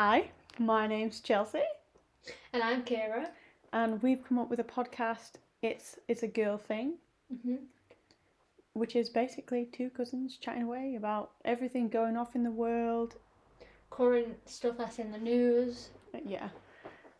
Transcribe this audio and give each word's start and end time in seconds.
Hi, 0.00 0.30
my 0.60 0.86
name's 0.86 1.18
Chelsea, 1.18 1.64
And 2.52 2.62
I'm 2.62 2.84
Kira. 2.84 3.30
and 3.72 4.00
we've 4.00 4.22
come 4.24 4.38
up 4.38 4.48
with 4.48 4.60
a 4.60 4.62
podcast. 4.62 5.32
It's 5.60 5.98
it's 6.06 6.22
a 6.22 6.28
girl 6.28 6.56
thing, 6.56 6.98
hmm 7.42 7.56
which 8.74 8.94
is 8.94 9.10
basically 9.10 9.64
two 9.72 9.90
cousins 9.90 10.36
chatting 10.36 10.62
away 10.62 10.94
about 10.94 11.32
everything 11.44 11.88
going 11.88 12.16
off 12.16 12.36
in 12.36 12.44
the 12.44 12.50
world. 12.52 13.16
Current 13.90 14.48
stuff 14.48 14.76
that's 14.78 15.00
in 15.00 15.10
the 15.10 15.18
news. 15.18 15.88
Uh, 16.14 16.18
Yeah. 16.24 16.50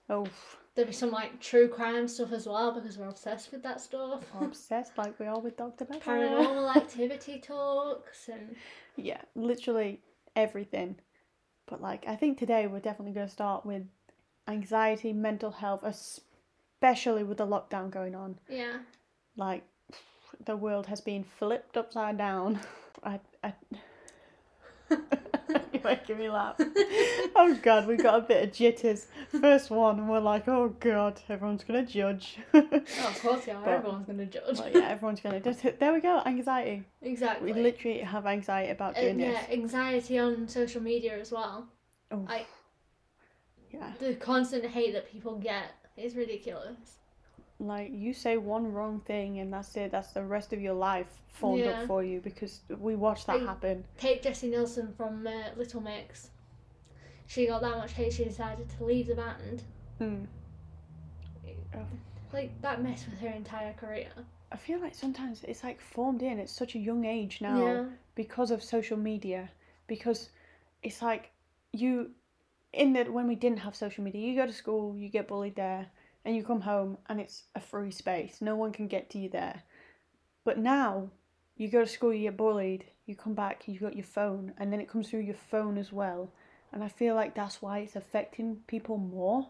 Oh, 0.08 0.28
There'll 0.76 0.86
be 0.86 0.94
some 0.94 1.10
like 1.10 1.40
true 1.40 1.66
crime 1.66 2.06
stuff 2.06 2.30
as 2.30 2.46
well 2.46 2.70
because 2.70 2.96
we're 2.96 3.08
obsessed 3.08 3.50
with 3.50 3.64
that 3.64 3.80
stuff. 3.80 4.22
I'm 4.36 4.44
obsessed 4.44 4.96
like 4.96 5.18
we 5.18 5.26
are 5.26 5.40
with 5.40 5.56
Doctor 5.56 5.84
Pepper. 5.84 6.12
Paranormal 6.12 6.76
activity 6.82 7.40
talks 7.40 8.28
and 8.28 8.54
Yeah, 8.94 9.22
literally 9.34 9.98
everything. 10.36 10.94
But 11.68 11.82
like, 11.82 12.04
I 12.06 12.16
think 12.16 12.38
today 12.38 12.66
we're 12.66 12.80
definitely 12.80 13.12
going 13.12 13.26
to 13.26 13.32
start 13.32 13.66
with 13.66 13.82
anxiety, 14.46 15.12
mental 15.12 15.50
health, 15.50 15.82
especially 15.84 17.22
with 17.24 17.38
the 17.38 17.46
lockdown 17.46 17.90
going 17.90 18.14
on. 18.14 18.38
yeah. 18.48 18.78
like 19.36 19.64
the 20.44 20.56
world 20.56 20.86
has 20.86 21.00
been 21.00 21.24
flipped 21.24 21.76
upside 21.76 22.18
down. 22.18 22.60
I, 23.04 23.20
I... 23.42 23.52
You're 25.84 25.92
making 25.92 26.18
me 26.18 26.28
laugh. 26.30 26.56
Oh 27.40 27.56
god, 27.62 27.86
we 27.86 27.96
got 27.96 28.18
a 28.18 28.22
bit 28.22 28.42
of 28.44 28.52
jitters. 28.52 29.06
First 29.40 29.70
one, 29.70 29.98
and 30.00 30.08
we're 30.08 30.18
like, 30.18 30.48
oh 30.48 30.70
god, 30.80 31.20
everyone's 31.28 31.62
gonna 31.62 31.84
judge. 31.86 32.38
Oh, 32.52 32.58
of 32.62 33.20
course, 33.22 33.46
yeah. 33.46 33.58
But- 33.64 33.74
everyone's 33.74 34.06
gonna 34.06 34.26
judge. 34.26 34.58
well, 34.58 34.70
yeah, 34.72 34.88
everyone's 34.88 35.20
gonna 35.20 35.38
just 35.40 35.62
there 35.78 35.92
we 35.92 36.00
go, 36.00 36.20
anxiety. 36.26 36.84
exactly. 37.02 37.52
We 37.52 37.60
literally 37.62 38.00
have 38.00 38.26
anxiety 38.26 38.72
about 38.72 38.96
uh, 38.96 39.00
doing 39.02 39.10
and, 39.12 39.20
yeah, 39.20 39.40
this. 39.46 39.50
anxiety 39.50 40.18
on 40.18 40.48
social 40.48 40.82
media 40.82 41.18
as 41.18 41.30
well. 41.30 41.68
Oh, 42.10 42.24
I- 42.28 42.46
yeah, 43.70 43.92
The 44.00 44.14
constant 44.14 44.64
hate 44.64 44.92
that 44.94 45.10
people 45.12 45.36
get 45.36 45.66
is 45.96 46.16
ridiculous. 46.16 46.98
Like 47.60 47.90
you 47.92 48.14
say 48.14 48.36
one 48.36 48.72
wrong 48.72 49.00
thing, 49.00 49.40
and 49.40 49.52
that's 49.52 49.76
it. 49.76 49.90
That's 49.90 50.12
the 50.12 50.22
rest 50.22 50.52
of 50.52 50.60
your 50.60 50.74
life 50.74 51.08
formed 51.28 51.60
Yeah. 51.64 51.80
up 51.80 51.86
for 51.86 52.04
you 52.04 52.20
because 52.20 52.60
we 52.78 52.94
watched 52.94 53.26
that 53.26 53.36
I- 53.40 53.44
happen. 53.44 53.84
Take 53.98 54.22
Jesy 54.22 54.48
Nelson 54.50 54.92
from 54.96 55.26
uh, 55.26 55.50
Little 55.56 55.80
Mix. 55.80 56.30
She 57.26 57.46
got 57.46 57.60
that 57.62 57.76
much 57.76 57.92
hate 57.92 58.12
she 58.12 58.24
decided 58.24 58.68
to 58.78 58.84
leave 58.84 59.08
the 59.08 59.14
band. 59.16 59.62
Mm. 60.00 60.26
Oh. 61.74 61.78
Like 62.32 62.60
that 62.62 62.82
messed 62.82 63.08
with 63.10 63.18
her 63.20 63.28
entire 63.28 63.72
career. 63.74 64.08
I 64.52 64.56
feel 64.56 64.80
like 64.80 64.94
sometimes 64.94 65.44
it's 65.44 65.62
like 65.64 65.80
formed 65.80 66.22
in 66.22 66.38
at 66.38 66.48
such 66.48 66.74
a 66.74 66.78
young 66.78 67.04
age 67.04 67.40
now. 67.40 67.66
Yeah. 67.66 67.84
because 68.14 68.50
of 68.50 68.62
social 68.64 68.96
media 68.96 69.48
because 69.86 70.30
it's 70.82 71.00
like 71.02 71.30
you 71.72 72.10
in 72.72 72.92
that 72.94 73.12
when 73.12 73.28
we 73.28 73.36
didn't 73.36 73.58
have 73.60 73.76
social 73.76 74.02
media 74.02 74.20
you 74.28 74.34
go 74.34 74.44
to 74.46 74.52
school 74.52 74.96
you 74.96 75.08
get 75.08 75.28
bullied 75.28 75.54
there 75.54 75.86
and 76.24 76.36
you 76.36 76.42
come 76.42 76.60
home 76.62 76.98
and 77.08 77.20
it's 77.20 77.44
a 77.54 77.60
free 77.60 77.90
space 77.90 78.40
no 78.40 78.56
one 78.56 78.72
can 78.72 78.86
get 78.88 79.10
to 79.10 79.18
you 79.18 79.28
there 79.28 79.62
but 80.44 80.58
now 80.58 81.10
you 81.56 81.68
go 81.68 81.80
to 81.80 81.86
school 81.86 82.12
you 82.12 82.22
get 82.22 82.36
bullied 82.36 82.84
you 83.06 83.14
come 83.16 83.34
back 83.34 83.66
you've 83.66 83.82
got 83.82 83.96
your 83.96 84.04
phone 84.04 84.52
and 84.58 84.72
then 84.72 84.80
it 84.80 84.88
comes 84.88 85.08
through 85.08 85.20
your 85.20 85.34
phone 85.50 85.78
as 85.78 85.92
well 85.92 86.30
and 86.72 86.82
i 86.84 86.88
feel 86.88 87.14
like 87.14 87.34
that's 87.34 87.62
why 87.62 87.78
it's 87.80 87.96
affecting 87.96 88.56
people 88.66 88.96
more 88.98 89.48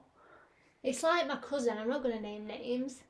It's 0.83 1.03
like 1.05 1.29
my 1.29 1.37
cousin, 1.37 1.79
I'm 1.79 1.89
not 1.89 2.03
gonna 2.03 2.21
name 2.21 2.47
names. 2.49 3.03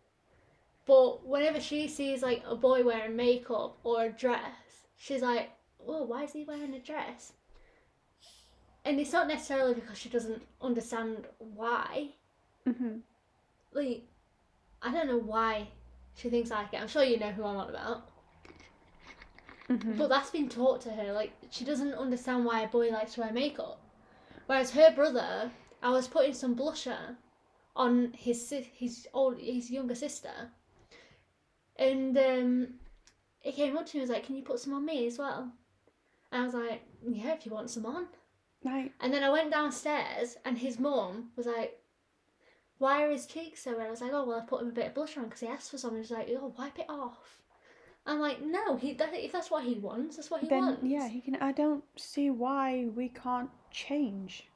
But 0.86 1.25
whenever 1.27 1.61
she 1.61 1.86
sees 1.89 2.23
like 2.23 2.42
a 2.47 2.56
boy 2.56 2.83
wearing 2.84 3.17
makeup 3.17 3.79
or 3.84 4.05
a 4.06 4.11
dress, 4.12 4.89
she's 4.97 5.23
like, 5.23 5.51
Oh, 5.86 6.03
why 6.05 6.25
is 6.25 6.33
he 6.33 6.45
wearing 6.45 6.75
a 6.75 6.81
dress? 6.81 7.33
And 8.84 8.98
it's 8.98 9.12
not 9.12 9.29
necessarily 9.29 9.75
because 9.75 9.98
she 9.98 10.09
doesn't 10.09 10.42
understand 10.61 11.27
why. 11.39 12.14
mm-hmm. 12.69 12.98
Like 13.72 14.05
I 14.83 14.92
don't 14.92 15.06
know 15.06 15.19
why 15.19 15.69
she 16.14 16.30
thinks 16.30 16.50
like 16.50 16.72
it. 16.72 16.80
I'm 16.80 16.88
sure 16.88 17.05
you 17.05 17.19
know 17.19 17.30
who 17.30 17.44
I'm 17.44 17.56
on 17.56 17.70
about. 17.70 18.11
Mm-hmm. 19.68 19.98
But 19.98 20.08
that's 20.08 20.30
been 20.30 20.48
taught 20.48 20.80
to 20.83 20.90
her. 20.90 21.12
Like 21.12 21.33
she 21.51 21.64
doesn't 21.64 21.95
understand 21.95 22.45
why 22.45 22.62
a 22.62 22.68
boy 22.68 22.90
likes 22.90 23.14
to 23.14 23.20
wear 23.20 23.33
makeup. 23.33 23.80
Whereas 24.46 24.70
her 24.70 24.90
brother, 24.95 25.51
I 25.83 25.90
was 25.90 26.08
putting 26.08 26.33
some 26.33 26.57
blusher 26.57 27.17
on 27.77 28.12
his 28.17 28.52
his 28.73 29.07
old 29.12 29.39
his 29.39 29.70
younger 29.70 29.95
sister, 29.95 30.51
and 31.77 32.17
um, 32.17 32.68
he 33.40 33.52
came 33.52 33.77
up 33.77 33.86
to 33.86 33.96
me 33.96 34.02
and 34.02 34.08
was 34.08 34.17
like, 34.17 34.24
"Can 34.24 34.36
you 34.36 34.42
put 34.42 34.58
some 34.58 34.73
on 34.73 34.86
me 34.86 35.07
as 35.07 35.18
well?" 35.18 35.52
And 36.33 36.42
I 36.42 36.45
was 36.46 36.55
like, 36.55 36.83
"Yeah, 37.07 37.34
if 37.34 37.45
you 37.45 37.52
want 37.52 37.70
some 37.70 37.86
on." 37.86 38.07
like 38.64 38.92
And 39.01 39.12
then 39.12 39.23
I 39.23 39.30
went 39.30 39.52
downstairs, 39.52 40.39
and 40.45 40.57
his 40.57 40.78
mom 40.78 41.30
was 41.36 41.46
like, 41.46 41.78
"Why 42.78 43.02
are 43.05 43.11
his 43.11 43.27
cheeks 43.27 43.62
so 43.64 43.77
red?" 43.77 43.89
I 43.89 43.90
was 43.90 44.00
like, 44.00 44.12
"Oh 44.12 44.24
well, 44.24 44.40
I 44.40 44.46
put 44.46 44.62
him 44.62 44.68
a 44.68 44.72
bit 44.72 44.86
of 44.86 44.94
blush 44.94 45.16
on 45.16 45.24
because 45.24 45.40
he 45.40 45.46
asked 45.48 45.70
for 45.70 45.78
something. 45.78 46.00
He's 46.00 46.11
like, 46.11 46.28
"Oh, 46.30 46.55
wipe 46.58 46.78
it 46.78 46.86
off." 46.89 47.40
I'm 48.06 48.20
like, 48.20 48.40
"No, 48.40 48.77
he 48.77 48.94
that, 48.94 49.12
if 49.12 49.33
that's 49.33 49.50
what 49.50 49.64
he 49.64 49.74
wants, 49.74 50.16
that's 50.16 50.30
what 50.30 50.40
he 50.40 50.48
then 50.48 50.64
wants." 50.64 50.83
yeah 50.84 51.08
he 51.08 51.20
can 51.20 51.36
i 51.36 51.52
don't 51.52 51.84
see 51.96 52.30
why 52.30 52.86
we 52.94 53.08
can't 53.08 53.50
change 53.70 54.48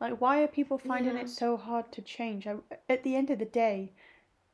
like 0.00 0.20
why 0.20 0.42
are 0.42 0.46
people 0.46 0.78
finding 0.78 1.14
Yeah. 1.16 1.22
it 1.22 1.28
so 1.28 1.56
hard 1.56 1.90
to 1.92 2.02
change 2.02 2.46
I, 2.46 2.56
at 2.88 3.02
the 3.02 3.16
end 3.16 3.30
of 3.30 3.38
the 3.38 3.44
day 3.46 3.92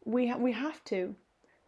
we 0.05 0.29
ha- 0.29 0.39
we 0.39 0.53
have 0.53 0.83
to 0.85 1.15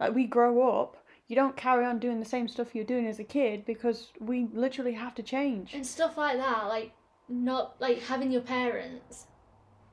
like 0.00 0.14
we 0.14 0.24
grow 0.26 0.80
up 0.80 0.96
you 1.26 1.36
don't 1.36 1.56
carry 1.56 1.84
on 1.84 1.98
doing 1.98 2.20
the 2.20 2.24
same 2.34 2.48
stuff 2.48 2.74
you're 2.74 2.84
doing 2.84 3.06
as 3.06 3.18
a 3.18 3.24
kid 3.24 3.66
because 3.66 4.12
we 4.18 4.48
literally 4.52 4.94
have 4.94 5.14
to 5.16 5.22
change 5.22 5.74
and 5.74 5.86
stuff 5.86 6.16
like 6.16 6.38
that 6.38 6.68
like 6.68 6.92
not 7.28 7.78
like 7.80 8.00
having 8.00 8.30
your 8.32 8.40
parents 8.42 9.26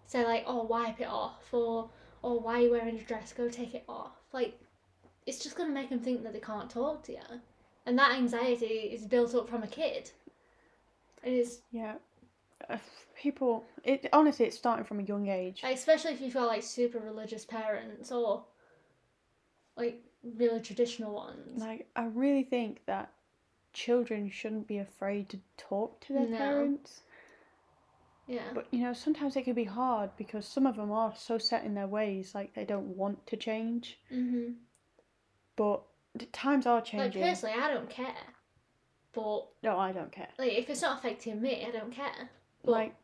say 0.08 0.24
like 0.26 0.44
oh 0.48 0.64
wipe 0.64 1.00
it 1.00 1.08
off 1.08 1.54
or 1.54 1.90
or 2.22 2.40
why 2.40 2.60
are 2.60 2.62
you 2.62 2.72
wearing 2.72 2.98
a 2.98 3.04
dress? 3.04 3.34
Go 3.34 3.50
take 3.50 3.76
it 3.76 3.84
off. 3.88 4.14
Like 4.34 4.60
it's 5.26 5.44
just 5.44 5.56
going 5.56 5.70
to 5.70 5.74
make 5.74 5.90
them 5.90 6.00
think 6.00 6.24
that 6.24 6.34
they 6.34 6.40
can't 6.40 6.70
talk 6.70 7.04
to 7.04 7.12
you 7.12 7.42
and 7.86 7.98
that 7.98 8.14
anxiety 8.14 8.66
is 8.66 9.06
built 9.06 9.36
up 9.36 9.50
from 9.50 9.64
a 9.64 9.68
kid. 9.68 10.12
And 11.24 11.34
it's 11.36 11.60
yeah. 11.72 11.96
Uh, 12.70 12.78
people 13.16 13.64
it 13.84 14.08
honestly 14.12 14.46
it's 14.46 14.58
starting 14.58 14.86
from 14.86 15.00
a 15.00 15.04
young 15.04 15.28
age. 15.28 15.62
Like, 15.64 15.76
especially 15.76 16.12
if 16.14 16.22
you've 16.22 16.34
got 16.34 16.48
like 16.48 16.64
super 16.64 17.00
religious 17.00 17.46
parents 17.46 18.12
or 18.12 18.44
like 19.76 20.02
really 20.38 20.60
traditional 20.62 21.14
ones. 21.14 21.62
Like 21.62 21.88
i 21.96 22.06
really 22.06 22.44
think 22.44 22.82
that 22.86 23.12
children 23.74 24.30
shouldn't 24.30 24.68
be 24.68 24.78
afraid 24.78 25.30
to 25.30 25.40
talk 25.58 26.00
to 26.02 26.14
their 26.14 26.28
No. 26.28 26.38
parents 26.38 27.02
yeah 28.28 28.42
But 28.54 28.68
you 28.72 28.80
know, 28.80 28.94
sometimes 28.94 29.36
it 29.36 29.44
can 29.44 29.54
be 29.54 29.64
hard 29.66 30.10
because 30.18 30.46
some 30.48 30.66
of 30.66 30.76
them 30.76 30.92
are 30.92 31.14
so 31.16 31.38
set 31.38 31.64
in 31.64 31.74
their 31.76 31.88
ways, 31.88 32.34
like 32.36 32.54
they 32.56 32.66
don't 32.66 32.88
want 32.98 33.26
to 33.28 33.38
change. 33.38 34.00
mm-hmm. 34.12 34.54
But 35.56 35.84
the 36.16 36.26
times 36.28 36.66
are 36.66 36.82
changing. 36.82 37.22
like 37.22 37.30
personally 37.32 37.56
i 37.62 37.68
don't 37.74 37.90
care 37.90 38.26
but 39.14 39.48
no, 39.64 39.78
I 39.78 39.92
don't 39.92 40.12
care. 40.12 40.30
like 40.40 40.54
if 40.54 40.70
it's 40.70 40.82
not 40.82 40.98
affecting 41.00 41.42
me 41.42 41.66
i 41.68 41.72
don't 41.72 41.92
care 41.92 42.30
But- 42.64 42.72
Like, 42.72 42.96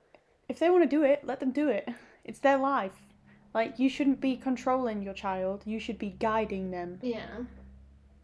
if 0.49 0.59
they 0.59 0.69
want 0.69 0.83
to 0.83 0.89
do 0.97 1.03
it, 1.03 1.23
let 1.23 1.39
them 1.39 1.51
do 1.51 1.69
it. 1.69 1.87
It's 2.23 2.39
their 2.39 2.57
life. 2.57 2.99
Like, 3.53 3.79
you 3.79 3.89
shouldn't 3.89 4.21
be 4.21 4.35
controlling 4.37 5.01
your 5.01 5.13
child. 5.13 5.63
You 5.65 5.79
should 5.79 5.97
be 5.97 6.09
guiding 6.19 6.71
them. 6.71 6.99
yeah 7.01 7.45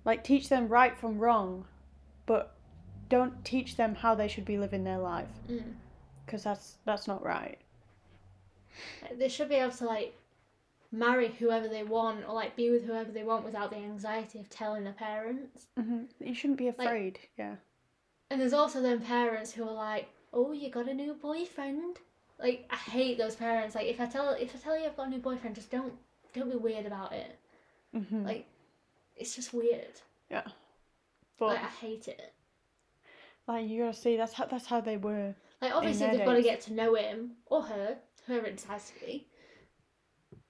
Like, 0.06 0.24
teach 0.24 0.50
them 0.50 0.68
right 0.68 0.96
from 0.98 1.18
wrong, 1.20 1.66
but 2.26 2.56
don't 3.10 3.44
teach 3.44 3.76
them 3.76 3.96
how 3.96 4.14
they 4.16 4.28
should 4.28 4.46
be 4.46 4.58
living 4.58 4.84
their 4.84 5.00
life 5.00 5.34
mm. 5.50 5.64
Because 6.28 6.44
that's 6.44 6.78
that's 6.86 7.08
not 7.08 7.26
right. 7.26 7.60
They 9.12 9.30
should 9.30 9.50
be 9.50 9.56
able 9.56 9.72
to 9.74 9.86
like 9.86 10.14
marry 10.92 11.30
whoever 11.30 11.68
they 11.68 11.84
want 11.84 12.26
or 12.28 12.34
like 12.34 12.56
be 12.56 12.70
with 12.72 12.86
whoever 12.86 13.12
they 13.12 13.24
want 13.24 13.46
without 13.46 13.72
the 13.72 13.78
anxiety 13.78 14.40
of 14.40 14.50
telling 14.50 14.84
their 14.86 14.94
parents. 14.94 15.68
hmm 15.78 16.04
You 16.20 16.34
shouldn't 16.36 16.60
be 16.60 16.68
afraid. 16.68 17.20
yeah. 17.38 17.56
And 18.30 18.40
there's 18.40 18.54
also 18.54 18.82
them 18.82 19.02
parents 19.02 19.52
who 19.54 19.68
are 19.68 19.74
like, 19.74 20.08
"Oh, 20.32 20.54
you 20.54 20.70
got 20.70 20.88
a 20.88 20.94
new 20.94 21.14
boyfriend." 21.14 22.00
Like 22.40 22.66
I 22.70 22.76
hate 22.78 23.18
those 23.18 23.36
parents. 23.36 23.76
Like 23.76 23.88
if 23.88 24.00
I 24.00 24.06
tell 24.06 24.30
if 24.30 24.56
I 24.56 24.60
tell 24.60 24.78
you 24.78 24.86
I've 24.86 24.96
got 24.96 25.08
a 25.08 25.10
new 25.10 25.20
boyfriend, 25.20 25.56
just 25.56 25.72
don't 25.72 25.94
don't 26.34 26.50
be 26.50 26.56
weird 26.56 26.86
about 26.86 27.12
it. 27.14 27.38
hmm 27.94 28.24
Like 28.26 28.46
it's 29.16 29.36
just 29.36 29.54
weird. 29.54 30.02
yeah. 30.30 30.48
But 31.40 31.48
like 31.48 31.64
I 31.64 31.68
hate 31.68 32.08
it. 32.08 32.34
like 33.48 33.68
you 33.68 33.84
gotta 33.84 33.98
see, 33.98 34.18
that's 34.18 34.34
how 34.34 34.46
that's 34.46 34.66
how 34.68 34.82
they 34.82 34.98
were. 34.98 35.34
Like 35.62 35.74
obviously 35.74 36.08
they've 36.08 36.26
got 36.26 36.34
to 36.34 36.42
get 36.42 36.62
to 36.62 36.74
know 36.74 36.96
him 36.96 37.32
or 37.48 37.64
her, 37.64 37.98
whoever 38.26 38.46
it 38.46 38.58
decides 38.58 38.92
to 38.92 39.06
be. 39.06 39.28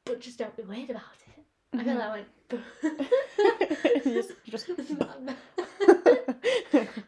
But 0.06 0.22
just 0.22 0.40
don't 0.40 0.56
be 0.56 0.64
weird 0.64 0.90
about 0.90 1.04
it. 1.28 1.44
I 1.74 1.84
feel 1.84 1.96
mm-hmm. 1.96 2.00
like 2.00 2.08
I 2.08 2.12
went. 2.12 2.28
just, 4.04 4.32
just 4.46 4.70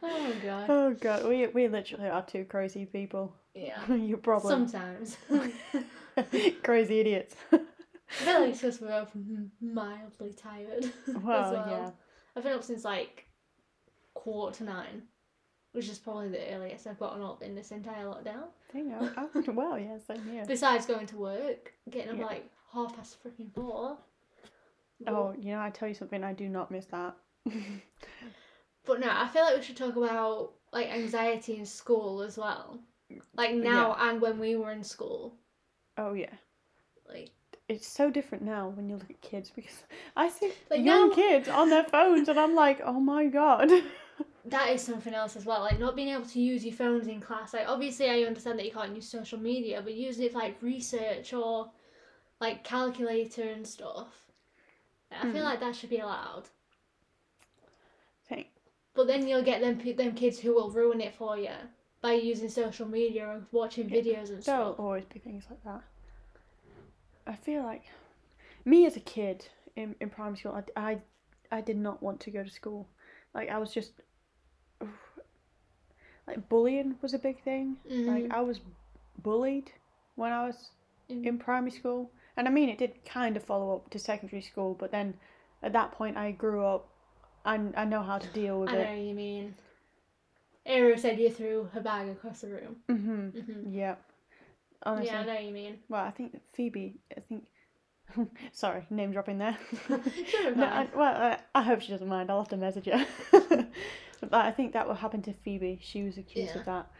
oh 0.04 0.34
god. 0.44 0.70
oh 0.70 0.94
god, 1.00 1.26
we 1.28 1.48
we 1.48 1.68
literally 1.68 2.10
are 2.10 2.26
two 2.26 2.46
crazy 2.46 2.86
people. 2.86 3.36
Yeah. 3.54 3.94
Your 3.94 4.18
problem, 4.18 4.68
Sometimes. 4.68 5.18
crazy 6.64 7.00
idiots. 7.00 7.36
I 7.52 7.60
feel 8.10 8.42
like 8.42 8.50
it's 8.50 8.62
because 8.62 8.82
we're 8.82 8.88
both 8.88 9.16
mildly 9.62 10.34
tired. 10.34 10.86
as 10.86 10.92
Well, 11.22 11.54
yeah. 11.54 11.92
I've 12.36 12.44
been 12.44 12.54
up 12.54 12.64
since 12.64 12.84
like 12.84 13.28
quarter 14.14 14.58
to 14.58 14.64
nine. 14.64 15.04
Which 15.74 15.88
is 15.90 16.00
probably 16.00 16.30
the 16.30 16.54
earliest 16.54 16.88
I've 16.88 17.00
gotten 17.00 17.22
up 17.22 17.42
in 17.44 17.56
this 17.56 17.72
entire 17.72 18.06
lockdown. 18.06 18.46
Thing, 18.72 18.94
I, 18.94 19.10
I, 19.22 19.52
well, 19.52 19.78
yeah, 19.80 19.98
same 20.00 20.24
here. 20.32 20.44
Besides 20.48 20.86
going 20.86 21.08
to 21.08 21.18
work, 21.18 21.74
getting 21.90 22.12
up 22.12 22.18
Yeah. 22.18 22.26
like 22.26 22.50
half 22.74 22.96
past 22.96 23.18
freaking 23.24 23.54
four. 23.54 23.98
Oh, 25.08 25.34
you 25.40 25.54
know, 25.54 25.62
I 25.62 25.70
tell 25.70 25.88
you 25.88 25.94
something, 25.94 26.24
I 26.24 26.34
do 26.34 26.50
not 26.50 26.72
miss 26.72 26.86
that. 26.88 27.16
But 28.86 29.02
no, 29.02 29.08
I 29.12 29.28
feel 29.28 29.44
like 29.44 29.58
we 29.58 29.62
should 29.64 29.78
talk 29.78 29.96
about 29.96 30.52
like 30.74 30.88
anxiety 30.88 31.58
in 31.58 31.66
school 31.66 32.22
as 32.22 32.38
well. 32.38 32.80
Like 33.36 33.54
now 33.56 33.96
and 34.00 34.20
when 34.22 34.40
we 34.40 34.56
were 34.56 34.72
in 34.72 34.84
school. 34.84 35.36
oh 35.98 36.14
yeah. 36.14 36.34
Like 37.08 37.30
It's 37.68 37.88
so 37.88 38.10
different 38.10 38.44
now 38.44 38.70
when 38.70 38.90
you 38.90 38.96
look 38.96 39.10
at 39.10 39.22
kids 39.22 39.52
because 39.56 39.84
I 40.16 40.30
see 40.30 40.52
Like 40.72 40.84
young 40.84 41.10
now- 41.10 41.16
kids 41.16 41.48
on 41.48 41.70
their 41.70 41.84
phones 41.84 42.30
and 42.30 42.40
I'm 42.40 42.56
like, 42.56 42.82
oh 42.84 43.00
my 43.00 43.26
god. 43.28 43.70
that 44.52 44.70
is 44.70 44.82
something 44.82 45.14
else 45.14 45.36
as 45.36 45.46
well. 45.46 45.62
Like 45.62 45.80
not 45.80 45.96
being 45.96 46.10
able 46.10 46.26
to 46.26 46.40
use 46.40 46.66
your 46.66 46.74
phones 46.76 47.08
in 47.08 47.22
class. 47.22 47.54
Like 47.54 47.68
obviously 47.68 48.10
I 48.10 48.24
understand 48.24 48.60
that 48.60 48.66
you 48.66 48.72
can't 48.72 48.96
use 48.96 49.08
social 49.10 49.40
media, 49.40 49.82
but 49.84 49.94
using 49.94 50.26
it 50.26 50.32
for 50.34 50.40
like 50.40 50.62
research 50.62 51.34
or 51.34 51.72
like 52.40 52.64
calculator 52.64 53.44
and 53.44 53.66
stuff. 53.68 54.26
I 55.12 55.26
feel 55.28 55.42
Hmm. 55.42 55.50
like 55.50 55.60
that 55.60 55.76
should 55.76 55.90
be 55.90 56.00
allowed. 56.00 56.44
Think. 58.28 58.48
But 58.94 59.08
then 59.08 59.28
you'll 59.28 59.44
get 59.44 59.62
them 59.62 59.80
them 59.96 60.14
kids 60.14 60.40
who 60.40 60.54
will 60.54 60.70
ruin 60.72 61.02
it 61.02 61.16
for 61.16 61.38
you 61.38 61.56
by 62.02 62.14
using 62.14 62.50
social 62.50 62.88
media 62.88 63.28
or 63.28 63.48
watching 63.52 63.90
Yeah, 63.90 64.02
videos 64.02 64.30
and 64.30 64.44
stuff. 64.44 64.58
There'll 64.60 64.74
always 64.74 65.06
be 65.06 65.20
things 65.20 65.46
like 65.50 65.64
that. 65.64 65.84
I 67.28 67.36
feel 67.36 67.64
like 67.64 67.84
me 68.66 68.86
as 68.86 68.96
a 68.96 69.02
kid 69.02 69.48
in, 69.76 69.96
in 70.00 70.10
primary 70.10 70.38
school, 70.38 70.62
I, 70.76 70.90
I, 70.92 71.02
I 71.52 71.62
did 71.62 71.78
not 71.78 72.02
want 72.02 72.20
to 72.22 72.32
go 72.32 72.44
to 72.44 72.50
school. 72.50 72.88
Like 73.34 73.50
I 73.50 73.58
was 73.58 73.74
just 73.74 73.94
like 76.30 76.48
bullying 76.50 76.96
was 77.02 77.14
a 77.14 77.20
big 77.20 77.42
thing. 77.44 77.78
Like 77.90 78.26
Mhm. 78.26 78.32
I 78.32 78.42
was 78.42 78.62
bullied 79.24 79.72
when 80.16 80.32
I 80.32 80.46
was 80.48 80.72
Mm. 81.10 81.26
in 81.26 81.38
primary 81.40 81.72
school, 81.72 82.12
and 82.38 82.48
I 82.48 82.52
mean 82.52 82.70
it 82.70 82.78
did 82.78 83.04
kind 83.04 83.36
of 83.36 83.44
follow 83.44 83.76
up 83.76 83.90
to 83.90 84.00
secondary 84.00 84.42
school, 84.44 84.76
but 84.76 84.92
then 84.92 85.14
at 85.64 85.74
that 85.74 85.92
point 85.92 86.18
I 86.18 86.32
grew 86.32 86.66
up 86.66 86.88
and 87.46 87.74
I 87.76 87.86
know 87.86 88.04
how 88.04 88.20
to 88.20 88.28
deal 88.28 88.60
with 88.60 88.70
I 88.70 88.74
know 88.74 88.80
it. 88.82 88.90
what 88.90 88.98
you 89.00 89.16
mean. 89.16 89.56
Era 90.66 90.98
said 91.00 91.20
you 91.20 91.32
threw 91.32 91.64
her 91.74 91.82
bag 91.82 92.10
across 92.10 92.42
the 92.42 92.50
room. 92.50 92.84
Mhm. 92.88 93.32
hmm 93.44 93.74
Yeah. 93.74 93.96
Honestly. 94.84 95.08
Yeah, 95.08 95.22
I 95.22 95.26
know 95.26 95.40
you 95.40 95.52
mean. 95.52 95.80
Well, 95.90 96.04
I 96.06 96.12
think 96.12 96.40
Phoebe. 96.54 96.96
I 97.18 97.22
think. 97.22 97.46
Sorry, 98.52 98.86
name 98.90 99.12
dropping 99.12 99.40
there. 99.40 99.58
No. 100.56 100.66
I, 100.66 100.88
well, 100.96 101.16
I, 101.16 101.40
I 101.56 101.62
hope 101.64 101.82
she 101.82 101.92
doesn't 101.92 102.08
mind. 102.08 102.30
I'll 102.30 102.40
have 102.40 102.50
to 102.50 102.58
message 102.58 102.86
her. 102.86 103.06
But 104.28 104.46
I 104.46 104.52
think 104.52 104.74
that 104.74 104.88
will 104.88 104.96
happen 104.96 105.22
to 105.24 105.34
Phoebe. 105.34 105.80
She 105.82 106.04
was 106.04 106.18
accused 106.18 106.54
Yeah. 106.56 106.60
of 106.60 106.66
that. 106.66 106.92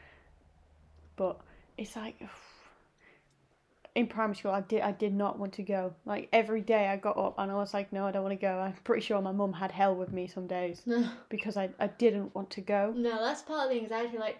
But 1.16 1.40
it's 1.78 1.96
like 1.96 2.22
in 3.96 4.08
primary 4.08 4.36
school, 4.36 4.52
I 4.52 4.62
did 4.62 4.82
I 4.82 4.92
did 4.92 5.14
not 5.14 5.40
want 5.40 5.54
to 5.54 5.64
go. 5.64 5.94
Like 6.06 6.30
every 6.32 6.62
day, 6.62 6.88
I 6.88 6.98
got 6.98 7.18
up 7.18 7.36
and 7.38 7.52
I 7.52 7.56
was 7.56 7.74
like, 7.74 7.92
no, 7.92 8.06
I 8.06 8.12
don't 8.12 8.24
want 8.24 8.40
to 8.40 8.42
go. 8.42 8.60
I'm 8.60 8.74
pretty 8.84 9.02
sure 9.02 9.22
my 9.22 9.32
mum 9.32 9.54
had 9.54 9.72
hell 9.72 9.96
with 9.96 10.12
me 10.14 10.28
some 10.28 10.48
days 10.48 10.82
No, 10.86 11.10
because 11.30 11.58
I 11.58 11.70
I 11.80 11.88
didn't 11.88 12.34
want 12.36 12.50
to 12.52 12.62
go. 12.62 12.94
no, 12.96 13.20
that's 13.24 13.42
part 13.42 13.66
of 13.70 13.76
the 13.76 13.82
anxiety. 13.82 14.18
Like 14.18 14.38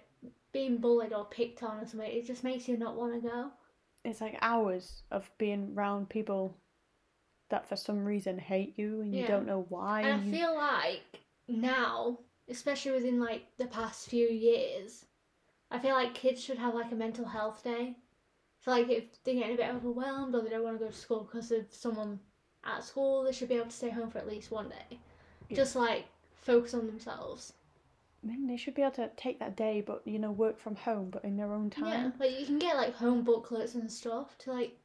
being 0.52 0.78
bullied 0.78 1.14
or 1.14 1.26
picked 1.26 1.62
on 1.64 1.80
or 1.84 1.88
something. 1.88 2.10
It 2.12 2.26
just 2.26 2.44
makes 2.44 2.68
you 2.68 2.78
not 2.78 2.96
want 2.96 3.14
to 3.22 3.28
go. 3.28 3.52
It's 4.06 4.22
like 4.22 4.38
hours 4.42 5.04
of 5.12 5.30
being 5.38 5.74
around 5.76 6.10
people 6.10 6.56
that 7.50 7.68
for 7.68 7.76
some 7.76 8.06
reason 8.06 8.38
hate 8.38 8.74
you 8.78 9.02
and 9.02 9.14
you 9.14 9.26
don't 9.28 9.46
know 9.46 9.66
why. 9.70 10.02
And 10.02 10.22
I 10.22 10.24
you- 10.24 10.32
feel 10.32 10.56
like 10.56 11.02
now, 11.48 12.20
especially 12.50 12.92
within 12.92 13.20
like 13.20 13.46
the 13.58 13.68
past 13.68 14.10
few 14.10 14.28
years, 14.28 15.06
I 15.72 15.80
feel 15.80 15.94
like 15.94 16.14
kids 16.14 16.44
should 16.44 16.58
have 16.58 16.74
like 16.74 16.92
a 16.92 16.96
mental 16.96 17.26
health 17.26 17.64
day. 17.64 17.96
So 18.60 18.72
like 18.72 18.90
if 18.90 19.24
they're 19.24 19.36
getting 19.36 19.54
a 19.54 19.58
bit 19.58 19.74
overwhelmed 19.74 20.36
or 20.36 20.42
they 20.42 20.50
don't 20.50 20.64
want 20.64 20.80
to 20.80 20.86
go 20.86 20.92
to 20.92 20.98
school 20.98 21.24
because 21.24 21.52
of 21.52 21.66
someone 21.70 22.20
at 22.66 22.84
school, 22.84 23.24
they 23.24 23.32
should 23.32 23.50
be 23.50 23.56
able 23.56 23.68
to 23.68 23.72
stay 23.72 23.90
home 23.90 24.10
for 24.10 24.18
at 24.18 24.28
least 24.28 24.52
one 24.52 24.70
day. 24.70 25.00
Yeah. 25.48 25.58
Just 25.58 25.76
like 25.76 26.06
focus 26.42 26.74
on 26.74 26.88
themselves. 26.88 27.54
I 28.24 28.28
mean, 28.28 28.48
they 28.48 28.58
should 28.58 28.76
be 28.76 28.82
able 28.82 28.92
to 28.94 29.10
take 29.16 29.40
that 29.40 29.56
day, 29.56 29.82
but 29.86 30.02
you 30.06 30.20
know, 30.20 30.32
work 30.32 30.60
from 30.60 30.76
home, 30.76 31.10
but 31.10 31.24
in 31.24 31.38
their 31.38 31.54
own 31.54 31.70
time. 31.70 31.86
Yeah, 31.86 32.12
like 32.20 32.40
you 32.40 32.46
can 32.46 32.60
get 32.60 32.76
like 32.76 32.96
home 32.96 33.24
booklets 33.24 33.76
and 33.76 33.90
stuff 33.90 34.38
to 34.40 34.52
like 34.52 34.78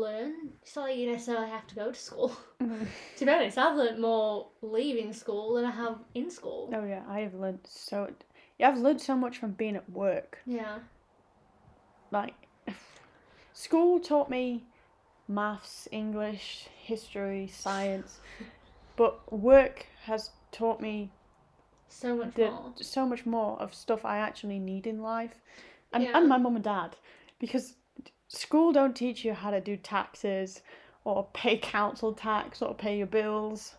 learn. 0.00 0.50
It's 0.62 0.76
not 0.76 0.88
like 0.88 0.96
you 0.96 1.10
necessarily 1.10 1.48
have 1.50 1.66
to 1.68 1.74
go 1.74 1.92
to 1.92 1.98
school. 1.98 2.36
Mhm. 2.60 2.86
to 3.16 3.24
be 3.24 3.30
honest, 3.30 3.58
I've 3.58 3.76
learned 3.76 4.00
more 4.00 4.48
leaving 4.62 5.12
school 5.12 5.54
than 5.54 5.64
I 5.64 5.70
have 5.70 5.98
in 6.14 6.30
school. 6.30 6.70
Oh 6.74 6.84
yeah, 6.84 7.02
I 7.08 7.20
have 7.20 7.34
learned 7.34 7.60
so. 7.64 8.12
Yeah, 8.58 8.70
I've 8.70 8.78
learned 8.78 9.00
so 9.00 9.14
much 9.16 9.38
from 9.38 9.52
being 9.52 9.76
at 9.76 9.88
work. 9.90 10.38
Yeah. 10.46 10.78
Like, 12.10 12.34
school 13.52 14.00
taught 14.00 14.30
me 14.30 14.64
maths, 15.28 15.88
English, 15.92 16.68
history, 16.82 17.48
science, 17.48 18.20
but 18.96 19.30
work 19.32 19.86
has 20.04 20.30
taught 20.52 20.80
me 20.80 21.10
So 21.88 22.16
much 22.16 22.34
the, 22.34 22.46
more. 22.50 22.72
so 22.76 23.06
much 23.06 23.26
more 23.26 23.60
of 23.60 23.74
stuff 23.74 24.04
I 24.04 24.18
actually 24.18 24.58
need 24.58 24.86
in 24.86 25.02
life, 25.02 25.40
and 25.92 26.04
Yeah. 26.04 26.12
and 26.16 26.28
my 26.28 26.38
mum 26.38 26.56
and 26.56 26.64
dad, 26.64 26.96
because 27.38 27.74
school 28.28 28.72
don't 28.72 28.94
teach 28.94 29.24
you 29.24 29.32
how 29.34 29.50
to 29.50 29.60
do 29.60 29.76
taxes, 29.76 30.62
or 31.04 31.26
pay 31.32 31.56
council 31.58 32.12
tax, 32.12 32.62
or 32.62 32.74
pay 32.74 32.98
your 32.98 33.06
bills, 33.06 33.74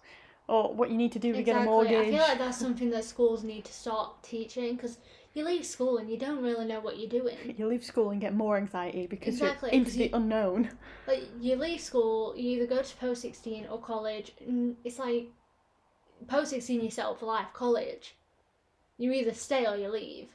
or 0.48 0.74
what 0.74 0.90
you 0.90 0.98
need 0.98 1.12
to 1.12 1.20
do 1.20 1.34
to 1.34 1.44
get 1.44 1.56
a 1.58 1.64
mortgage. 1.66 2.08
I 2.08 2.12
feel 2.12 2.20
like 2.20 2.38
that's 2.40 2.58
something 2.58 2.90
that 2.92 3.04
schools 3.04 3.44
need 3.44 3.66
to 3.66 3.74
start 3.74 4.24
teaching 4.24 4.76
because 4.76 4.98
you 5.34 5.44
leave 5.44 5.66
school 5.66 5.98
and 5.98 6.10
you 6.10 6.18
don't 6.18 6.42
really 6.42 6.66
know 6.66 6.80
what 6.80 6.98
you're 6.98 7.10
doing. 7.10 7.38
You 7.58 7.68
leave 7.68 7.84
school 7.84 8.10
and 8.12 8.22
get 8.22 8.34
more 8.34 8.58
anxiety 8.58 9.06
because 9.08 9.36
Exactly, 9.36 9.70
you're 9.72 9.80
into 9.80 9.92
the 9.98 10.06
you- 10.06 10.10
unknown. 10.14 10.70
Like 11.06 11.24
you 11.42 11.56
leave 11.58 11.82
school, 11.82 12.34
you 12.36 12.52
either 12.58 12.66
go 12.66 12.82
to 12.82 12.96
post 12.98 13.22
sixteen 13.22 13.68
or 13.70 13.80
college. 13.80 14.32
And 14.40 14.78
it's 14.84 14.98
like 15.00 15.28
post 16.28 16.52
sixteen 16.52 16.82
yourself 16.82 17.20
for 17.20 17.26
life. 17.26 17.48
College, 17.54 18.16
you 18.98 19.12
either 19.12 19.34
stay 19.34 19.66
or 19.68 19.76
you 19.76 19.90
leave. 19.90 20.30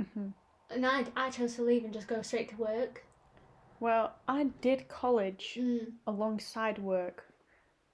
Mhm. 0.00 0.32
And 0.70 0.86
I, 0.86 1.04
I 1.16 1.30
chose 1.30 1.56
to 1.56 1.62
leave 1.62 1.84
and 1.84 1.92
just 1.92 2.06
go 2.08 2.22
straight 2.22 2.48
to 2.50 2.56
work. 2.56 3.04
Well, 3.80 4.14
I 4.26 4.44
did 4.60 4.88
college 4.88 5.58
Mm. 5.60 5.92
alongside 6.06 6.78
work, 6.78 7.32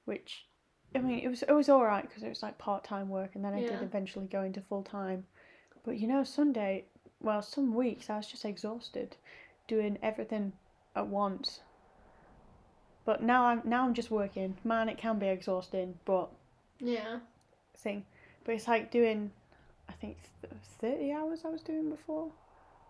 which, 0.04 0.46
I 0.94 0.98
mean, 0.98 1.18
it 1.20 1.28
was 1.28 1.42
it 1.42 1.52
was 1.52 1.68
all 1.68 1.84
right 1.84 2.06
because 2.06 2.22
it 2.22 2.28
was 2.28 2.42
like 2.42 2.58
part 2.58 2.84
time 2.84 3.08
work, 3.08 3.34
and 3.34 3.44
then 3.44 3.54
I 3.54 3.62
did 3.62 3.82
eventually 3.82 4.26
go 4.26 4.42
into 4.42 4.60
full 4.60 4.82
time. 4.82 5.26
But 5.84 5.98
you 5.98 6.06
know, 6.06 6.22
Sunday, 6.24 6.84
well, 7.20 7.42
some 7.42 7.74
weeks 7.74 8.08
I 8.10 8.16
was 8.16 8.26
just 8.28 8.44
exhausted, 8.44 9.16
doing 9.66 9.98
everything 10.02 10.52
at 10.94 11.06
once. 11.08 11.60
But 13.04 13.22
now 13.22 13.46
I'm 13.46 13.62
now 13.64 13.84
I'm 13.84 13.94
just 13.94 14.10
working. 14.10 14.56
Man, 14.64 14.88
it 14.88 14.98
can 14.98 15.18
be 15.18 15.26
exhausting, 15.26 15.98
but 16.04 16.30
Yeah. 16.78 17.20
thing. 17.76 18.04
But 18.44 18.54
it's 18.54 18.68
like 18.68 18.90
doing, 18.90 19.32
I 19.88 19.92
think 19.92 20.16
th- 20.42 20.52
thirty 20.80 21.12
hours 21.12 21.40
I 21.44 21.48
was 21.48 21.62
doing 21.62 21.90
before. 21.90 22.30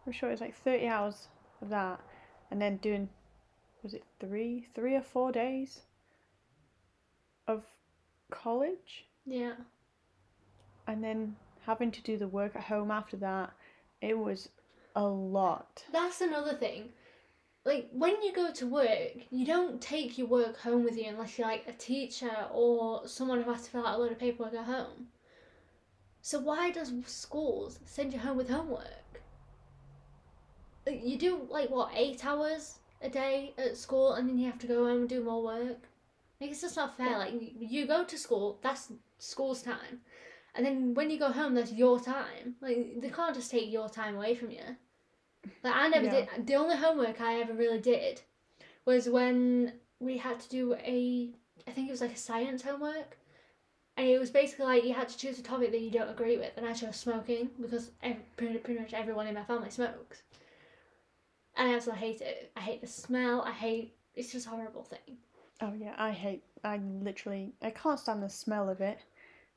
I'm 0.07 0.13
sure 0.13 0.29
it 0.29 0.33
was 0.33 0.41
like 0.41 0.55
thirty 0.57 0.87
hours 0.87 1.29
of 1.63 1.69
that, 1.71 2.01
and 2.53 2.61
then 2.61 2.77
doing, 2.77 3.09
was 3.83 3.95
it 3.95 4.05
three, 4.21 4.67
three 4.75 4.95
or 4.95 5.01
four 5.01 5.33
days 5.33 5.81
of 7.49 7.65
college, 8.31 9.07
Yeah. 9.25 9.55
and 10.87 11.03
then 11.03 11.35
having 11.65 11.91
to 11.91 12.03
do 12.03 12.19
the 12.19 12.29
work 12.29 12.55
at 12.55 12.65
home 12.65 12.91
after 12.91 13.17
that. 13.17 13.55
It 14.03 14.19
was 14.19 14.51
a 14.95 15.03
lot. 15.07 15.85
That's 15.93 16.21
another 16.21 16.53
thing. 16.53 16.91
Like 17.65 17.89
when 17.91 18.21
you 18.23 18.35
go 18.35 18.53
to 18.53 18.67
work, 18.67 19.13
you 19.31 19.47
don't 19.47 19.81
take 19.81 20.19
your 20.19 20.27
work 20.27 20.59
home 20.59 20.85
with 20.85 20.99
you 20.99 21.07
unless 21.07 21.39
you're 21.39 21.49
like 21.49 21.67
a 21.67 21.73
teacher 21.73 22.37
or 22.53 23.09
someone 23.09 23.41
who 23.43 23.51
has 23.51 23.63
to 23.63 23.71
fill 23.71 23.87
out 23.87 23.95
a 23.95 23.99
load 23.99 24.13
of 24.13 24.19
paperwork 24.19 24.53
at 24.53 24.67
home. 24.67 25.07
So 26.21 26.39
why 26.39 26.71
does 26.71 26.93
schools 27.07 27.79
send 27.87 28.13
you 28.13 28.19
home 28.19 28.37
with 28.37 28.51
homework? 28.51 29.22
You 30.87 31.17
do 31.17 31.47
like 31.51 31.71
what 31.71 31.91
eight 31.95 32.25
hours 32.25 32.79
a 33.01 33.09
day 33.09 33.53
at 33.59 33.77
school, 33.77 34.15
and 34.15 34.29
then 34.29 34.39
you 34.39 34.47
have 34.47 34.59
to 34.61 34.67
go 34.67 34.87
home 34.87 35.01
and 35.03 35.09
do 35.09 35.23
more 35.23 35.43
work. 35.43 35.89
Like 36.41 36.51
it's 36.51 36.61
just 36.61 36.77
not 36.77 36.97
fair. 36.97 37.19
Like 37.19 37.35
you- 37.59 37.87
go 37.87 38.05
to 38.05 38.19
school, 38.19 38.59
that's 38.63 38.93
school's 39.19 39.63
time, 39.63 40.01
and 40.55 40.67
then 40.67 40.95
when 40.95 41.11
you 41.11 41.19
go 41.19 41.31
home, 41.31 41.55
that's 41.55 41.73
your 41.73 42.01
time. 42.01 42.57
Like 42.61 43.01
they 43.01 43.11
can't 43.11 43.35
just 43.35 43.51
take 43.51 43.71
your 43.71 43.89
time 43.89 44.17
away 44.17 44.35
from 44.35 44.51
you. 44.51 44.77
Like 45.63 45.75
I 45.75 45.89
never 45.89 46.07
Yeah. 46.07 46.27
did. 46.35 46.47
The 46.47 46.55
only 46.57 46.77
homework 46.77 47.21
I 47.21 47.41
ever 47.41 47.53
really 47.55 47.81
did 47.81 48.23
was 48.85 49.09
when 49.09 49.75
we 50.01 50.19
had 50.19 50.41
to 50.41 50.49
do 50.49 50.75
a. 50.75 51.33
I 51.67 51.71
think 51.71 51.89
it 51.89 51.93
was 51.93 52.01
like 52.01 52.13
a 52.13 52.17
science 52.17 52.63
homework, 52.63 53.17
and 53.97 54.07
it 54.09 54.19
was 54.19 54.31
basically 54.31 54.67
like 54.67 54.85
you 54.85 54.95
had 54.95 55.09
to 55.09 55.17
choose 55.19 55.39
a 55.39 55.43
topic 55.43 55.71
that 55.71 55.81
you 55.81 55.91
don't 55.91 56.09
agree 56.11 56.37
with, 56.39 56.53
and 56.57 56.67
I 56.67 56.73
chose 56.73 56.97
smoking 56.97 57.51
because 57.61 57.93
ev 58.03 58.17
pretty, 58.37 58.59
pretty 58.59 58.81
much 58.81 58.95
everyone 58.95 59.29
in 59.29 59.35
my 59.35 59.45
family 59.45 59.71
smokes. 59.71 60.23
And 61.57 61.71
I 61.71 61.75
also 61.75 61.93
hate 61.93 62.21
it. 62.21 62.51
I 62.57 62.61
hate 62.61 62.81
the 62.81 62.87
smell. 62.87 63.43
I 63.43 63.53
hate. 63.53 63.95
It's 64.15 64.33
just 64.33 64.47
a 64.47 64.51
horrible 64.51 64.85
thing. 64.85 65.17
Oh 65.61 65.73
yeah, 65.79 65.95
I 65.99 66.11
hate. 66.11 66.43
I 66.65 66.79
literally, 66.79 67.53
I 67.63 67.71
can't 67.71 67.99
stand 68.01 68.23
the 68.23 68.29
smell 68.29 68.69
of 68.69 68.81
it. 68.81 68.99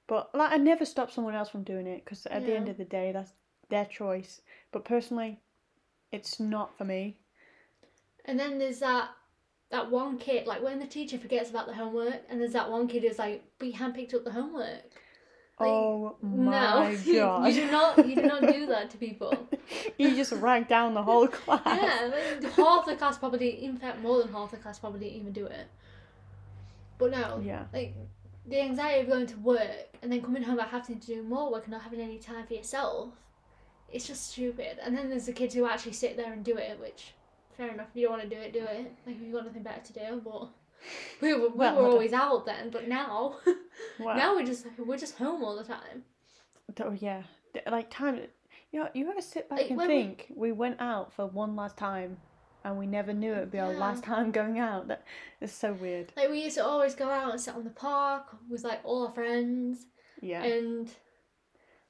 But 0.08 0.34
like, 0.36 0.52
I 0.52 0.58
never 0.58 0.86
stop 0.86 1.12
someone 1.12 1.34
else 1.36 1.50
from 1.50 1.64
doing 1.64 1.88
it 1.88 2.04
because 2.06 2.26
at 2.28 2.46
the 2.46 2.56
end 2.56 2.70
of 2.70 2.78
the 2.78 2.86
day, 2.86 3.12
that's 3.12 3.34
their 3.70 3.86
choice. 3.86 4.42
But 4.72 4.86
personally, 4.86 5.40
it's 6.12 6.40
not 6.40 6.78
for 6.78 6.86
me. 6.86 7.18
And 8.26 8.40
then 8.40 8.60
there's 8.60 8.80
that 8.80 9.10
that 9.72 9.90
one 9.90 10.18
kid, 10.18 10.46
like 10.46 10.62
when 10.62 10.80
the 10.80 10.88
teacher 10.88 11.18
forgets 11.18 11.50
about 11.50 11.66
the 11.68 11.74
homework, 11.74 12.22
and 12.30 12.40
there's 12.40 12.54
that 12.54 12.70
one 12.70 12.88
kid 12.88 13.04
who's 13.04 13.20
like, 13.20 13.44
"We 13.60 13.74
handpicked 13.74 14.14
up 14.14 14.24
the 14.24 14.32
homework." 14.32 14.84
Like, 15.60 15.70
oh 15.70 16.18
no, 16.22 16.52
my 16.52 16.90
you, 17.06 17.16
god! 17.16 17.46
you 17.48 17.62
do 17.62 17.72
not 17.72 18.08
you 18.10 18.16
do 18.16 18.22
not 18.24 18.42
do 18.42 18.66
that 18.68 18.90
to 18.90 18.98
people. 18.98 19.48
you 19.98 20.16
just 20.16 20.34
rank 20.34 20.68
down 20.68 20.94
the 20.94 21.02
whole 21.04 21.28
class. 21.40 21.62
yeah, 21.66 22.12
like, 22.42 22.52
half 22.54 22.86
the 22.86 22.96
class 22.96 23.18
probably, 23.18 23.64
in 23.64 23.78
fact, 23.78 24.02
more 24.02 24.22
than 24.22 24.32
half 24.34 24.52
the 24.52 24.58
class 24.58 24.80
probably 24.80 25.00
didn't 25.00 25.16
even 25.22 25.32
do 25.32 25.46
it. 25.46 25.68
But 26.98 27.12
no, 27.12 27.42
Yeah. 27.44 27.64
like 27.74 27.96
the 28.48 28.62
anxiety 28.62 29.02
of 29.02 29.08
going 29.08 29.28
to 29.28 29.38
work 29.40 29.98
and 30.02 30.12
then 30.12 30.22
coming 30.22 30.44
home 30.44 30.60
and 30.60 30.68
having 30.70 31.00
to 31.00 31.08
do 31.08 31.24
more 31.24 31.52
work 31.52 31.64
and 31.64 31.72
not 31.72 31.82
having 31.84 32.00
any 32.02 32.20
time 32.20 32.46
for 32.46 32.54
yourself, 32.54 33.10
it's 33.92 34.06
just 34.08 34.32
stupid. 34.32 34.78
And 34.84 34.96
then 34.98 35.10
there's 35.10 35.26
the 35.26 35.34
kids 35.34 35.54
who 35.56 35.66
actually 35.66 35.94
sit 35.94 36.18
there 36.18 36.32
and 36.34 36.44
do 36.44 36.58
it, 36.58 36.80
which 36.82 37.14
fair 37.58 37.70
enough. 37.70 37.88
If 37.92 37.96
you 38.02 38.08
don't 38.08 38.18
want 38.20 38.30
to 38.30 38.36
do 38.36 38.42
it, 38.42 38.52
do 38.54 38.60
it. 38.60 38.92
Like 39.06 39.16
if 39.16 39.22
you've 39.22 39.34
got 39.34 39.46
nothing 39.46 39.64
better 39.64 39.82
to 39.82 39.94
do, 39.94 40.22
but. 40.24 40.50
We 41.22 41.34
were, 41.34 41.50
we 41.50 41.56
Well, 41.56 41.76
were 41.76 41.88
always 41.90 42.14
out 42.14 42.46
then, 42.46 42.70
but 42.70 42.88
now 42.88 43.36
Well, 44.00 44.16
now 44.16 44.36
we're 44.36 44.46
just 44.46 44.66
we're 44.78 44.98
just 44.98 45.18
home 45.18 45.44
all 45.44 45.56
the 45.56 45.64
time. 45.64 46.04
Oh 46.82 46.92
yeah, 46.92 47.24
like 47.72 47.90
time. 47.90 48.20
You 48.72 48.82
know, 48.82 48.90
you 48.94 49.10
ever 49.10 49.22
sit 49.22 49.50
back 49.50 49.60
Like, 49.60 49.70
and 49.70 49.78
when 49.78 49.88
we- 49.88 49.94
think 49.94 50.26
we... 50.36 50.52
went 50.52 50.82
out 50.82 51.14
for 51.14 51.26
one 51.26 51.56
last 51.56 51.78
time, 51.78 52.18
and 52.66 52.78
we 52.78 52.86
never 52.88 53.14
knew 53.14 53.32
it 53.34 53.40
would 53.40 53.52
be 53.52 53.60
our 53.60 53.74
last 53.74 54.04
time 54.04 54.32
going 54.32 54.60
out. 54.60 54.88
That 54.90 55.04
is 55.40 55.52
so 55.54 55.72
weird. 55.74 56.12
Like 56.18 56.30
we 56.30 56.44
used 56.44 56.58
to 56.58 56.66
always 56.66 56.96
go 56.96 57.10
out 57.10 57.32
and 57.32 57.40
sit 57.40 57.56
on 57.56 57.64
the 57.64 57.70
park 57.70 58.36
with 58.50 58.64
like 58.64 58.82
all 58.84 59.08
our 59.08 59.14
friends 59.14 59.86
Yeah, 60.22 60.44
and 60.44 60.90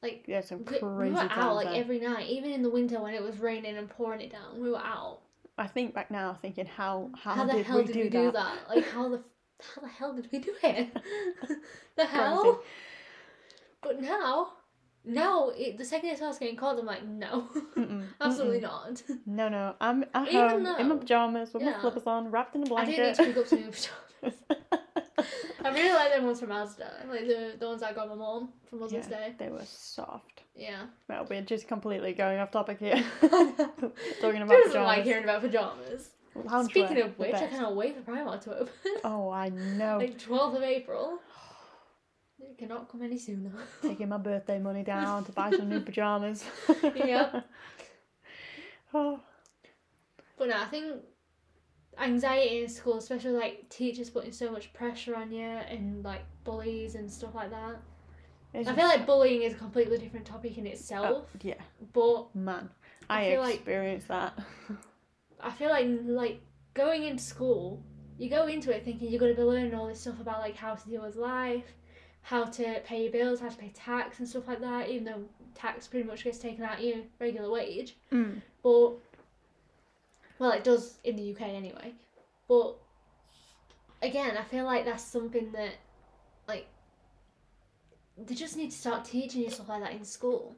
like 0.03 0.25
yeah, 0.27 0.41
some 0.41 0.63
crazy 0.63 0.85
we 0.85 1.09
were 1.11 1.27
out 1.31 1.55
like 1.55 1.67
then. 1.67 1.75
every 1.77 1.99
night, 1.99 2.27
even 2.29 2.51
in 2.51 2.61
the 2.61 2.69
winter 2.69 2.99
when 3.01 3.13
it 3.15 3.23
was 3.23 3.39
raining 3.39 3.77
and 3.77 3.89
pouring 3.89 4.21
it 4.21 4.31
down. 4.31 4.59
We 4.61 4.69
were 4.69 4.77
out. 4.77 5.21
I 5.57 5.67
think 5.67 5.93
back 5.93 6.11
now, 6.11 6.37
thinking 6.41 6.65
how 6.65 7.11
how, 7.15 7.33
How, 7.33 7.45
the 7.45 7.53
did, 7.53 7.65
hell 7.65 7.77
we, 7.77 7.85
did 7.85 7.93
do 7.93 8.03
we 8.03 8.09
do 8.09 8.31
that? 8.31 8.57
Like 8.69 8.85
how 8.89 9.09
the 9.09 9.21
how 9.75 9.81
the 9.81 9.87
hell 9.87 10.13
did 10.13 10.27
we 10.31 10.39
do 10.39 10.53
it? 10.63 10.89
the 11.95 12.05
hell? 12.05 12.61
But 13.81 14.01
now, 14.01 14.49
now 15.05 15.49
it, 15.55 15.77
the 15.77 15.85
second 15.85 16.09
I 16.09 16.15
starts 16.15 16.39
getting 16.39 16.57
cold, 16.57 16.79
I'm 16.79 16.85
like, 16.85 17.05
no, 17.05 17.47
Mm-mm, 17.77 18.07
absolutely 18.21 18.59
mm-mm. 18.59 18.63
not. 18.63 19.03
No, 19.25 19.47
no, 19.47 19.75
I'm 19.79 20.03
at 20.13 20.27
Even 20.27 20.65
home 20.65 20.65
in 20.79 20.89
my 20.89 20.95
pajamas 20.95 21.53
with 21.53 21.63
my 21.63 21.79
slippers 21.79 22.07
on, 22.07 22.31
wrapped 22.31 22.55
in 22.55 22.63
a 22.67 22.75
I 22.75 22.85
do 22.85 22.91
need 22.91 22.97
blanket. 22.97 23.15
to 23.15 23.23
pick 23.25 23.37
up 23.37 23.47
some 23.47 23.59
new 23.59 23.71
pajamas. 24.21 24.41
I 25.63 25.69
really 25.73 25.93
like 25.93 26.11
them 26.13 26.25
ones 26.25 26.39
from 26.39 26.49
Asda, 26.49 27.07
like 27.09 27.27
the 27.27 27.53
the 27.59 27.67
ones 27.67 27.81
I 27.81 27.93
got 27.93 28.09
my 28.09 28.15
mom 28.15 28.49
for 28.69 28.75
Mother's 28.75 28.93
Yeah. 28.93 29.07
Day. 29.07 29.33
they 29.37 29.49
were 29.49 29.65
soft. 29.65 30.34
Yeah. 30.55 30.85
Well, 31.09 31.27
we're 31.29 31.41
just 31.41 31.67
completely 31.67 32.13
going 32.13 32.39
off 32.39 32.51
topic 32.51 32.79
here. 32.79 33.03
Talking 33.21 34.41
about 34.41 34.63
Who 34.63 34.73
like 34.73 35.03
hearing 35.03 35.23
about 35.25 35.41
pajamas? 35.41 36.09
Loungewear, 36.35 36.65
Speaking 36.65 37.01
of 37.01 37.17
which, 37.17 37.33
I 37.33 37.47
cannot 37.47 37.75
wait 37.75 37.95
for 37.95 38.11
Primark 38.11 38.41
to 38.43 38.59
open. 38.59 38.73
Oh, 39.03 39.29
I 39.29 39.49
know. 39.49 39.97
like 39.99 40.17
12th 40.19 40.57
of 40.57 40.63
April. 40.63 41.19
It 42.37 42.57
cannot 42.57 42.91
come 42.91 43.01
any 43.01 43.17
sooner. 43.17 43.49
Taking 43.81 44.09
my 44.09 44.17
birthday 44.17 44.59
money 44.59 44.83
down 44.95 45.23
to 45.23 45.31
buy 45.31 45.51
some 45.51 45.69
new 45.69 45.79
pajamas. 45.79 46.43
Yep. 46.83 47.45
oh, 48.93 49.19
But 50.37 50.49
no, 50.49 50.61
I 50.61 50.65
think 50.65 51.01
anxiety 51.97 52.61
in 52.61 52.67
school, 52.69 52.97
especially 52.97 53.31
like 53.31 53.69
teachers 53.69 54.09
putting 54.09 54.33
so 54.33 54.51
much 54.51 54.73
pressure 54.73 55.15
on 55.15 55.31
you 55.31 55.45
and 55.45 56.03
like 56.03 56.23
bullies 56.43 56.95
and 56.95 57.09
stuff 57.09 57.33
like 57.33 57.51
that. 57.51 57.77
It's 58.55 58.69
I 58.69 58.73
feel 58.75 58.85
just- 58.87 58.97
like 58.97 59.05
bullying 59.07 59.41
is 59.43 59.53
a 59.53 59.57
completely 59.57 59.97
different 59.97 60.25
topic 60.25 60.57
in 60.57 60.65
oh, 60.67 60.69
itself, 60.71 61.27
yeah, 61.41 61.55
but 61.93 62.33
man, 62.35 62.69
I 63.09 63.21
I, 63.27 63.31
feel 63.31 63.41
like- 63.41 63.55
experienced 63.55 64.07
that. 64.09 64.37
I 65.41 65.51
feel 65.51 65.69
like 65.69 65.87
like 66.05 66.41
going 66.73 67.03
into 67.03 67.23
school, 67.23 67.83
you 68.17 68.29
go 68.29 68.47
into 68.47 68.75
it 68.75 68.83
thinking 68.83 69.09
you're 69.09 69.19
going 69.19 69.33
to 69.35 69.39
be 69.39 69.43
learning 69.45 69.75
all 69.75 69.87
this 69.87 69.99
stuff 70.01 70.19
about 70.19 70.39
like 70.39 70.55
how 70.55 70.75
to 70.75 70.87
deal 70.89 71.01
with 71.03 71.15
life, 71.15 71.73
how 72.21 72.45
to 72.45 72.79
pay 72.85 73.03
your 73.03 73.11
bills, 73.11 73.39
how 73.41 73.49
to 73.49 73.57
pay 73.57 73.69
tax 73.75 74.19
and 74.19 74.27
stuff 74.27 74.47
like 74.47 74.61
that. 74.61 74.89
Even 74.89 75.03
though 75.05 75.23
tax 75.53 75.87
pretty 75.87 76.07
much 76.07 76.23
gets 76.23 76.39
taken 76.39 76.63
out 76.63 76.79
of 76.79 76.83
your 76.83 76.97
regular 77.19 77.49
wage, 77.51 77.95
Mm. 78.11 78.41
but 78.63 78.93
well, 80.39 80.51
it 80.51 80.63
does 80.63 80.97
in 81.03 81.15
the 81.15 81.31
UK 81.33 81.41
anyway. 81.41 81.93
But 82.47 82.75
again, 84.01 84.35
I 84.37 84.43
feel 84.43 84.65
like 84.65 84.85
that's 84.85 85.03
something 85.03 85.51
that 85.53 85.71
like 86.47 86.67
they 88.17 88.35
just 88.35 88.55
need 88.55 88.71
to 88.71 88.77
start 88.77 89.05
teaching 89.05 89.41
you 89.41 89.49
stuff 89.49 89.69
like 89.69 89.81
that 89.81 89.93
in 89.93 90.05
school. 90.05 90.55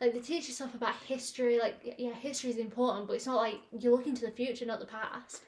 Like 0.00 0.14
they 0.14 0.20
teach 0.20 0.48
you 0.48 0.54
stuff 0.54 0.74
about 0.74 0.96
history. 1.06 1.58
Like 1.58 1.96
yeah, 1.98 2.12
history 2.12 2.50
is 2.50 2.56
important, 2.56 3.06
but 3.06 3.14
it's 3.14 3.26
not 3.26 3.36
like 3.36 3.60
you're 3.78 3.92
looking 3.92 4.14
to 4.14 4.26
the 4.26 4.32
future, 4.32 4.66
not 4.66 4.80
the 4.80 4.86
past. 4.86 5.42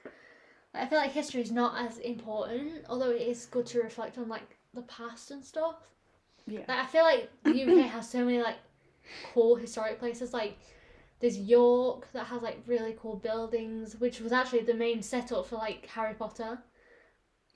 Like, 0.73 0.85
I 0.85 0.87
feel 0.87 0.99
like 0.99 1.13
history 1.13 1.43
is 1.43 1.51
not 1.51 1.85
as 1.85 1.99
important, 1.99 2.85
although 2.89 3.11
it 3.11 3.23
is 3.23 3.47
good 3.47 3.67
to 3.67 3.81
reflect 3.81 4.17
on 4.19 4.29
like 4.29 4.57
the 4.73 4.83
past 4.83 5.31
and 5.31 5.45
stuff. 5.45 5.77
Yeah. 6.47 6.61
Like 6.69 6.79
I 6.79 6.87
feel 6.87 7.03
like 7.03 7.31
the 7.43 7.63
UK 7.63 7.87
has 7.91 8.09
so 8.09 8.25
many 8.25 8.41
like 8.41 8.59
cool 9.33 9.57
historic 9.57 9.99
places. 9.99 10.33
Like 10.33 10.57
there's 11.21 11.39
York 11.39 12.07
that 12.13 12.27
has 12.27 12.43
like 12.43 12.63
really 12.67 12.97
cool 13.01 13.17
buildings, 13.17 13.97
which 13.99 14.21
was 14.21 14.31
actually 14.31 14.63
the 14.63 14.75
main 14.75 15.03
setup 15.03 15.47
for 15.47 15.57
like 15.57 15.87
Harry 15.87 16.15
Potter. 16.15 16.59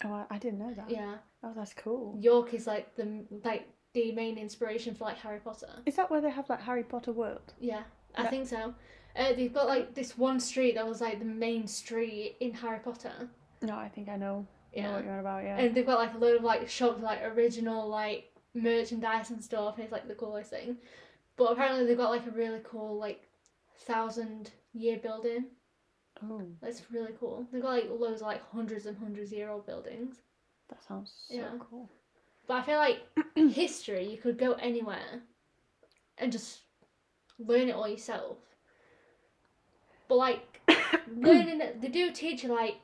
Oh, 0.05 0.13
I, 0.13 0.25
I 0.31 0.39
didn't 0.39 0.59
know 0.61 0.73
that. 0.75 0.91
Yeah, 0.91 1.17
Oh, 1.43 1.53
that's 1.57 1.75
cool. 1.75 2.17
York 2.21 2.55
is 2.55 2.67
like 2.67 2.95
the 2.97 3.25
like 3.45 3.69
the 3.95 4.13
main 4.13 4.39
inspiration 4.39 4.95
for 4.95 5.05
like 5.05 5.19
Harry 5.19 5.41
Potter. 5.41 5.71
Is 5.87 5.97
that 5.97 6.11
where 6.11 6.21
they 6.21 6.31
have 6.31 6.49
like 6.49 6.61
Harry 6.63 6.83
Potter 6.85 7.13
world? 7.13 7.53
Yeah, 7.61 7.83
I 8.17 8.27
think 8.27 8.47
so. 8.49 8.75
Uh, 9.17 9.33
they've 9.33 9.53
got 9.53 9.67
like 9.67 9.95
this 9.95 10.17
one 10.17 10.39
street 10.39 10.75
that 10.77 10.87
was 10.87 11.01
like 11.01 11.19
the 11.19 11.25
main 11.25 11.67
street 11.67 12.37
in 12.41 12.53
Harry 12.55 12.79
Potter. 12.79 13.29
No, 13.63 13.75
I 13.77 13.89
think 13.89 14.09
I 14.09 14.17
know. 14.17 14.41
know 14.41 14.47
Yeah. 14.73 14.93
what 14.95 15.05
you're 15.05 15.15
on 15.15 15.21
about. 15.21 15.43
Yeah. 15.45 15.59
And 15.59 15.75
they've 15.75 15.87
got 15.87 15.99
like 15.99 16.15
a 16.15 16.19
load 16.19 16.37
of 16.37 16.45
like 16.45 16.69
shops 16.69 17.03
like 17.03 17.23
original 17.25 17.89
like 17.89 18.31
merchandise 18.55 19.31
and 19.31 19.43
stuff, 19.43 19.75
and 19.77 19.85
it's 19.85 19.93
like 19.93 20.07
the 20.07 20.15
coolest 20.15 20.51
thing. 20.51 20.77
But 21.37 21.53
apparently 21.53 21.87
they've 21.87 21.97
got 21.97 22.11
like 22.11 22.27
a 22.27 22.31
really 22.31 22.61
cool 22.65 22.99
like 22.99 23.29
thousand 23.81 24.51
year 24.73 24.99
building. 24.99 25.47
Oh, 26.25 26.43
That's 26.61 26.83
really 26.91 27.13
cool. 27.19 27.47
They've 27.53 27.63
got 27.63 27.71
like 27.71 27.91
loads 27.91 28.21
of 28.21 28.27
like 28.27 28.43
hundreds 28.51 28.87
and 28.87 28.97
hundreds 28.97 29.33
year 29.33 29.51
old 29.51 29.67
buildings. 29.67 30.17
that 30.69 30.83
sounds 30.83 31.13
so 31.29 31.35
Yeah. 31.35 31.51
cool. 31.59 31.89
But 32.47 32.55
I 32.55 32.63
feel 32.63 32.79
like 32.79 33.01
history, 33.53 34.09
you 34.11 34.17
could 34.19 34.39
go 34.39 34.53
anywhere 34.55 35.23
and 36.19 36.33
just 36.33 36.61
learn 37.39 37.69
it 37.69 37.75
all 37.75 37.89
yourself. 37.89 38.39
But 40.09 40.17
like 40.17 40.61
learning 41.15 41.61
it, 41.61 41.81
they 41.81 41.89
do 41.89 42.11
teach 42.11 42.43
you 42.43 42.49
like 42.55 42.77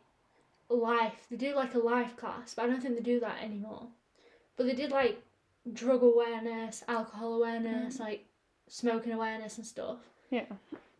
life. 0.68 1.26
They 1.30 1.36
do 1.36 1.54
like 1.54 1.74
a 1.74 1.78
life 1.78 2.16
class, 2.16 2.54
but 2.54 2.64
I 2.64 2.68
don't 2.68 2.80
think 2.82 2.96
they 2.96 3.02
do 3.02 3.20
that 3.20 3.42
anymore. 3.42 3.88
But 4.56 4.66
they 4.66 4.74
did 4.74 4.90
like 4.90 5.22
drug 5.72 6.02
awareness, 6.02 6.84
alcohol 6.88 7.34
awareness, 7.34 7.96
mm. 7.96 8.00
like 8.00 8.26
smoking 8.68 9.12
awareness 9.12 9.56
and 9.58 9.66
stuff. 9.66 9.98
Yeah. 10.30 10.44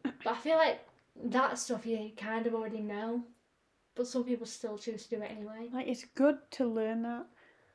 But 0.03 0.27
I 0.27 0.37
feel 0.37 0.57
like 0.57 0.81
that 1.23 1.59
stuff 1.59 1.87
you 1.87 2.11
kind 2.17 2.47
of 2.47 2.55
already 2.55 2.81
know, 2.81 3.23
but 3.95 4.07
some 4.07 4.25
people 4.25 4.47
still 4.47 4.77
choose 4.79 5.05
to 5.07 5.17
do 5.17 5.23
it 5.23 5.31
anyway. 5.31 5.69
Like 5.73 5.87
it's 5.87 6.05
good 6.15 6.39
to 6.53 6.67
learn 6.67 7.03
that, 7.03 7.27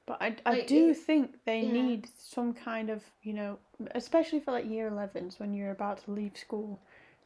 but 0.05 0.21
I, 0.21 0.35
I 0.45 0.51
Like, 0.55 0.67
do 0.67 0.89
it- 0.89 0.97
think 0.97 1.43
they 1.45 1.61
yeah. 1.63 1.71
need 1.71 2.09
some 2.17 2.53
kind 2.53 2.89
of 2.89 3.03
you 3.23 3.33
know, 3.33 3.59
especially 3.95 4.39
for 4.39 4.51
like 4.51 4.65
year 4.69 4.89
11s 4.89 5.39
when 5.39 5.53
you're 5.53 5.71
about 5.71 6.03
to 6.05 6.11
leave 6.11 6.37
school, 6.37 6.79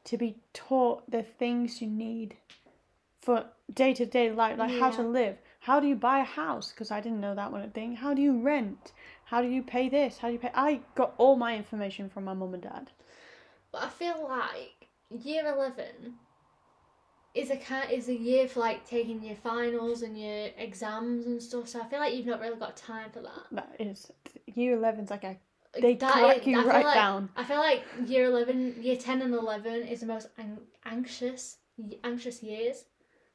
to 0.05 0.17
be 0.17 0.37
taught 0.53 1.09
the 1.09 1.23
things 1.23 1.81
you 1.81 1.87
need 1.87 2.37
for 3.21 3.45
day 3.73 3.93
to 3.93 4.05
day 4.05 4.31
life, 4.31 4.57
like 4.57 4.71
how 4.71 4.89
to 4.91 5.01
live. 5.01 5.37
How 5.61 5.79
do 5.79 5.87
you 5.87 5.95
buy 5.95 6.19
a 6.19 6.25
house? 6.25 6.71
Because 6.71 6.91
I 6.91 6.99
didn't 6.99 7.21
know 7.21 7.33
that 7.35 7.51
one 7.53 7.69
thing. 7.71 7.95
How 7.95 8.13
do 8.13 8.21
you 8.21 8.37
rent? 8.41 8.91
How 9.25 9.41
do 9.41 9.47
you 9.47 9.63
pay 9.63 9.87
this? 9.87 10.17
How 10.17 10.27
do 10.27 10.33
you 10.33 10.39
pay? 10.39 10.51
I 10.53 10.81
got 10.95 11.13
all 11.17 11.37
my 11.37 11.55
information 11.55 12.09
from 12.09 12.25
my 12.25 12.33
mum 12.33 12.53
and 12.53 12.61
dad. 12.63 12.91
But 13.71 13.83
I 13.83 13.89
feel 13.89 14.27
like 14.27 14.89
year 15.21 15.45
eleven 15.53 16.15
is 17.33 17.49
a 17.49 17.57
kind 17.57 17.89
is 17.91 18.09
a 18.09 18.15
year 18.15 18.47
for 18.47 18.59
like 18.59 18.87
taking 18.87 19.23
your 19.23 19.35
finals 19.35 20.01
and 20.03 20.19
your 20.19 20.49
exams 20.57 21.25
and 21.25 21.41
stuff. 21.41 21.67
So 21.67 21.81
I 21.81 21.85
feel 21.85 21.99
like 21.99 22.13
you've 22.15 22.25
not 22.27 22.39
really 22.39 22.57
got 22.59 22.77
time 22.77 23.09
for 23.11 23.21
that. 23.21 23.43
That 23.51 23.75
is 23.79 24.11
year 24.53 24.77
11's 24.77 25.09
like 25.09 25.23
a 25.23 25.37
they 25.81 25.95
that 25.95 26.11
crack 26.13 26.37
is- 26.41 26.47
you 26.47 26.59
I 26.61 26.65
right 26.65 26.85
like- 26.85 26.93
down. 26.93 27.29
I 27.35 27.43
feel 27.43 27.57
like 27.57 27.83
year 28.05 28.25
eleven, 28.25 28.75
year 28.81 28.95
ten, 28.97 29.21
and 29.23 29.33
eleven 29.33 29.81
is 29.87 30.01
the 30.01 30.05
most 30.05 30.27
an- 30.37 30.59
anxious 30.85 31.57
anxious 32.03 32.43
years. 32.43 32.85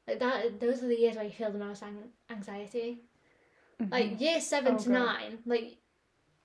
Like 0.07 0.19
that, 0.19 0.59
those 0.61 0.81
are 0.81 0.87
the 0.87 0.95
years 0.97 1.15
where 1.17 1.25
you 1.25 1.31
feel 1.31 1.51
the 1.51 1.59
most 1.59 1.83
ang- 1.83 2.11
anxiety. 2.29 3.03
Mhm. 3.81 3.91
Like 3.91 4.21
year 4.21 4.39
seven 4.39 4.75
Oh, 4.75 4.77
to 4.79 4.89
God. 4.89 4.93
nine, 4.93 5.39
like 5.45 5.77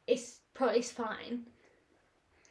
it's 0.09 0.41
probably 0.55 0.81
it's 0.81 0.91
fine. 0.91 1.47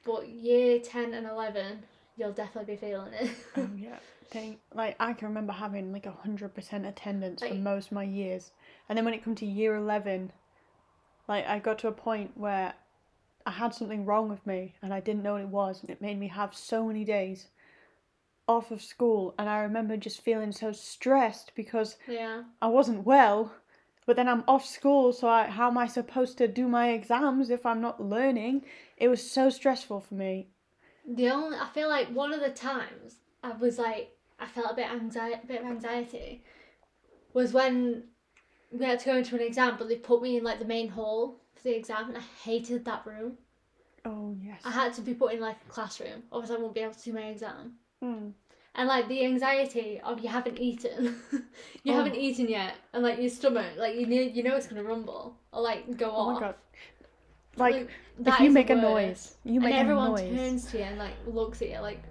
But 0.06 0.28
year 0.30 0.80
ten 0.80 1.14
and 1.14 1.28
eleven, 1.28 1.84
you'll 2.18 2.32
definitely 2.32 2.76
be 2.76 2.80
feeling 2.80 3.14
it. 3.14 3.32
Oh 3.58 3.70
yeah, 3.78 4.00
thing 4.30 4.58
like 4.74 4.96
I 5.00 5.14
can 5.14 5.28
remember 5.28 5.54
having 5.54 5.92
like 5.92 6.06
a 6.06 6.12
hundred 6.12 6.54
percent 6.56 6.86
attendance 6.86 7.42
for 7.44 7.56
most 7.56 7.88
of 7.88 7.92
my 7.94 8.04
years, 8.04 8.52
and 8.90 8.98
then 8.98 9.06
when 9.06 9.14
it 9.14 9.24
come 9.24 9.36
to 9.36 9.46
year 9.46 9.76
eleven, 9.76 10.32
like 11.28 11.48
I 11.48 11.60
got 11.60 11.80
to 11.80 11.88
a 11.88 11.94
point 11.94 12.32
where 12.36 12.74
I 13.46 13.52
had 13.52 13.74
something 13.74 14.06
wrong 14.06 14.30
with 14.30 14.46
me 14.48 14.76
and 14.82 14.94
I 14.94 15.00
didn't 15.02 15.24
know 15.24 15.34
what 15.34 15.42
it 15.42 15.48
was, 15.50 15.82
and 15.82 15.90
it 15.90 16.02
made 16.02 16.20
me 16.20 16.28
have 16.30 16.56
so 16.56 16.86
many 16.86 17.04
days 17.04 17.48
off 18.48 18.72
of 18.72 18.82
school. 18.82 19.34
And 19.38 19.50
I 19.50 19.60
remember 19.60 19.98
just 19.98 20.22
feeling 20.22 20.52
so 20.52 20.72
stressed 20.72 21.54
because 21.56 21.98
Yeah. 22.08 22.44
I 22.62 22.68
wasn't 22.68 23.06
well. 23.06 23.54
But 24.06 24.18
then 24.18 24.28
I'm 24.28 24.44
off 24.50 24.66
school, 24.66 25.14
so 25.14 25.30
I, 25.30 25.46
how 25.46 25.70
am 25.70 25.78
I 25.78 25.88
supposed 25.88 26.38
to 26.40 26.48
do 26.48 26.68
my 26.68 26.90
exams 26.90 27.50
if 27.50 27.66
I'm 27.66 27.80
not 27.80 28.04
learning? 28.04 28.66
It 28.98 29.08
was 29.08 29.30
so 29.32 29.50
stressful 29.50 30.02
for 30.02 30.16
me. 30.16 30.50
The 31.08 31.30
only 31.30 31.58
I 31.58 31.68
feel 31.68 31.90
like 31.90 32.08
one 32.10 32.34
of 32.34 32.40
the 32.40 32.50
times 32.50 33.16
I 33.44 33.52
was 33.54 33.78
like 33.78 34.16
I 34.40 34.46
felt 34.48 34.72
a 34.72 34.76
bit 34.76 34.90
anxiety, 34.90 35.40
a 35.44 35.48
bit 35.48 35.62
of 35.62 35.68
anxiety, 35.68 36.44
was 37.34 37.54
when 37.54 38.04
we 38.72 38.86
had 38.86 39.00
to 39.00 39.06
go 39.06 39.18
into 39.18 39.36
an 39.36 39.42
exam, 39.42 39.76
but 39.78 39.88
they 39.88 39.96
put 39.98 40.22
me 40.22 40.38
in 40.38 40.44
like 40.44 40.60
the 40.60 40.66
main 40.66 40.90
hall 40.90 41.40
for 41.56 41.64
the 41.64 41.76
exam, 41.76 42.10
and 42.10 42.18
I 42.18 42.22
hated 42.44 42.86
that 42.86 43.06
room. 43.06 43.38
Oh 44.06 44.36
yes. 44.42 44.62
I 44.66 44.72
had 44.72 44.94
to 44.96 45.02
be 45.02 45.14
put 45.14 45.34
in 45.34 45.40
like 45.40 45.58
a 45.66 45.70
classroom, 45.70 46.24
otherwise 46.32 46.52
I 46.52 46.58
won't 46.58 46.74
be 46.74 46.82
able 46.82 46.94
to 46.94 47.04
do 47.04 47.14
my 47.14 47.22
exam. 47.28 47.74
Mm. 48.04 48.32
And 48.76 48.88
like 48.88 49.08
the 49.08 49.24
anxiety 49.24 50.02
of 50.04 50.20
you 50.20 50.30
haven't 50.30 50.58
eaten, 50.60 51.16
you 51.84 51.94
Oh. 51.94 51.98
haven't 51.98 52.16
eaten 52.16 52.48
yet, 52.50 52.74
and 52.94 53.04
like 53.04 53.20
your 53.20 53.30
stomach, 53.30 53.74
like 53.78 53.96
you 53.96 54.08
know, 54.08 54.16
you 54.22 54.42
know 54.44 54.56
it's 54.56 54.68
gonna 54.68 54.84
rumble 54.84 55.38
or 55.54 55.62
like 55.62 55.96
go 55.98 56.10
Oh 56.10 56.16
off. 56.30 56.34
my 56.34 56.48
god. 56.48 56.56
Like 57.56 57.88
if 58.26 58.40
you 58.40 58.50
make 58.52 58.70
a 58.70 58.76
noise, 58.76 59.36
you 59.44 59.60
make 59.60 59.74
and 59.74 59.78
a 59.78 59.82
everyone 59.82 60.12
noise. 60.12 60.36
turns 60.36 60.66
to 60.72 60.78
you 60.78 60.84
and 60.84 60.98
like 60.98 61.14
looks 61.28 61.62
at 61.62 61.70
you 61.70 61.80
like 61.80 62.02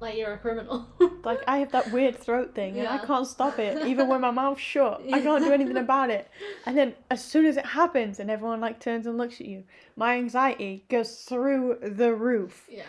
like 0.00 0.16
you're 0.16 0.34
a 0.34 0.38
criminal. 0.38 0.86
Like 1.24 1.40
I 1.48 1.56
have 1.58 1.72
that 1.72 1.90
weird 1.90 2.16
throat 2.18 2.54
thing, 2.54 2.78
and 2.78 2.86
I 2.86 2.98
can't 2.98 3.26
stop 3.26 3.58
it. 3.58 3.86
Even 3.86 4.08
when 4.08 4.20
my 4.20 4.30
mouth's 4.42 4.60
shut, 4.60 5.00
I 5.10 5.20
can't 5.22 5.42
do 5.42 5.52
anything 5.52 5.78
about 5.78 6.10
it. 6.10 6.28
And 6.66 6.76
then 6.76 6.94
as 7.10 7.24
soon 7.24 7.46
as 7.46 7.56
it 7.56 7.64
happens, 7.64 8.20
and 8.20 8.30
everyone 8.30 8.60
like 8.60 8.78
turns 8.78 9.06
and 9.06 9.16
looks 9.16 9.40
at 9.40 9.46
you, 9.46 9.64
my 9.96 10.16
anxiety 10.16 10.84
goes 10.90 11.22
through 11.22 11.78
the 11.82 12.12
roof. 12.14 12.66
yeah. 12.70 12.82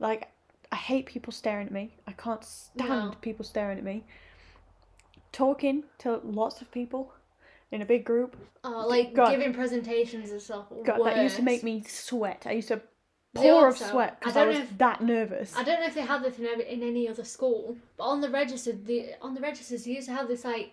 Like 0.00 0.28
I 0.72 0.76
hate 0.76 1.06
people 1.06 1.32
staring 1.32 1.66
at 1.68 1.72
me. 1.72 1.94
I 2.08 2.12
can't 2.12 2.44
stand 2.44 2.88
No. 2.88 3.14
people 3.20 3.44
staring 3.44 3.78
at 3.78 3.84
me. 3.84 4.02
Talking 5.32 5.84
to 5.98 6.20
lots 6.24 6.60
of 6.60 6.70
people 6.72 7.12
in 7.72 7.82
a 7.82 7.86
big 7.86 8.04
group. 8.04 8.36
Oh, 8.64 8.86
like 8.86 9.14
God. 9.14 9.30
giving 9.30 9.52
presentations 9.52 10.30
and 10.30 10.40
stuff. 10.40 10.66
God, 10.84 11.04
that 11.04 11.22
used 11.22 11.36
to 11.36 11.42
make 11.42 11.62
me 11.62 11.82
sweat. 11.86 12.44
I 12.46 12.52
used 12.52 12.68
to 12.68 12.80
pour 13.34 13.68
of 13.68 13.76
sweat 13.76 14.18
because 14.18 14.36
I, 14.36 14.44
don't 14.44 14.48
was 14.54 14.58
if- 14.58 14.78
that 14.78 15.02
nervous. 15.02 15.54
I 15.56 15.62
don't 15.62 15.80
know 15.80 15.86
if 15.86 15.94
they 15.94 16.00
have 16.02 16.22
this 16.22 16.38
in, 16.38 16.46
every, 16.46 16.68
in 16.68 16.82
any 16.82 17.08
other 17.08 17.24
school, 17.24 17.76
but 17.96 18.04
on 18.04 18.20
the 18.20 18.30
register, 18.30 18.72
the 18.72 19.10
on 19.20 19.34
the 19.34 19.40
registers, 19.40 19.84
they 19.84 19.92
used 19.92 20.08
to 20.08 20.14
have 20.14 20.28
this 20.28 20.44
like 20.44 20.72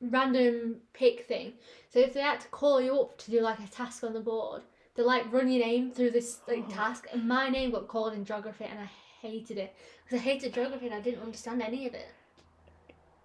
random 0.00 0.76
pick 0.92 1.26
thing. 1.26 1.52
So 1.90 1.98
if 2.00 2.14
they 2.14 2.20
had 2.20 2.40
to 2.40 2.48
call 2.48 2.80
you 2.80 2.98
up 3.00 3.18
to 3.18 3.30
do 3.30 3.40
like 3.40 3.58
a 3.60 3.66
task 3.68 4.02
on 4.04 4.12
the 4.14 4.20
board, 4.20 4.62
they 4.94 5.02
like 5.02 5.30
run 5.32 5.50
your 5.50 5.64
name 5.64 5.90
through 5.92 6.10
this 6.12 6.38
like 6.48 6.64
Oh. 6.68 6.70
task, 6.70 7.06
and 7.12 7.28
my 7.28 7.48
name 7.48 7.70
got 7.70 7.88
called 7.88 8.14
in 8.14 8.24
geography, 8.24 8.64
and 8.64 8.78
I 8.80 8.90
hated 9.20 9.58
it 9.58 9.74
because 10.04 10.18
I 10.18 10.22
hated 10.22 10.54
geography 10.54 10.86
and 10.86 10.94
I 10.94 11.00
didn't 11.00 11.22
understand 11.22 11.60
any 11.62 11.86
of 11.86 11.94
it. 11.94 12.08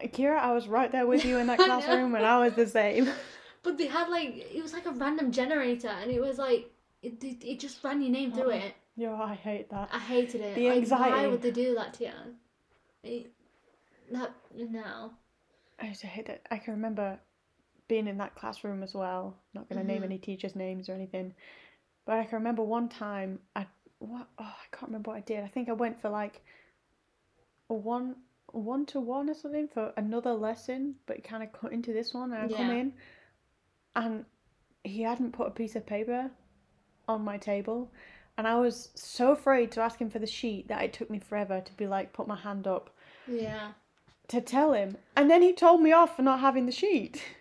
Kira, 0.01 0.37
I 0.37 0.51
was 0.53 0.67
right 0.67 0.91
there 0.91 1.07
with 1.07 1.25
you 1.25 1.37
in 1.37 1.47
that 1.47 1.59
I 1.59 1.67
know. 1.67 1.79
classroom, 1.79 2.15
and 2.15 2.25
I 2.25 2.39
was 2.39 2.53
the 2.53 2.67
same. 2.67 3.09
But 3.63 3.79
they 3.79 3.87
had 3.87 4.09
like 4.09 4.29
it 4.53 4.61
was 4.61 4.73
like 4.73 4.85
a 4.85 4.91
random 4.91 5.31
generator, 5.31 5.87
and 5.87 6.11
it 6.11 6.21
was 6.21 6.37
like 6.37 6.69
it, 7.01 7.23
it, 7.23 7.43
it 7.43 7.59
just 7.59 7.83
ran 7.83 7.99
your 7.99 8.11
name 8.11 8.31
through 8.31 8.51
Oh. 8.51 8.61
it. 8.65 8.75
Yo, 8.95 9.15
I 9.15 9.33
hate 9.33 9.69
that. 9.71 9.89
I 9.91 9.97
hated 9.97 10.41
it. 10.41 10.55
The 10.55 10.69
Like, 10.69 11.11
Why 11.11 11.25
would 11.27 11.41
they 11.41 11.49
do 11.51 11.73
that 11.73 11.95
to 11.95 12.03
you? 12.03 12.11
It, 13.03 13.31
that 14.11 14.31
no. 14.55 15.11
I 15.81 15.87
used 15.87 16.01
to 16.01 16.07
hate 16.07 16.29
it. 16.29 16.45
I 16.51 16.57
can 16.59 16.75
remember 16.75 17.19
being 17.87 18.07
in 18.07 18.19
that 18.19 18.35
classroom 18.35 18.83
as 18.83 18.93
well. 18.93 19.35
Not 19.55 19.67
going 19.67 19.81
to 19.81 19.87
name 19.87 20.03
Mhm. 20.03 20.05
any 20.05 20.17
teachers' 20.19 20.55
names 20.55 20.87
or 20.87 20.93
anything, 20.93 21.33
but 22.05 22.19
I 22.19 22.23
can 22.25 22.37
remember 22.37 22.61
one 22.61 22.87
time 22.87 23.39
I 23.55 23.65
what 23.97 24.27
oh 24.37 24.43
I 24.43 24.67
can't 24.71 24.89
remember 24.89 25.09
what 25.09 25.17
I 25.17 25.21
did. 25.21 25.43
I 25.43 25.47
think 25.47 25.69
I 25.69 25.73
went 25.73 25.99
for 25.99 26.09
like 26.09 26.41
a 27.69 27.73
one 27.73 28.15
one 28.55 28.85
to 28.87 28.99
one 28.99 29.29
or 29.29 29.33
something 29.33 29.67
for 29.67 29.93
another 29.97 30.33
lesson, 30.33 30.95
but 31.05 31.17
it 31.17 31.23
kind 31.23 31.43
of 31.43 31.51
cut 31.53 31.71
into 31.73 31.93
this 31.93 32.13
one, 32.13 32.33
and 32.33 32.41
I 32.41 32.47
come 32.57 32.69
Yeah. 32.69 32.79
in, 32.81 32.93
and 33.95 34.25
he 34.83 35.01
hadn't 35.03 35.31
put 35.33 35.47
a 35.47 35.51
piece 35.51 35.75
of 35.75 35.85
paper 35.85 36.31
on 37.07 37.23
my 37.23 37.37
table. 37.37 37.91
And 38.37 38.47
I 38.47 38.55
was 38.59 38.89
so 38.95 39.31
afraid 39.31 39.71
to 39.73 39.81
ask 39.81 39.99
him 39.99 40.09
for 40.09 40.19
the 40.19 40.27
sheet 40.27 40.67
that 40.67 40.83
it 40.83 40.93
took 40.93 41.09
me 41.09 41.19
forever 41.19 41.61
to 41.61 41.73
be 41.73 41.87
like, 41.87 42.13
put 42.13 42.27
my 42.27 42.35
hand 42.35 42.67
up 42.67 42.89
Yeah. 43.27 43.71
to 44.27 44.41
tell 44.41 44.73
him. 44.73 44.97
And 45.15 45.29
then 45.29 45.41
he 45.41 45.53
told 45.53 45.81
me 45.81 45.91
off 45.91 46.15
for 46.15 46.21
not 46.21 46.39
having 46.39 46.65
the 46.65 46.71
sheet. 46.71 47.23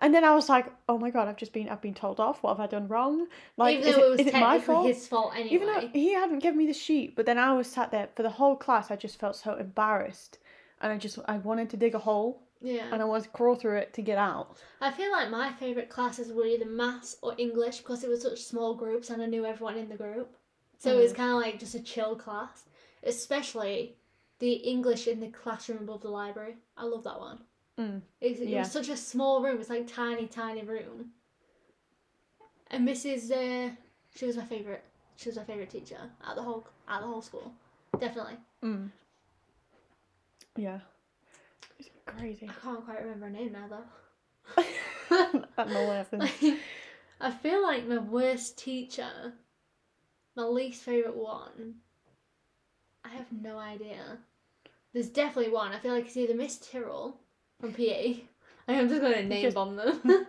And 0.00 0.12
then 0.12 0.24
I 0.24 0.34
was 0.34 0.48
like, 0.48 0.66
oh 0.88 0.98
my 0.98 1.08
god, 1.10 1.28
I've 1.28 1.36
just 1.36 1.52
been 1.52 1.68
I've 1.68 1.80
been 1.80 1.94
told 1.94 2.18
off. 2.18 2.42
What 2.42 2.56
have 2.56 2.60
I 2.60 2.66
done 2.66 2.88
wrong? 2.88 3.28
Like 3.56 3.76
Even 3.78 3.88
is 3.88 3.94
though 3.94 4.02
it, 4.02 4.06
it 4.06 4.10
was 4.10 4.20
is 4.20 4.26
it 4.26 4.32
my 4.34 4.58
technically 4.58 4.74
fault? 4.74 4.86
his 4.88 5.06
fault 5.06 5.32
anyway. 5.34 5.54
Even 5.54 5.68
though 5.68 5.88
he 5.92 6.12
hadn't 6.12 6.40
given 6.40 6.58
me 6.58 6.66
the 6.66 6.72
sheet, 6.74 7.14
but 7.14 7.26
then 7.26 7.38
I 7.38 7.52
was 7.54 7.68
sat 7.70 7.92
there 7.92 8.08
for 8.16 8.24
the 8.24 8.30
whole 8.30 8.56
class. 8.56 8.90
I 8.90 8.96
just 8.96 9.20
felt 9.20 9.36
so 9.36 9.54
embarrassed, 9.54 10.38
and 10.84 10.92
I 10.92 10.98
just 10.98 11.18
I 11.26 11.38
wanted 11.38 11.70
to 11.70 11.76
dig 11.78 11.94
a 11.94 11.98
hole 11.98 12.42
yeah. 12.60 12.84
and 12.92 13.00
I 13.00 13.06
wanted 13.06 13.24
to 13.24 13.30
crawl 13.30 13.54
through 13.56 13.78
it 13.78 13.94
to 13.94 14.02
get 14.02 14.18
out. 14.18 14.58
I 14.82 14.90
feel 14.90 15.10
like 15.10 15.30
my 15.30 15.50
favourite 15.52 15.88
classes 15.88 16.30
were 16.30 16.44
either 16.44 16.66
maths 16.66 17.16
or 17.22 17.34
English 17.38 17.78
because 17.78 18.04
it 18.04 18.10
was 18.10 18.20
such 18.22 18.42
small 18.42 18.74
groups 18.74 19.08
and 19.08 19.22
I 19.22 19.26
knew 19.26 19.46
everyone 19.46 19.78
in 19.78 19.88
the 19.88 19.96
group. 19.96 20.36
So 20.78 20.98
it 20.98 21.02
was 21.02 21.12
Mm. 21.14 21.16
kind 21.16 21.30
of 21.30 21.36
like 21.40 21.58
just 21.58 21.74
a 21.74 21.82
chill 21.82 22.14
class. 22.16 22.64
Especially 23.02 23.96
the 24.40 24.52
English 24.52 25.06
in 25.08 25.20
the 25.20 25.28
classroom 25.28 25.78
above 25.84 26.02
the 26.02 26.10
library. 26.10 26.56
I 26.76 26.84
love 26.84 27.04
that 27.04 27.18
one. 27.18 27.38
Mm. 27.78 28.02
It, 28.20 28.40
it 28.40 28.48
Yeah. 28.48 28.58
was 28.60 28.70
such 28.72 28.90
a 28.90 28.96
small 28.96 29.42
room. 29.42 29.58
It's 29.60 29.70
like 29.70 29.86
tiny, 29.86 30.26
tiny 30.26 30.62
room. 30.62 31.12
And 32.70 32.86
Mrs. 32.86 33.30
Uh, 33.30 33.70
she 34.14 34.26
was 34.26 34.36
my 34.36 34.44
favourite. 34.44 34.82
She 35.16 35.28
was 35.30 35.36
my 35.36 35.44
favourite 35.44 35.70
teacher 35.70 35.98
at 36.28 36.34
the 36.36 36.42
whole 36.42 36.66
at 36.88 37.00
the 37.00 37.06
whole 37.06 37.22
school. 37.22 37.52
Definitely. 37.98 38.36
Mm. 38.62 38.90
Yeah, 40.56 40.80
it's 41.78 41.90
crazy. 42.06 42.48
I 42.48 42.64
can't 42.64 42.84
quite 42.84 43.02
remember 43.02 43.26
her 43.26 43.32
name 43.32 43.52
now 43.52 43.68
though. 43.68 44.62
that 45.56 45.68
lesson. 45.68 46.22
I 47.20 47.30
feel 47.30 47.62
like 47.62 47.86
my 47.88 47.98
worst 47.98 48.58
teacher, 48.58 49.32
my 50.36 50.44
least 50.44 50.82
favourite 50.82 51.16
one, 51.16 51.76
I 53.04 53.08
have 53.10 53.26
no 53.32 53.58
idea. 53.58 54.18
There's 54.92 55.08
definitely 55.08 55.52
one. 55.52 55.72
I 55.72 55.78
feel 55.78 55.92
like 55.92 56.06
it's 56.06 56.16
either 56.16 56.34
Miss 56.34 56.58
Tyrrell 56.58 57.16
from 57.60 57.72
PE. 57.72 58.20
I 58.68 58.72
am 58.74 58.88
just 58.88 59.00
going 59.00 59.14
to 59.14 59.24
name 59.24 59.42
Just- 59.42 59.54
bomb 59.54 59.76
them. 59.76 60.00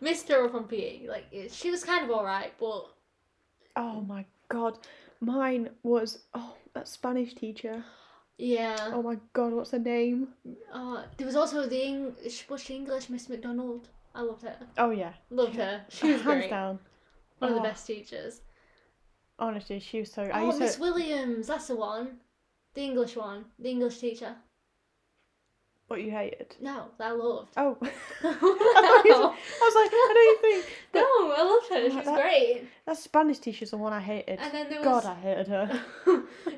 Miss 0.00 0.22
Tyrrell 0.22 0.50
from 0.50 0.64
PE. 0.64 1.08
Like, 1.08 1.24
she 1.50 1.70
was 1.70 1.82
kind 1.82 2.04
of 2.04 2.10
alright, 2.10 2.52
but 2.58 2.88
Oh 3.76 4.02
my 4.02 4.24
god, 4.48 4.78
mine 5.20 5.70
was 5.82 6.18
oh 6.34 6.54
that 6.74 6.86
Spanish 6.88 7.34
teacher. 7.34 7.84
Yeah. 8.38 8.90
Oh 8.92 9.02
my 9.02 9.16
god, 9.32 9.52
what's 9.52 9.70
her 9.72 9.78
name? 9.78 10.28
Uh, 10.72 11.02
there 11.16 11.26
was 11.26 11.36
also 11.36 11.66
the 11.66 11.82
English, 11.82 12.48
was 12.48 12.60
she 12.62 12.74
English 12.74 13.08
Miss 13.10 13.28
McDonald? 13.28 13.88
I 14.14 14.22
loved 14.22 14.42
her. 14.42 14.56
Oh 14.78 14.90
yeah, 14.90 15.12
Loved 15.30 15.56
her. 15.56 15.84
She 15.88 16.12
was 16.12 16.22
hands 16.22 16.40
great. 16.40 16.50
down. 16.50 16.78
One 17.38 17.50
of 17.50 17.56
the 17.56 17.60
Oh. 17.60 17.64
best 17.64 17.86
teachers. 17.86 18.42
Honestly, 19.38 19.80
she 19.80 20.00
was 20.00 20.12
so. 20.12 20.22
I 20.22 20.42
Oh, 20.42 20.46
used 20.46 20.60
Miss 20.60 20.74
to. 20.76 20.80
Williams, 20.80 21.48
that's 21.48 21.66
the 21.66 21.76
one. 21.76 22.20
The 22.74 22.82
English 22.82 23.16
one. 23.16 23.46
The 23.58 23.70
English 23.70 23.98
teacher. 23.98 24.36
What 25.88 26.02
you 26.02 26.10
hated? 26.10 26.56
No, 26.60 26.86
that 26.98 27.08
I 27.08 27.10
loved. 27.12 27.52
Oh, 27.56 27.76
I, 27.82 29.02
you 29.04 29.14
I 29.14 29.28
was 29.60 29.74
like, 29.74 29.90
I 29.92 30.12
don't 30.14 30.40
think 30.40 30.78
No, 30.94 31.02
I 31.02 31.42
loved 31.42 31.68
her. 31.72 31.90
She 31.90 31.96
was 31.96 32.06
that- 32.06 32.22
great. 32.22 32.68
that 32.86 32.96
Spanish 32.96 33.38
teacher's 33.38 33.70
the 33.70 33.76
one 33.76 33.92
I 33.92 34.00
hated. 34.00 34.38
And 34.40 34.52
then 34.52 34.70
there 34.70 34.80
was. 34.80 35.04
God, 35.04 35.04
I 35.04 35.14
hated 35.14 35.48
her. 35.48 35.82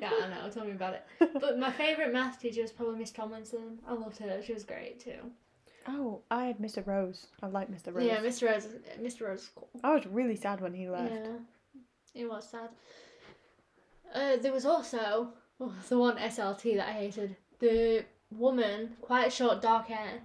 yeah, 0.00 0.10
I 0.22 0.28
know. 0.28 0.50
Tell 0.50 0.64
me 0.64 0.72
about 0.72 0.94
it. 0.94 1.04
But 1.40 1.58
my 1.58 1.72
favourite 1.72 2.12
math 2.12 2.40
teacher 2.40 2.62
was 2.62 2.70
probably 2.70 2.98
Miss 2.98 3.10
Tomlinson. 3.10 3.78
I 3.86 3.94
loved 3.94 4.18
her. 4.18 4.40
She 4.44 4.52
was 4.52 4.62
great 4.64 5.00
too. 5.00 5.32
Oh, 5.88 6.20
I 6.30 6.46
had 6.46 6.58
Mr. 6.58 6.86
Rose. 6.86 7.26
I 7.42 7.46
like 7.46 7.70
Mr. 7.70 7.94
Rose. 7.94 8.04
Yeah, 8.04 8.18
Mr. 8.18 8.50
Rose. 8.50 8.66
Mr. 9.00 9.22
Rose 9.22 9.40
was 9.40 9.50
cool. 9.54 9.68
I 9.84 9.94
was 9.94 10.06
really 10.06 10.36
sad 10.36 10.60
when 10.60 10.74
he 10.74 10.88
left. 10.88 11.12
Yeah, 11.12 12.22
it 12.22 12.28
was 12.28 12.48
sad. 12.48 12.70
Uh, 14.14 14.36
there 14.36 14.52
was 14.52 14.64
also 14.64 15.28
oh, 15.60 15.72
the 15.88 15.98
one 15.98 16.16
SLT 16.16 16.76
that 16.76 16.88
I 16.88 16.92
hated. 16.92 17.36
The 17.58 18.04
woman, 18.30 18.96
quite 19.00 19.32
short, 19.32 19.62
dark 19.62 19.86
hair. 19.88 20.20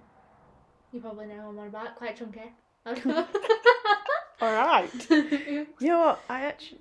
You 0.92 1.00
probably 1.00 1.26
know 1.26 1.48
I'm 1.48 1.58
on 1.58 1.68
about. 1.68 1.96
Quite 1.96 2.16
chunky. 2.16 2.52
All 2.86 4.52
right. 4.52 4.90
You 5.10 5.66
know 5.88 6.00
what? 6.00 6.20
I 6.28 6.42
actually. 6.42 6.80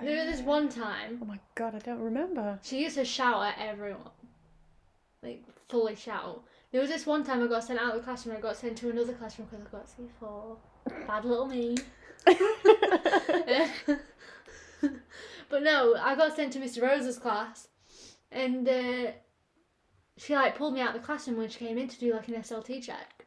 There 0.00 0.24
was 0.24 0.36
this 0.36 0.44
one 0.44 0.68
time 0.68 1.18
Oh 1.22 1.24
my 1.24 1.38
god, 1.54 1.74
I 1.74 1.78
don't 1.78 2.00
remember. 2.00 2.58
she 2.62 2.82
used 2.82 2.96
to 2.96 3.04
shout 3.04 3.44
at 3.44 3.54
everyone, 3.60 4.10
like 5.22 5.44
fully 5.68 5.94
shout. 5.94 6.42
There 6.72 6.80
was 6.80 6.90
this 6.90 7.06
one 7.06 7.22
time 7.24 7.42
I 7.44 7.46
got 7.46 7.62
sent 7.64 7.78
out 7.78 7.94
of 7.94 8.00
the 8.00 8.04
classroom. 8.04 8.36
I 8.36 8.40
got 8.40 8.56
sent 8.56 8.76
to 8.78 8.90
another 8.90 9.12
classroom 9.12 9.46
because 9.50 9.64
I 9.66 9.70
got 9.70 9.88
C 9.88 10.02
four. 10.18 10.56
Bad 11.06 11.24
little 11.24 11.46
me. 11.46 11.76
but 15.48 15.62
no, 15.62 15.94
I 15.96 16.14
got 16.16 16.34
sent 16.34 16.52
to 16.54 16.58
Mr. 16.58 16.82
Rose's 16.82 17.18
class, 17.18 17.68
and 18.32 18.68
uh, 18.68 19.12
she 20.16 20.34
like 20.34 20.56
pulled 20.56 20.74
me 20.74 20.80
out 20.80 20.94
of 20.94 21.00
the 21.00 21.06
classroom 21.06 21.36
when 21.36 21.48
she 21.48 21.64
came 21.64 21.78
in 21.78 21.88
to 21.88 21.98
do 21.98 22.12
like 22.12 22.28
an 22.28 22.34
SLT 22.34 22.82
check. 22.82 23.26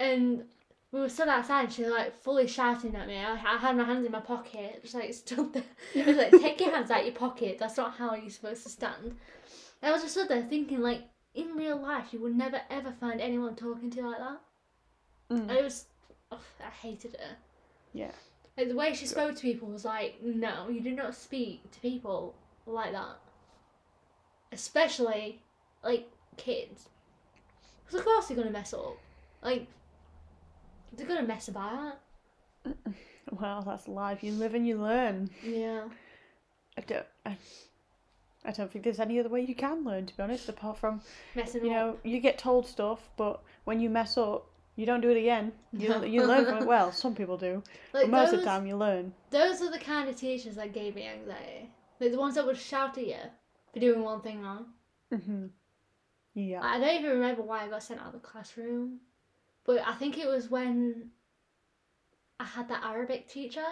And 0.00 0.44
we 0.90 1.00
were 1.00 1.08
stood 1.08 1.28
outside 1.28 1.64
and 1.64 1.72
she 1.72 1.82
was 1.82 1.92
like 1.92 2.14
fully 2.22 2.46
shouting 2.46 2.94
at 2.94 3.08
me. 3.08 3.16
I, 3.16 3.32
I 3.32 3.56
had 3.56 3.76
my 3.76 3.84
hands 3.84 4.04
in 4.04 4.12
my 4.12 4.20
pocket, 4.20 4.82
just 4.82 4.94
like 4.94 5.12
stood 5.14 5.52
there. 5.52 5.62
It 5.94 6.06
was 6.06 6.16
like, 6.16 6.30
take 6.32 6.60
your 6.60 6.70
hands 6.70 6.90
out 6.90 7.00
of 7.00 7.06
your 7.06 7.14
pocket. 7.14 7.58
That's 7.58 7.76
not 7.76 7.94
how 7.94 8.14
you're 8.14 8.30
supposed 8.30 8.62
to 8.64 8.68
stand. 8.68 9.04
And 9.04 9.90
I 9.90 9.92
was 9.92 10.02
just 10.02 10.14
stood 10.14 10.28
there 10.28 10.42
thinking, 10.42 10.80
like, 10.80 11.02
in 11.34 11.56
real 11.56 11.80
life, 11.80 12.12
you 12.12 12.20
would 12.20 12.36
never 12.36 12.60
ever 12.70 12.92
find 12.92 13.20
anyone 13.20 13.56
talking 13.56 13.90
to 13.90 13.96
you 13.96 14.06
like 14.06 14.18
that. 14.18 14.40
Mm. 15.30 15.50
it 15.50 15.64
was, 15.64 15.86
ugh, 16.30 16.38
I 16.60 16.68
hated 16.70 17.16
her. 17.18 17.36
Yeah. 17.94 18.12
Like 18.56 18.68
the 18.68 18.74
way 18.74 18.92
she 18.92 19.06
spoke 19.06 19.34
to 19.34 19.42
people 19.42 19.68
was 19.68 19.84
like, 19.84 20.18
no, 20.22 20.68
you 20.68 20.82
do 20.82 20.92
not 20.92 21.14
speak 21.14 21.70
to 21.70 21.80
people 21.80 22.34
like 22.66 22.92
that. 22.92 23.16
Especially, 24.52 25.40
like, 25.84 26.08
kids. 26.36 26.88
Because 27.84 28.00
of 28.00 28.04
course 28.06 28.26
they're 28.28 28.36
going 28.36 28.48
to 28.48 28.52
mess 28.52 28.72
up. 28.74 28.96
Like, 29.42 29.66
they're 30.96 31.06
going 31.06 31.20
to 31.20 31.26
mess 31.26 31.48
about. 31.48 31.98
Well, 33.40 33.62
that's 33.62 33.88
life. 33.88 34.22
You 34.22 34.32
live 34.32 34.54
and 34.54 34.66
you 34.66 34.76
learn. 34.76 35.30
Yeah. 35.42 35.84
I 36.76 36.80
don't. 36.82 37.06
I, 37.24 37.36
I 38.44 38.50
don't 38.50 38.70
think 38.70 38.84
there's 38.84 39.00
any 39.00 39.18
other 39.20 39.28
way 39.28 39.40
you 39.42 39.54
can 39.54 39.84
learn, 39.84 40.04
to 40.06 40.16
be 40.16 40.22
honest, 40.22 40.48
apart 40.48 40.76
from 40.76 41.00
Messing 41.34 41.64
you 41.64 41.70
up. 41.70 41.76
know 41.76 41.98
you 42.02 42.20
get 42.20 42.36
told 42.36 42.66
stuff, 42.66 43.08
but 43.16 43.40
when 43.64 43.80
you 43.80 43.88
mess 43.88 44.18
up, 44.18 44.46
you 44.76 44.84
don't 44.84 45.00
do 45.00 45.10
it 45.10 45.16
again. 45.16 45.52
You 45.72 46.04
you 46.04 46.24
learn 46.26 46.44
from 46.44 46.58
it. 46.62 46.66
Well, 46.66 46.92
some 46.92 47.14
people 47.14 47.36
do, 47.38 47.62
like, 47.94 48.02
but 48.04 48.10
most 48.10 48.30
those, 48.32 48.34
of 48.34 48.40
the 48.40 48.46
time 48.46 48.66
you 48.66 48.76
learn. 48.76 49.14
those 49.30 49.62
are 49.62 49.70
the 49.70 49.78
kind 49.78 50.08
of 50.10 50.16
teachers 50.16 50.56
that 50.56 50.74
gave 50.74 50.94
me 50.96 51.06
anxiety. 51.06 51.70
Like 52.00 52.10
the 52.10 52.18
ones 52.18 52.34
that 52.34 52.44
would 52.44 52.58
shout 52.58 52.98
at 52.98 53.06
you 53.06 53.16
for 53.72 53.78
doing 53.80 54.02
one 54.02 54.20
thing 54.20 54.42
wrong. 54.42 54.66
hmm 55.10 55.46
Yeah. 56.34 56.60
I 56.62 56.78
don't 56.78 56.94
even 56.94 57.10
remember 57.10 57.42
why 57.42 57.64
I 57.64 57.68
got 57.68 57.82
sent 57.82 58.00
out 58.00 58.06
of 58.08 58.12
the 58.14 58.18
classroom, 58.18 59.00
but 59.64 59.86
I 59.86 59.94
think 59.94 60.16
it 60.18 60.26
was 60.26 60.50
when 60.50 61.10
I 62.40 62.44
had 62.44 62.68
that 62.68 62.82
Arabic 62.84 63.28
teacher. 63.28 63.64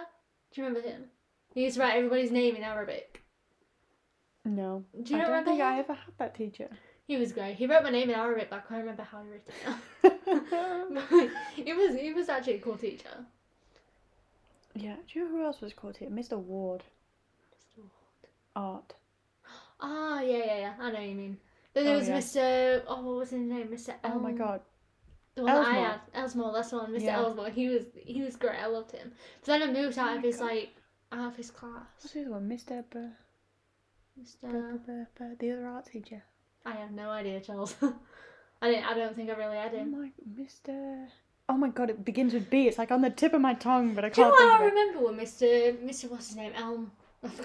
Do 0.51 0.61
you 0.61 0.67
remember 0.67 0.87
him? 0.87 1.05
He 1.53 1.63
used 1.63 1.75
to 1.77 1.81
write 1.81 1.95
everybody's 1.95 2.31
name 2.31 2.55
in 2.55 2.63
Arabic. 2.63 3.21
No. 4.45 4.85
Do 5.03 5.13
you 5.13 5.19
I 5.19 5.23
don't 5.23 5.29
remember 5.29 5.49
think 5.51 5.61
him? 5.61 5.67
I 5.67 5.79
ever 5.79 5.93
had 5.93 6.13
that 6.17 6.35
teacher. 6.35 6.69
He 7.07 7.17
was 7.17 7.31
great. 7.33 7.55
He 7.55 7.67
wrote 7.67 7.83
my 7.83 7.89
name 7.89 8.09
in 8.09 8.15
Arabic, 8.15 8.49
but 8.49 8.57
I 8.57 8.59
can't 8.67 8.81
remember 8.81 9.03
how 9.03 9.21
he 9.23 9.29
wrote 9.29 9.47
it 10.03 10.25
now. 10.93 11.29
he 11.55 11.73
was 11.73 11.95
he 11.95 12.13
was 12.13 12.29
actually 12.29 12.55
a 12.55 12.59
cool 12.59 12.77
teacher. 12.77 13.25
yeah. 14.75 14.95
Do 15.11 15.19
you 15.19 15.25
know 15.25 15.31
who 15.31 15.43
else 15.45 15.61
was 15.61 15.73
called 15.73 15.97
here? 15.97 16.09
Mr. 16.09 16.37
Ward. 16.37 16.83
Art. 18.55 18.93
Ah, 19.79 20.21
yeah, 20.21 20.37
yeah, 20.45 20.57
yeah. 20.57 20.73
I 20.79 20.91
know 20.91 20.99
what 20.99 21.07
you 21.09 21.15
mean. 21.15 21.37
Then 21.73 21.85
there 21.85 21.95
Oh, 21.95 21.99
was 21.99 22.07
yeah. 22.09 22.17
Mr. 22.17 22.83
Oh, 22.87 23.01
what 23.01 23.15
was 23.17 23.29
his 23.29 23.41
name? 23.41 23.67
Mr. 23.67 23.93
Oh 24.03 24.19
my 24.19 24.31
god. 24.33 24.61
The 25.35 25.43
one 25.43 25.53
that 25.53 25.65
I 25.67 25.75
Elsmore. 25.77 25.85
had, 25.85 25.99
Elsmore, 26.13 26.51
that's 26.53 26.69
the 26.71 26.77
one, 26.77 26.91
Mr. 26.91 27.01
Yeah. 27.03 27.17
Elsmore. 27.19 27.49
He 27.49 27.69
was 27.69 27.85
he 27.95 28.21
was 28.21 28.35
great. 28.35 28.59
I 28.59 28.65
loved 28.65 28.91
him. 28.91 29.11
But 29.41 29.45
then 29.59 29.63
I 29.63 29.71
moved 29.71 29.97
Oh 29.97 30.01
out 30.01 30.17
of 30.17 30.23
his 30.23 30.37
God. 30.37 30.45
like 30.51 30.75
out 31.13 31.27
of 31.27 31.35
his 31.37 31.51
class. 31.51 31.85
What's 32.01 32.13
the 32.13 32.21
other 32.21 32.31
one? 32.31 32.49
Mr. 32.49 32.83
B- 32.91 32.99
Mr. 34.21 34.85
B- 34.85 35.03
B- 35.17 35.35
the 35.39 35.51
other 35.53 35.67
art 35.67 35.85
teacher. 35.85 36.23
I 36.65 36.73
have 36.73 36.91
no 36.91 37.09
idea, 37.09 37.39
Charles. 37.39 37.75
I 38.61 38.69
didn't. 38.69 38.85
I 38.85 38.93
don't 38.93 39.15
think 39.15 39.29
I 39.29 39.33
really 39.33 39.57
had 39.57 39.73
Oh 39.73 39.77
him. 39.77 39.91
my, 39.91 40.11
Mr. 40.43 41.07
Oh 41.49 41.57
my 41.57 41.69
god, 41.69 41.89
it 41.89 42.05
begins 42.05 42.33
with 42.33 42.49
B. 42.49 42.67
It's 42.67 42.77
like 42.77 42.91
on 42.91 43.01
the 43.01 43.09
tip 43.09 43.33
of 43.33 43.41
my 43.41 43.53
tongue, 43.53 43.93
but 43.93 44.05
I 44.05 44.09
Do 44.09 44.21
you 44.21 44.27
know 44.27 44.33
can't 44.37 44.49
what 44.49 44.55
I 44.55 44.57
think 44.59 44.71
of 44.73 44.77
it. 44.77 44.79
remember 44.81 45.05
when 45.05 45.25
Mr. 45.25 45.77
Mr. 45.83 46.09
What's 46.11 46.27
his 46.27 46.35
name? 46.35 46.51
Elm. 46.55 46.91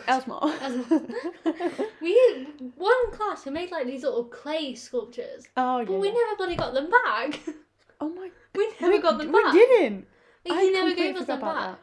Elsmore. 0.08 0.52
we 2.00 2.46
one 2.76 3.10
class 3.12 3.44
we 3.44 3.52
made 3.52 3.70
like 3.70 3.86
these 3.86 4.02
little 4.02 4.24
clay 4.24 4.74
sculptures, 4.74 5.44
oh 5.56 5.78
yeah. 5.80 5.84
but 5.84 6.00
we 6.00 6.10
never 6.10 6.36
bloody 6.36 6.56
got 6.56 6.74
them 6.74 6.90
back. 6.90 7.40
Oh 7.98 8.10
my. 8.10 8.28
we 8.54 8.68
never 8.78 8.92
we, 8.92 9.00
got 9.00 9.16
them 9.16 9.32
we 9.32 9.42
back. 9.42 9.54
didn't. 9.54 10.06
Like, 10.44 10.58
I 10.58 10.62
he 10.64 10.70
never 10.70 10.94
gave 10.94 11.16
us 11.16 11.24
them 11.24 11.40
back. 11.40 11.78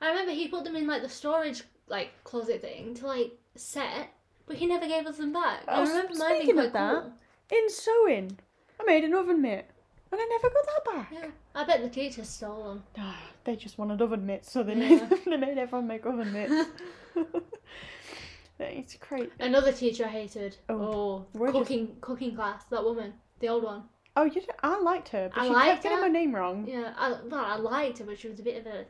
I 0.00 0.08
remember 0.08 0.32
he 0.32 0.48
put 0.48 0.64
them 0.64 0.74
in 0.74 0.86
like 0.86 1.02
the 1.02 1.08
storage 1.10 1.64
like 1.86 2.12
closet 2.24 2.62
thing 2.62 2.94
to 2.94 3.06
like 3.06 3.32
set, 3.56 4.08
but 4.46 4.56
he 4.56 4.64
never 4.64 4.86
gave 4.88 5.06
us 5.06 5.18
them 5.18 5.34
back. 5.34 5.64
I 5.68 5.80
Oh, 5.82 5.86
remember 5.86 6.14
mine 6.16 6.40
being 6.40 6.54
quite 6.54 6.66
of 6.68 6.72
that, 6.72 7.02
cool. 7.02 7.58
In 7.58 7.68
sewing, 7.68 8.38
I 8.80 8.84
made 8.84 9.04
an 9.04 9.12
oven 9.12 9.42
mitt, 9.42 9.68
and 10.10 10.18
I 10.18 10.24
never 10.24 10.48
got 10.48 10.64
that 10.66 10.84
back. 10.94 11.12
Yeah, 11.12 11.30
I 11.54 11.64
bet 11.64 11.82
the 11.82 11.90
teachers 11.90 12.28
stole 12.30 12.64
them. 12.64 12.84
They 13.44 13.56
just 13.56 13.76
wanted 13.78 14.00
oven 14.00 14.24
mitts, 14.24 14.50
so 14.52 14.62
they 14.62 14.74
Yeah. 14.74 15.06
made 15.10 15.10
they 15.26 15.36
made 15.36 15.58
everyone 15.58 15.86
make 15.86 16.06
oven 16.06 16.32
mitts. 16.32 16.70
it's 18.58 18.94
great. 18.96 19.32
Another 19.38 19.72
teacher 19.72 20.04
I 20.04 20.08
hated. 20.08 20.56
Oh, 20.68 20.74
Oh, 20.82 21.26
we're 21.32 21.48
just- 21.48 21.58
cooking 21.58 21.96
cooking 22.00 22.34
class. 22.34 22.64
That 22.70 22.84
woman, 22.84 23.14
the 23.40 23.48
old 23.48 23.64
one. 23.64 23.84
Oh, 24.16 24.24
you? 24.24 24.32
Did, 24.40 24.50
I 24.62 24.78
liked 24.80 25.08
her, 25.10 25.30
but 25.32 25.40
I 25.40 25.46
she 25.46 25.52
liked 25.52 25.68
kept 25.70 25.82
getting 25.84 25.98
her. 25.98 26.02
my 26.04 26.08
name 26.08 26.34
wrong. 26.34 26.66
Yeah, 26.66 26.92
I, 26.98 27.10
well, 27.28 27.44
I 27.44 27.56
liked 27.56 27.98
her, 27.98 28.04
but 28.04 28.18
she 28.18 28.28
was 28.28 28.40
a 28.40 28.42
bit 28.42 28.56
of 28.58 28.66
a, 28.66 28.80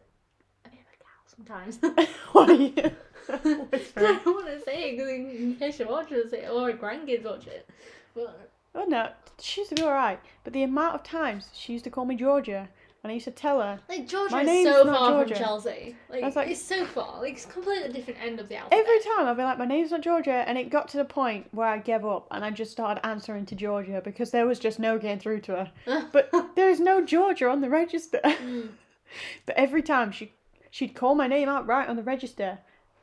a 0.65 0.69
bit 0.71 0.81
of 0.81 0.87
a 0.95 0.97
cow 0.99 1.27
sometimes. 1.27 1.79
Why 2.33 2.45
are 2.47 2.53
you 2.53 2.73
I 3.29 3.37
don't 4.03 4.27
want 4.27 4.47
to 4.47 4.61
say 4.65 4.91
it 4.91 4.97
because 4.97 5.09
in 5.11 5.57
case 5.57 5.77
she 5.77 5.85
watches 5.85 6.33
it 6.33 6.49
or 6.51 6.71
her 6.73 6.77
grandkids 6.77 7.23
watch 7.25 7.47
it. 7.47 7.69
But 8.15 8.51
Oh 8.75 8.85
no, 8.85 9.11
she 9.41 9.61
used 9.61 9.69
to 9.71 9.77
be 9.77 9.83
alright, 9.83 10.21
but 10.43 10.53
the 10.53 10.63
amount 10.63 10.95
of 10.95 11.03
times 11.03 11.51
she 11.53 11.73
used 11.75 11.85
to 11.85 11.91
call 11.91 12.07
me 12.07 12.17
Georgia, 12.17 12.69
and 13.03 13.11
I 13.11 13.15
used 13.15 13.25
to 13.25 13.31
tell 13.31 13.61
her 13.61 13.81
like 13.89 14.07
Georgia 14.07 14.35
My 14.37 14.43
is 14.43 14.65
so 14.67 14.83
not 14.83 14.97
far 14.99 15.11
Georgia. 15.11 15.35
from 15.35 15.45
Chelsea. 15.45 15.97
Like, 16.09 16.23
I 16.23 16.27
was 16.27 16.37
like- 16.37 16.49
it's 16.49 16.61
so 16.63 16.85
far. 16.85 17.21
Like 17.21 17.33
it's 17.35 17.47
completely 17.47 17.93
different 17.93 18.21
end 18.23 18.41
of 18.41 18.49
the 18.49 18.57
alphabet. 18.57 18.79
every 18.79 18.99
time 19.01 19.27
I'd 19.27 19.37
be 19.37 19.43
like, 19.43 19.59
my 19.59 19.65
name's 19.65 19.91
not 19.91 20.03
Georgia, 20.03 20.45
and 20.47 20.59
it 20.59 20.71
got 20.71 20.89
to 20.89 20.97
the 20.99 21.05
point 21.05 21.49
where 21.53 21.67
I 21.69 21.79
gave 21.79 22.05
up 22.05 22.27
and 22.31 22.45
I 22.45 22.51
just 22.51 22.73
started 22.73 23.05
answering 23.07 23.47
to 23.47 23.55
Georgia 23.55 24.01
because 24.05 24.31
there 24.31 24.47
was 24.47 24.59
just 24.59 24.79
no 24.79 24.99
getting 24.99 25.19
through 25.19 25.41
to 25.43 25.53
her. 25.87 26.09
But 26.13 26.31
there's 26.57 26.81
no 26.81 27.05
Georgia 27.05 27.49
on 27.49 27.61
the 27.61 27.71
register. 27.71 28.21
Mm. 28.25 28.69
But 29.45 29.57
every 29.57 29.83
time 29.83 30.13
she 30.13 30.33
she'd 30.71 30.95
call 30.95 31.15
my 31.17 31.27
name 31.27 31.49
out 31.49 31.67
right 31.67 31.89
on 31.89 31.97
the 31.97 32.03
register, 32.03 32.59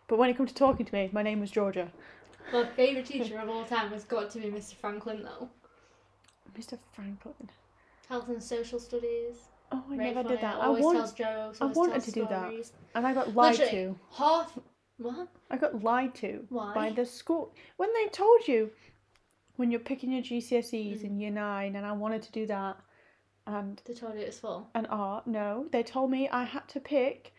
but 0.08 0.18
when 0.18 0.30
it 0.30 0.38
comes 0.38 0.52
to 0.54 0.56
talking 0.56 0.86
to 0.86 0.94
me, 0.94 1.10
my 1.12 1.22
name 1.22 1.42
was 1.42 1.52
Georgia. 1.52 1.92
my 2.54 2.66
favourite 2.66 3.06
teacher 3.08 3.38
of 3.40 3.50
all 3.50 3.66
time 3.66 3.90
has 3.92 4.06
got 4.06 4.30
to 4.32 4.40
be 4.40 4.48
Mr. 4.48 4.74
Franklin 4.76 5.22
though. 5.24 5.50
Mr. 6.58 6.80
Franklin. 6.94 7.50
Health 8.08 8.30
and 8.30 8.42
social 8.42 8.80
studies. 8.80 9.50
Oh, 9.72 9.84
I 9.92 9.96
Very 9.98 10.10
never 10.10 10.24
funny. 10.24 10.36
did 10.36 10.44
that. 10.44 10.56
I 10.62 10.70
want, 10.70 11.16
jokes. 11.16 11.62
I 11.62 11.66
wanted 11.66 12.02
to 12.04 12.12
do 12.12 12.26
that. 12.28 12.54
and 12.96 13.06
I 13.06 13.14
got 13.14 13.36
lied 13.36 13.60
Literally, 13.60 13.72
to. 13.72 14.00
Half. 14.14 14.60
What? 14.98 15.28
I 15.52 15.58
got 15.58 15.84
lied 15.84 16.16
to 16.16 16.46
Why? 16.50 16.74
by 16.74 16.90
the 16.90 17.06
school 17.06 17.54
when 17.76 17.92
they 17.94 18.08
told 18.08 18.48
you 18.48 18.72
when 19.58 19.70
you're 19.72 19.80
picking 19.80 20.12
your 20.12 20.24
GCSEs 20.24 21.02
Mm. 21.02 21.04
in 21.04 21.20
year 21.20 21.32
nine, 21.32 21.76
and 21.76 21.86
I 21.86 21.92
wanted 21.92 22.22
to 22.24 22.32
do 22.32 22.46
that, 22.48 22.78
and 23.46 23.82
They 23.86 23.94
told 23.94 24.16
you 24.16 24.22
it 24.22 24.28
was 24.28 24.40
full. 24.40 24.70
And 24.74 24.88
art. 24.90 25.28
No, 25.28 25.68
they 25.72 25.84
told 25.84 26.10
me 26.12 26.30
I 26.30 26.44
had 26.46 26.68
to 26.70 26.80
pick. 26.80 27.34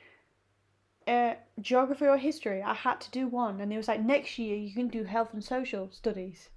Uh, 1.07 1.35
geography 1.63 2.05
or 2.07 2.19
history. 2.19 2.63
I 2.63 2.75
had 2.75 3.01
to 3.01 3.11
do 3.11 3.27
one, 3.29 3.61
and 3.63 3.73
it 3.73 3.77
was 3.79 3.89
like 3.89 4.03
next 4.03 4.39
year 4.39 4.55
you 4.57 4.75
can 4.75 4.89
do 4.89 5.05
health 5.05 5.33
and 5.33 5.43
social 5.43 5.91
studies. 5.91 6.51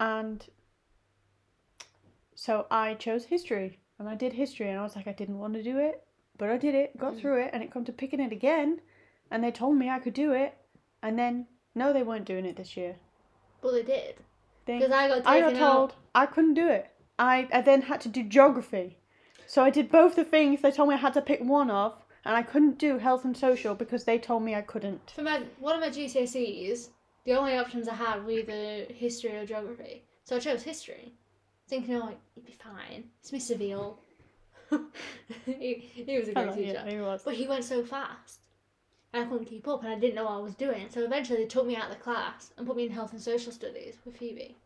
And 0.00 0.46
so 2.34 2.66
I 2.70 2.94
chose 2.94 3.26
history, 3.26 3.80
and 3.98 4.08
I 4.08 4.14
did 4.14 4.32
history, 4.32 4.68
and 4.68 4.78
I 4.78 4.82
was 4.82 4.96
like, 4.96 5.06
I 5.08 5.12
didn't 5.12 5.38
want 5.38 5.54
to 5.54 5.62
do 5.62 5.78
it, 5.78 6.04
but 6.36 6.50
I 6.50 6.56
did 6.56 6.74
it, 6.74 6.96
got 6.96 7.14
Mm. 7.14 7.20
through 7.20 7.42
it, 7.42 7.50
and 7.52 7.62
it 7.62 7.70
come 7.70 7.84
to 7.84 7.92
picking 7.92 8.20
it 8.20 8.32
again, 8.32 8.80
and 9.30 9.42
they 9.42 9.50
told 9.50 9.76
me 9.76 9.88
I 9.90 9.98
could 9.98 10.14
do 10.14 10.32
it, 10.32 10.56
and 11.02 11.18
then 11.18 11.46
no, 11.74 11.92
they 11.92 12.02
weren't 12.02 12.24
doing 12.24 12.44
it 12.46 12.56
this 12.56 12.76
year. 12.76 12.96
But 13.60 13.72
they 13.72 13.82
did. 13.82 14.16
Because 14.66 14.90
I 14.92 15.08
got 15.08 15.26
I 15.26 15.40
got 15.40 15.54
told 15.54 15.90
out. 15.90 15.96
I 16.14 16.26
couldn't 16.26 16.54
do 16.54 16.68
it. 16.68 16.90
I, 17.18 17.48
I 17.52 17.60
then 17.62 17.82
had 17.82 18.00
to 18.02 18.08
do 18.08 18.22
geography. 18.22 18.98
So 19.46 19.64
I 19.64 19.70
did 19.70 19.90
both 19.90 20.14
the 20.14 20.24
things 20.24 20.60
they 20.60 20.70
told 20.70 20.88
me 20.88 20.94
I 20.94 20.98
had 20.98 21.14
to 21.14 21.22
pick 21.22 21.40
one 21.40 21.70
of, 21.70 22.04
and 22.24 22.36
I 22.36 22.42
couldn't 22.42 22.78
do 22.78 22.98
health 22.98 23.24
and 23.24 23.36
social 23.36 23.74
because 23.74 24.04
they 24.04 24.18
told 24.18 24.42
me 24.42 24.54
I 24.54 24.60
couldn't. 24.60 25.12
For 25.14 25.22
my 25.22 25.42
one 25.58 25.74
of 25.74 25.80
my 25.80 25.88
GCSEs, 25.88 26.88
the 27.24 27.32
only 27.32 27.56
options 27.56 27.88
I 27.88 27.94
had 27.94 28.24
were 28.24 28.30
either 28.30 28.92
history 28.92 29.36
or 29.36 29.46
geography. 29.46 30.04
So 30.24 30.36
I 30.36 30.40
chose 30.40 30.62
history, 30.62 31.14
thinking, 31.68 31.94
oh, 31.96 32.08
it'd 32.36 32.46
be 32.46 32.52
fine. 32.52 33.04
It's 33.20 33.30
Mr. 33.30 33.56
Veal. 33.56 33.98
he, 35.46 35.74
he 35.74 36.18
was 36.18 36.28
a 36.28 36.32
great 36.34 36.54
teacher. 36.54 36.84
he 36.86 36.98
was. 37.00 37.22
But 37.24 37.34
he 37.34 37.46
went 37.46 37.64
so 37.64 37.84
fast. 37.84 38.40
I 39.14 39.24
couldn't 39.24 39.46
keep 39.46 39.66
up 39.66 39.82
and 39.82 39.92
I 39.92 39.98
didn't 39.98 40.16
know 40.16 40.24
what 40.24 40.32
I 40.34 40.38
was 40.40 40.54
doing. 40.54 40.88
So 40.90 41.02
eventually 41.02 41.38
they 41.38 41.46
took 41.46 41.66
me 41.66 41.76
out 41.76 41.84
of 41.90 41.96
the 41.96 42.02
class 42.02 42.52
and 42.58 42.66
put 42.66 42.76
me 42.76 42.84
in 42.86 42.90
health 42.92 43.12
and 43.12 43.20
social 43.20 43.52
studies 43.52 43.96
with 44.04 44.16
Phoebe. 44.18 44.56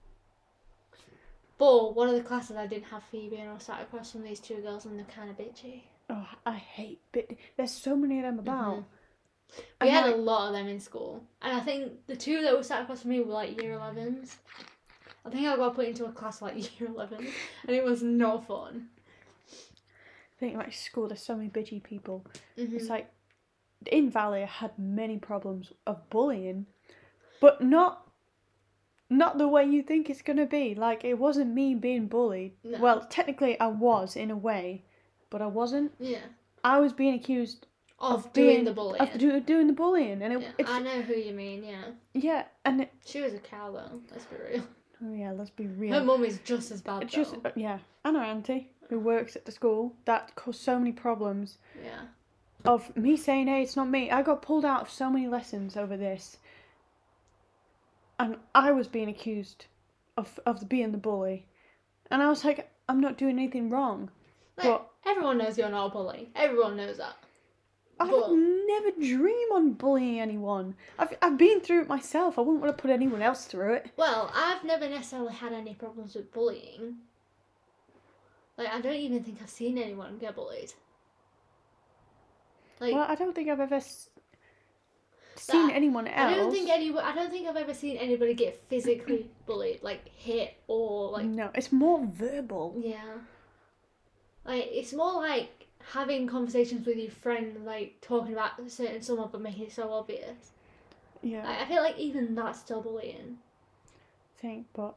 But 1.59 1.95
one 1.95 2.09
of 2.09 2.15
the 2.17 2.23
classes 2.23 2.57
I 2.57 2.67
didn't 2.67 2.87
have 2.87 3.05
Phoebe 3.05 3.37
and 3.37 3.51
I 3.51 3.59
sat 3.59 3.81
across 3.83 4.11
from 4.11 4.25
these 4.25 4.41
two 4.41 4.57
girls 4.57 4.85
and 4.85 4.99
they're 4.99 5.07
kind 5.07 5.31
of 5.31 5.39
bitchy. 5.39 5.83
Oh, 6.11 6.27
I 6.45 6.55
hate 6.55 7.01
bit. 7.13 7.39
There's 7.57 7.71
so 7.71 7.95
many 7.95 8.19
of 8.19 8.25
them 8.25 8.39
about. 8.41 8.79
Mhm. 8.79 8.85
We 9.81 9.89
And, 9.89 9.91
had 9.91 10.07
like- 10.07 10.15
a 10.15 10.19
lot 10.19 10.49
of 10.49 10.55
them 10.55 10.67
in 10.67 10.81
school. 10.81 11.23
And 11.41 11.57
I 11.57 11.61
think 11.61 12.07
the 12.09 12.17
two 12.17 12.43
that 12.43 12.57
were 12.57 12.63
sat 12.65 12.83
across 12.83 13.03
from 13.03 13.11
me 13.13 13.21
were 13.21 13.33
like 13.33 13.61
year 13.63 13.75
11s. 13.79 14.37
I 15.25 15.31
think 15.31 15.47
I 15.47 15.57
got 15.57 15.75
put 15.75 15.87
into 15.87 16.05
a 16.07 16.13
class 16.13 16.43
like 16.43 16.57
year 16.81 16.89
11 16.89 17.19
and 17.67 17.77
it 17.77 17.85
was 17.85 18.03
no 18.03 18.41
fun. 18.41 18.89
I 19.51 20.41
think 20.41 20.57
like 20.57 20.73
school, 20.73 21.07
there's 21.09 21.23
so 21.23 21.37
many 21.37 21.49
bitchy 21.49 21.83
people. 21.83 22.25
Mhm. 22.59 22.73
It's 22.75 22.89
like 22.89 23.09
in 23.87 24.11
Valley, 24.11 24.43
I 24.43 24.47
had 24.47 24.77
many 24.79 25.19
problems 25.19 25.73
of 25.87 26.09
bullying, 26.11 26.67
but 27.41 27.63
not 27.63 28.09
not 29.09 29.37
the 29.37 29.47
way 29.47 29.63
you 29.65 29.83
think 29.83 30.09
it's 30.09 30.23
gonna 30.23 30.47
be. 30.47 30.75
Like 30.75 31.05
it 31.05 31.19
wasn't 31.19 31.53
me 31.55 31.75
being 31.75 32.07
bullied. 32.09 32.53
No. 32.65 32.79
Well, 32.81 33.07
technically 33.09 33.59
I 33.61 33.67
was 33.69 34.17
in 34.17 34.31
a 34.31 34.37
way, 34.37 34.85
but 35.31 35.43
I 35.43 35.47
wasn't. 35.47 35.93
Yeah. 36.01 36.19
I 36.65 36.81
was 36.81 36.93
being 36.93 37.15
accused 37.15 37.67
Of, 37.99 38.27
of 38.27 38.33
doing 38.33 38.49
being 38.49 38.65
the 38.65 38.73
bullying. 38.73 39.01
of 39.03 39.19
do, 39.19 39.39
doing 39.41 39.67
the 39.67 39.73
bullying, 39.73 40.23
and 40.23 40.33
it, 40.35 40.41
yeah. 40.59 40.67
I 40.67 40.81
know 40.81 41.03
who 41.03 41.15
you 41.15 41.35
mean. 41.35 41.63
Yeah. 41.65 41.85
yeah, 42.15 42.45
and 42.65 42.81
it, 42.83 42.93
She 43.05 43.21
was 43.21 43.35
a 43.35 43.39
cow 43.39 43.71
though. 43.73 44.01
Let's 44.11 44.25
be 44.27 44.37
real. 44.37 44.65
Oh 45.05 45.13
yeah, 45.15 45.33
let's 45.33 45.51
be 45.51 45.65
Her 45.65 45.71
real. 45.71 46.05
mum 46.05 46.25
is 46.25 46.39
just 46.45 46.71
as 46.71 46.81
bad. 46.81 47.03
It's 47.03 47.13
just 47.13 47.33
though. 47.43 47.49
uh, 47.49 47.53
yeah, 47.57 47.79
and 48.05 48.17
our 48.17 48.25
auntie 48.25 48.71
who 48.89 48.99
works 49.01 49.37
at 49.37 49.45
the 49.45 49.53
school 49.53 49.95
that 50.05 50.35
caused 50.37 50.61
so 50.61 50.79
many 50.79 50.93
problems 50.93 51.59
Yeah. 51.83 52.03
of 52.65 52.95
me 52.97 53.17
saying, 53.17 53.47
"Hey, 53.49 53.63
it's 53.63 53.77
not 53.77 53.89
me." 53.89 54.11
I 54.11 54.23
got 54.23 54.43
pulled 54.43 54.65
out 54.65 54.83
of 54.83 54.91
so 54.91 55.11
many 55.11 55.27
lessons 55.29 55.77
over 55.77 55.97
this, 55.97 56.37
and 58.19 58.37
I 58.55 58.71
was 58.73 58.89
being 58.89 59.09
accused 59.09 59.67
of 60.17 60.39
of 60.47 60.69
being 60.69 60.93
the 60.93 60.99
bully, 60.99 61.47
and 62.11 62.23
I 62.23 62.29
was 62.29 62.45
like, 62.45 62.71
"I'm 62.89 63.01
not 63.01 63.17
doing 63.19 63.39
anything 63.39 63.71
wrong." 63.71 64.11
Like, 64.57 64.67
But- 64.69 64.91
everyone 65.07 65.39
knows 65.39 65.57
you're 65.59 65.71
not 65.71 65.87
a 65.87 65.91
bully. 65.91 66.31
Everyone 66.35 66.77
knows 66.77 66.99
that. 66.99 67.17
I 68.03 68.11
But- 68.11 68.31
would 68.31 68.39
never 68.67 68.91
dream 68.93 69.53
on 69.53 69.73
bullying 69.75 70.21
anyone. 70.21 70.75
I've 70.99 71.17
I've 71.23 71.37
been 71.39 71.61
through 71.61 71.83
it 71.83 71.89
myself. 71.89 72.39
I 72.39 72.43
wouldn't 72.43 72.63
want 72.63 72.77
to 72.77 72.81
put 72.83 72.91
anyone 72.91 73.23
else 73.23 73.45
through 73.47 73.75
it. 73.75 73.91
Well, 73.97 74.31
I've 74.35 74.65
never 74.65 74.89
necessarily 74.89 75.33
had 75.35 75.53
any 75.53 75.75
problems 75.75 76.15
with 76.15 76.33
bullying. 76.33 76.97
Like, 78.59 78.69
I 78.69 78.81
don't 78.81 78.95
even 78.97 79.23
think 79.25 79.39
I've 79.43 79.51
seen 79.51 79.79
anyone 79.79 80.19
get 80.19 80.35
bullied. 80.35 80.73
Like, 82.81 82.95
well, 82.95 83.07
I 83.09 83.15
don't 83.15 83.35
think 83.35 83.49
I've 83.49 83.61
ever 83.61 83.77
s- 83.77 84.11
seen 85.37 85.69
That- 85.69 85.77
anyone 85.77 86.07
else. 86.09 86.33
I 86.33 86.37
don't 86.37 86.51
think 86.53 86.69
any. 86.69 86.91
I 86.99 87.15
don't 87.15 87.31
think 87.31 87.49
I've 87.49 87.57
ever 87.57 87.75
seen 87.75 87.97
anybody 87.97 88.35
get 88.35 88.57
physically 88.69 89.31
bullied, 89.47 89.83
like 89.83 90.07
hit 90.09 90.55
or 90.67 91.11
like 91.11 91.27
no, 91.27 91.51
it's 91.55 91.73
more 91.73 92.05
verbal. 92.07 92.75
yeah. 92.79 93.19
Like 94.45 94.69
it's 94.73 94.93
more 94.93 95.15
like 95.15 95.62
having 95.93 96.27
conversations 96.27 96.87
with 96.87 96.97
your 96.97 97.11
friend, 97.11 97.65
like 97.65 97.97
talking 98.01 98.33
about 98.33 98.53
certain 98.71 99.03
someone 99.03 99.29
but 99.33 99.41
making 99.41 99.65
it 99.65 99.73
so 99.73 99.93
obvious. 99.93 100.53
Yeah, 101.23 101.47
Like, 101.49 101.61
I 101.61 101.65
feel 101.67 101.83
like 101.83 101.99
even 101.99 102.35
that's 102.35 102.59
still 102.61 102.81
bullying. 102.83 103.39
I 103.87 104.41
think, 104.41 104.67
but 104.73 104.97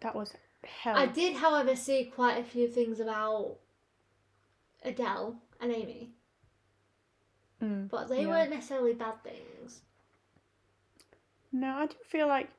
that 0.00 0.14
was 0.14 0.34
hell. 0.64 0.96
I 0.96 1.06
did, 1.06 1.36
however, 1.36 1.76
see 1.76 2.04
quite 2.06 2.38
a 2.38 2.44
few 2.44 2.68
things 2.68 3.00
about 3.00 3.56
Adele 4.82 5.36
and 5.60 5.72
Amy, 5.72 6.10
Mm. 7.62 7.88
but 7.90 8.08
they 8.08 8.22
Yeah. 8.22 8.28
weren't 8.28 8.50
necessarily 8.50 8.94
bad 8.94 9.22
things. 9.22 9.82
No, 11.52 11.76
I 11.76 11.86
do 11.86 11.96
feel 12.04 12.26
like, 12.26 12.50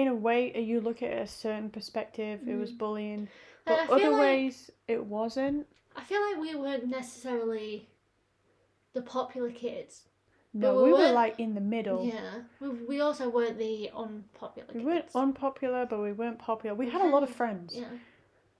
in 0.00 0.08
a 0.08 0.14
way, 0.14 0.58
you 0.58 0.80
look 0.80 1.02
at 1.02 1.10
it 1.10 1.22
a 1.22 1.26
certain 1.26 1.70
perspective, 1.70 2.40
it 2.48 2.56
was 2.56 2.72
Mm. 2.72 2.78
bullying, 2.78 3.28
but 3.66 3.86
feel 3.86 3.94
other 3.94 4.10
like 4.10 4.20
ways 4.20 4.70
it 4.88 5.04
wasn't. 5.04 5.66
I 5.94 6.02
feel 6.04 6.20
like 6.22 6.40
we 6.40 6.54
weren't 6.54 6.86
necessarily 6.86 7.88
the 8.92 9.02
popular 9.02 9.50
kids. 9.50 10.08
No, 10.52 10.76
we 10.76 10.84
we 10.84 10.92
were 10.92 11.12
like 11.12 11.38
in 11.38 11.54
the 11.54 11.60
middle. 11.60 12.04
Yeah, 12.06 12.42
we, 12.60 12.68
we 12.70 13.00
also 13.00 13.28
weren't 13.28 13.58
the 13.58 13.90
unpopular 13.94 14.68
We 14.74 14.80
weren't 14.80 15.06
unpopular, 15.14 15.86
but 15.86 16.00
we 16.00 16.12
weren't 16.12 16.38
popular. 16.38 16.74
We 16.74 16.86
We 16.86 16.92
had 16.92 17.02
a 17.02 17.06
lot 17.08 17.22
of 17.22 17.30
friends. 17.30 17.74
Yeah, 17.76 17.84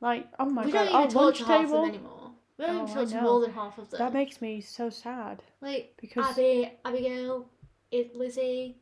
Like, 0.01 0.29
oh 0.39 0.45
my 0.47 0.65
we 0.65 0.73
god, 0.73 0.89
our 0.89 1.09
lunch 1.09 1.39
to 1.39 1.45
half 1.45 1.65
of 1.65 1.71
table. 1.71 1.83
them 1.83 1.95
anymore. 1.95 2.31
We 2.59 2.67
don't 2.67 2.77
Oh, 2.77 2.83
even 2.85 2.91
I 2.91 2.95
talk 3.01 3.09
to 3.09 3.15
know. 3.15 3.23
more 3.23 3.41
than 3.41 3.53
half 3.53 3.79
of 3.79 3.91
them. 3.91 3.99
That 3.99 4.13
makes 4.13 4.41
me 4.43 4.61
so 4.61 4.91
sad 4.91 5.43
like 5.61 5.95
because 6.01 6.27
Abby, 6.31 6.73
Abigail, 6.85 7.49
it, 7.91 8.15
Lizzie, 8.15 8.77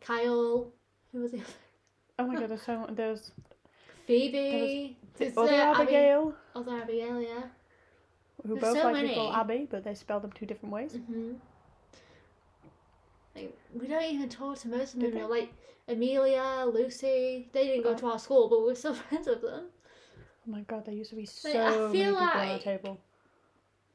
Kyle, 0.00 0.72
who 1.12 1.20
was 1.20 1.32
the 1.32 1.38
other? 1.38 1.46
Oh 2.20 2.26
my 2.26 2.34
god, 2.38 2.48
there's 2.50 2.62
so 2.62 2.86
there's 2.90 3.32
Phoebe, 4.06 4.96
the 5.14 5.24
there's, 5.24 5.36
other 5.36 5.52
uh, 5.52 5.54
Abby- 5.74 5.82
Abigail 5.82 6.34
other 6.54 6.76
Abigail, 6.82 7.20
yeah. 7.20 7.42
who 8.46 8.54
there's 8.58 8.60
both 8.60 8.76
so 8.82 8.90
like 8.92 9.02
to 9.02 9.08
be 9.08 9.14
called. 9.14 9.34
Abby, 9.34 9.68
but 9.70 9.84
they 9.84 9.94
spell 9.94 10.20
them 10.20 10.32
two 10.32 10.46
different 10.46 10.72
ways. 10.72 10.92
hmm 11.06 11.32
Like, 13.34 13.56
we 13.74 13.86
don't 13.86 14.02
even 14.02 14.28
talk 14.28 14.58
to 14.60 14.68
most 14.68 14.94
of 14.94 15.00
them. 15.00 15.30
Like 15.30 15.52
Amelia, 15.88 16.64
Lucy, 16.72 17.48
they 17.52 17.66
didn't 17.66 17.84
go 17.84 17.90
Oh. 17.90 17.96
to 17.96 18.06
our 18.06 18.18
school, 18.18 18.48
but 18.48 18.62
we're 18.64 18.74
still 18.74 18.94
friends 19.08 19.26
with 19.28 19.42
them. 19.42 19.66
Oh 20.18 20.50
my 20.50 20.60
god, 20.62 20.84
there 20.86 20.94
used 20.94 21.10
to 21.10 21.16
be 21.16 21.26
so 21.26 21.48
Like, 21.48 21.56
I 21.56 21.70
many 21.78 21.92
feel 21.92 22.14
people 22.14 22.26
on 22.26 22.48
our 22.48 22.58
table. 22.58 23.00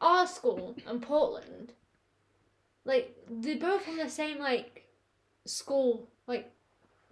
Our 0.01 0.27
school 0.27 0.75
and 0.87 1.01
Portland, 1.01 1.73
like 2.83 3.15
they're 3.29 3.57
both 3.57 3.83
from 3.83 3.97
the 3.97 4.09
same 4.09 4.39
like 4.39 4.87
school 5.45 6.07
like 6.27 6.51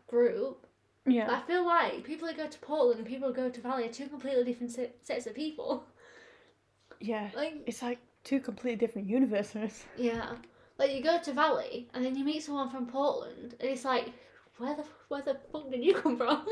group. 0.07 0.67
Yeah, 1.05 1.25
But 1.27 1.35
I 1.35 1.41
feel 1.41 1.65
like 1.65 2.03
people 2.03 2.27
that 2.27 2.37
go 2.37 2.47
to 2.47 2.59
Portland 2.59 2.99
and 2.99 3.07
people 3.07 3.27
that 3.29 3.35
go 3.35 3.49
to 3.49 3.61
Valley 3.61 3.85
are 3.85 3.91
two 3.91 4.07
completely 4.07 4.43
different 4.45 4.71
se- 4.71 4.93
sets 5.03 5.27
of 5.27 5.35
people. 5.35 5.83
yeah. 7.01 7.29
Like 7.35 7.55
It's 7.65 7.81
like 7.81 7.99
two 8.23 8.39
completely 8.39 8.77
different 8.77 9.09
universes. 9.09 9.83
yeah, 9.97 10.35
like 10.77 10.91
you 10.91 11.03
go 11.03 11.19
to 11.19 11.33
Valley 11.33 11.89
and 11.93 12.05
then 12.05 12.15
you 12.15 12.23
meet 12.23 12.43
someone 12.43 12.69
from 12.69 12.85
Portland 12.87 13.55
and 13.59 13.69
it's 13.69 13.83
like, 13.85 14.11
where 14.57 14.75
the 14.75 14.85
where 15.09 15.21
the 15.21 15.37
fuck 15.51 15.69
did 15.71 15.83
you 15.83 15.93
come 15.93 16.15
from? 16.17 16.45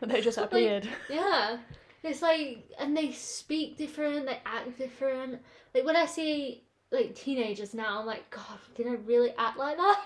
They 0.00 0.20
just 0.20 0.38
appeared. 0.46 0.88
Yeah. 1.08 1.58
It's 2.02 2.22
like, 2.22 2.68
and 2.80 2.96
they 2.96 3.12
speak 3.12 3.76
different, 3.76 4.26
they 4.26 4.40
act 4.44 4.76
different. 4.76 5.40
Like 5.74 5.84
when 5.84 5.94
I 5.94 6.06
see 6.06 6.64
like 6.90 7.14
teenagers 7.14 7.72
now, 7.74 8.00
I'm 8.00 8.06
like, 8.06 8.28
God, 8.30 8.58
did 8.74 8.88
I 8.88 8.94
really 9.06 9.32
act 9.38 9.56
like 9.58 9.76
that? 9.76 10.00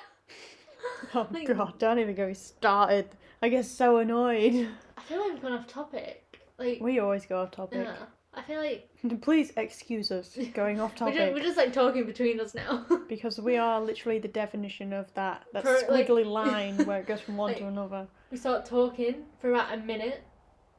oh 1.14 1.26
like- 1.32 1.46
god, 1.46 1.78
don't 1.78 1.98
even 1.98 2.14
get 2.14 2.28
me 2.28 2.34
started. 2.34 3.08
I 3.46 3.48
get 3.48 3.64
so 3.64 3.98
annoyed. 3.98 4.68
I 4.98 5.02
feel 5.02 5.20
like 5.20 5.34
we've 5.34 5.42
gone 5.42 5.52
off 5.52 5.68
topic. 5.68 6.40
Like, 6.58 6.80
We 6.80 6.98
always 6.98 7.26
go 7.26 7.42
off 7.42 7.52
topic. 7.52 7.78
yeah, 7.84 7.94
I 8.34 8.42
feel 8.42 8.58
like 8.60 8.90
Please 9.22 9.52
excuse 9.56 10.10
us 10.10 10.36
going 10.52 10.80
off 10.80 10.90
we're 10.94 10.96
topic 10.98 11.14
just, 11.14 11.32
we're 11.32 11.42
just 11.44 11.56
like 11.56 11.72
talking 11.72 12.04
between 12.06 12.40
us 12.40 12.56
now. 12.56 12.84
because 13.08 13.38
we 13.40 13.56
are 13.56 13.80
literally 13.80 14.18
the 14.18 14.26
definition 14.26 14.92
of 14.92 15.14
that 15.14 15.44
that 15.52 15.62
For, 15.62 15.78
like- 15.88 16.08
squiggly 16.08 16.26
line 16.26 16.84
where 16.86 16.98
it 16.98 17.06
goes 17.06 17.20
from 17.20 17.36
one 17.36 17.54
to 17.54 17.68
another. 17.68 18.08
we 18.32 18.36
start 18.36 18.66
talking 18.66 19.22
for 19.40 19.52
about 19.52 19.72
a 19.72 19.76
minute 19.76 20.24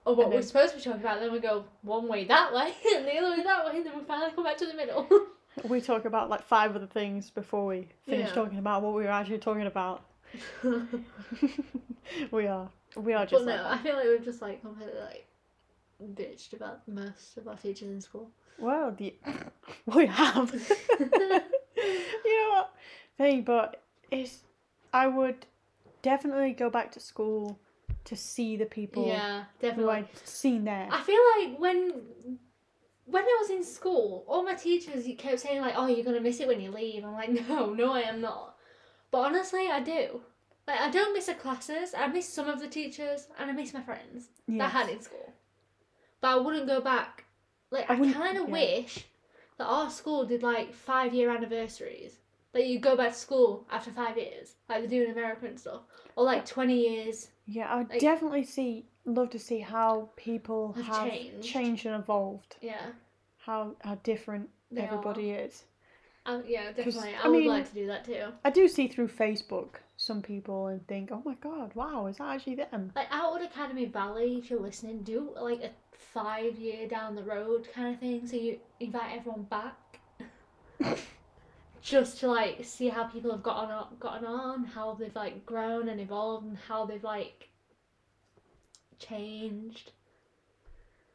of 0.05 0.17
what 0.17 0.25
And 0.25 0.33
we're 0.33 0.39
then- 0.41 0.47
supposed 0.49 0.71
to 0.73 0.77
be 0.79 0.83
talking 0.83 0.99
about, 0.99 1.21
then 1.21 1.31
we 1.31 1.39
go 1.39 1.63
one 1.83 2.09
way 2.09 2.25
that 2.25 2.53
way 2.53 2.73
and 2.95 3.05
the 3.05 3.15
other 3.17 3.29
way 3.37 3.43
that 3.43 3.65
way, 3.65 3.77
and 3.77 3.85
then 3.85 3.97
we 3.97 4.03
finally 4.03 4.31
come 4.35 4.43
back 4.43 4.57
to 4.57 4.65
the 4.65 4.73
middle. 4.73 5.07
We 5.63 5.79
talk 5.81 6.03
about 6.03 6.29
like 6.29 6.43
five 6.43 6.75
other 6.75 6.85
things 6.85 7.29
before 7.29 7.65
we 7.65 7.87
finish 8.05 8.27
Yeah. 8.27 8.33
talking 8.35 8.59
about 8.59 8.83
what 8.83 8.93
we 8.93 9.03
were 9.03 9.09
actually 9.09 9.37
talking 9.39 9.65
about. 9.67 10.03
we 12.31 12.47
are. 12.47 12.69
We 12.95 13.13
are 13.13 13.25
just 13.25 13.45
no, 13.45 13.51
like 13.51 13.59
I 13.59 13.75
that. 13.75 13.83
feel 13.83 13.95
like 13.95 14.05
we've 14.05 14.25
just 14.25 14.41
like 14.41 14.61
completely 14.61 14.99
like 14.99 15.27
bitched 16.13 16.53
about 16.53 16.87
most 16.87 17.37
of 17.37 17.47
our 17.47 17.55
teachers 17.55 17.89
in 17.89 18.01
school. 18.01 18.29
Well, 18.57 18.91
the 18.97 19.15
we 19.85 20.05
have. 20.07 20.53
you 20.99 21.39
know 22.25 22.49
what? 22.49 22.73
Thing, 23.17 23.43
but 23.43 23.83
it's. 24.11 24.43
I 24.93 25.07
would 25.07 25.45
definitely 26.01 26.53
go 26.53 26.69
back 26.69 26.91
to 26.93 26.99
school 26.99 27.59
to 28.05 28.15
see 28.15 28.55
the 28.55 28.65
people 28.65 29.05
yeah, 29.05 29.45
definitely. 29.59 29.83
who. 29.83 29.89
I'd 29.91 30.17
seen 30.27 30.63
there. 30.63 30.87
I 30.89 31.01
feel 31.01 31.19
like 31.37 31.59
when 31.59 31.91
when 33.05 33.23
I 33.23 33.37
was 33.41 33.49
in 33.49 33.63
school, 33.63 34.25
all 34.27 34.43
my 34.43 34.53
teachers 34.53 35.05
kept 35.17 35.39
saying 35.39 35.61
like, 35.61 35.73
"Oh, 35.75 35.87
you're 35.87 36.05
gonna 36.05 36.21
miss 36.21 36.39
it 36.39 36.47
when 36.47 36.61
you 36.61 36.71
leave." 36.71 37.03
I'm 37.03 37.13
like, 37.13 37.29
"No, 37.29 37.73
no, 37.73 37.93
I 37.93 38.01
am 38.01 38.21
not." 38.21 38.56
But 39.11 39.19
honestly, 39.19 39.67
I 39.69 39.79
do. 39.81 40.21
Like, 40.67 40.81
I 40.81 40.89
don't 40.89 41.13
miss 41.13 41.27
the 41.27 41.33
classes. 41.33 41.93
I 41.97 42.07
miss 42.07 42.27
some 42.27 42.49
of 42.49 42.59
the 42.59 42.67
teachers, 42.67 43.27
and 43.39 43.49
I 43.49 43.53
miss 43.53 43.73
my 43.73 43.81
friends 43.81 44.27
that 44.49 44.61
I 44.65 44.69
had 44.69 44.89
in 44.89 45.01
school. 45.01 45.33
But 46.19 46.27
I 46.29 46.35
wouldn't 46.37 46.67
go 46.67 46.81
back. 46.81 47.25
Like, 47.71 47.89
I 47.89 47.93
I, 47.93 48.11
kind 48.13 48.37
of 48.37 48.47
yeah. 48.47 48.51
wish 48.53 49.05
that 49.57 49.65
our 49.65 49.89
school 49.89 50.25
did 50.25 50.43
like 50.43 50.73
five 50.73 51.13
year 51.13 51.29
anniversaries. 51.29 52.17
That 52.53 52.65
you 52.65 52.79
go 52.79 52.95
back 52.97 53.11
to 53.11 53.17
school 53.17 53.67
after 53.71 53.91
five 53.91 54.17
years, 54.17 54.55
like 54.67 54.81
they 54.81 54.87
do 54.87 55.03
in 55.03 55.11
America 55.11 55.45
and 55.45 55.59
stuff, 55.59 55.81
or 56.15 56.23
like 56.25 56.43
twenty 56.45 56.79
years. 56.89 57.29
Yeah, 57.45 57.71
I 57.71 57.77
would 57.77 57.89
Like- 57.89 57.99
definitely 57.99 58.45
see 58.45 58.85
love 59.05 59.29
to 59.31 59.39
see 59.39 59.59
how 59.59 60.09
people 60.15 60.73
Have 60.73 60.85
have, 60.87 61.09
changed. 61.09 61.47
changed 61.47 61.85
and 61.85 61.95
evolved. 61.95 62.55
Yeah, 62.61 62.81
How 63.37 63.75
how 63.83 63.95
different 63.95 64.49
they 64.71 64.81
everybody 64.81 65.31
is. 65.31 65.65
Um, 66.27 66.43
yeah, 66.45 66.73
definitely. 66.73 67.15
I, 67.15 67.25
I 67.25 67.29
would 67.29 67.39
mean- 67.39 67.47
like 67.47 67.69
to 67.69 67.73
do 67.73 67.87
that 67.87 68.03
too. 68.03 68.25
I 68.43 68.49
do 68.49 68.67
see 68.67 68.87
through 68.89 69.07
Facebook 69.07 69.75
some 69.95 70.21
people 70.21 70.67
and 70.67 70.85
think, 70.87 71.09
oh 71.11 71.23
my 71.25 71.33
god, 71.35 71.73
wow, 71.73 72.05
is 72.07 72.17
that 72.17 72.35
actually 72.35 72.55
them? 72.55 72.91
Like 72.95 73.07
Outwood 73.09 73.41
Academy 73.43 73.85
Valley, 73.85 74.35
if 74.35 74.49
you're 74.49 74.59
listening, 74.59 75.03
do 75.03 75.33
like 75.39 75.61
a 75.61 75.71
five 76.13 76.57
year 76.59 76.87
down 76.87 77.15
the 77.15 77.23
road 77.23 77.67
kind 77.73 77.93
of 77.93 77.99
thing. 77.99 78.27
So 78.27 78.35
you 78.35 78.59
invite 78.79 79.17
everyone 79.17 79.43
back, 79.43 79.99
just 81.81 82.19
to 82.19 82.27
like 82.27 82.59
see 82.63 82.89
how 82.89 83.05
people 83.05 83.31
have 83.31 83.41
gotten 83.41 83.71
on, 83.71 83.87
gotten 83.99 84.27
on, 84.27 84.65
how 84.65 84.95
they've 84.95 85.15
like 85.15 85.45
grown 85.45 85.87
and 85.87 86.01
evolved, 86.01 86.45
and 86.45 86.57
how 86.67 86.85
they've 86.85 87.03
like 87.03 87.49
changed. 88.99 89.93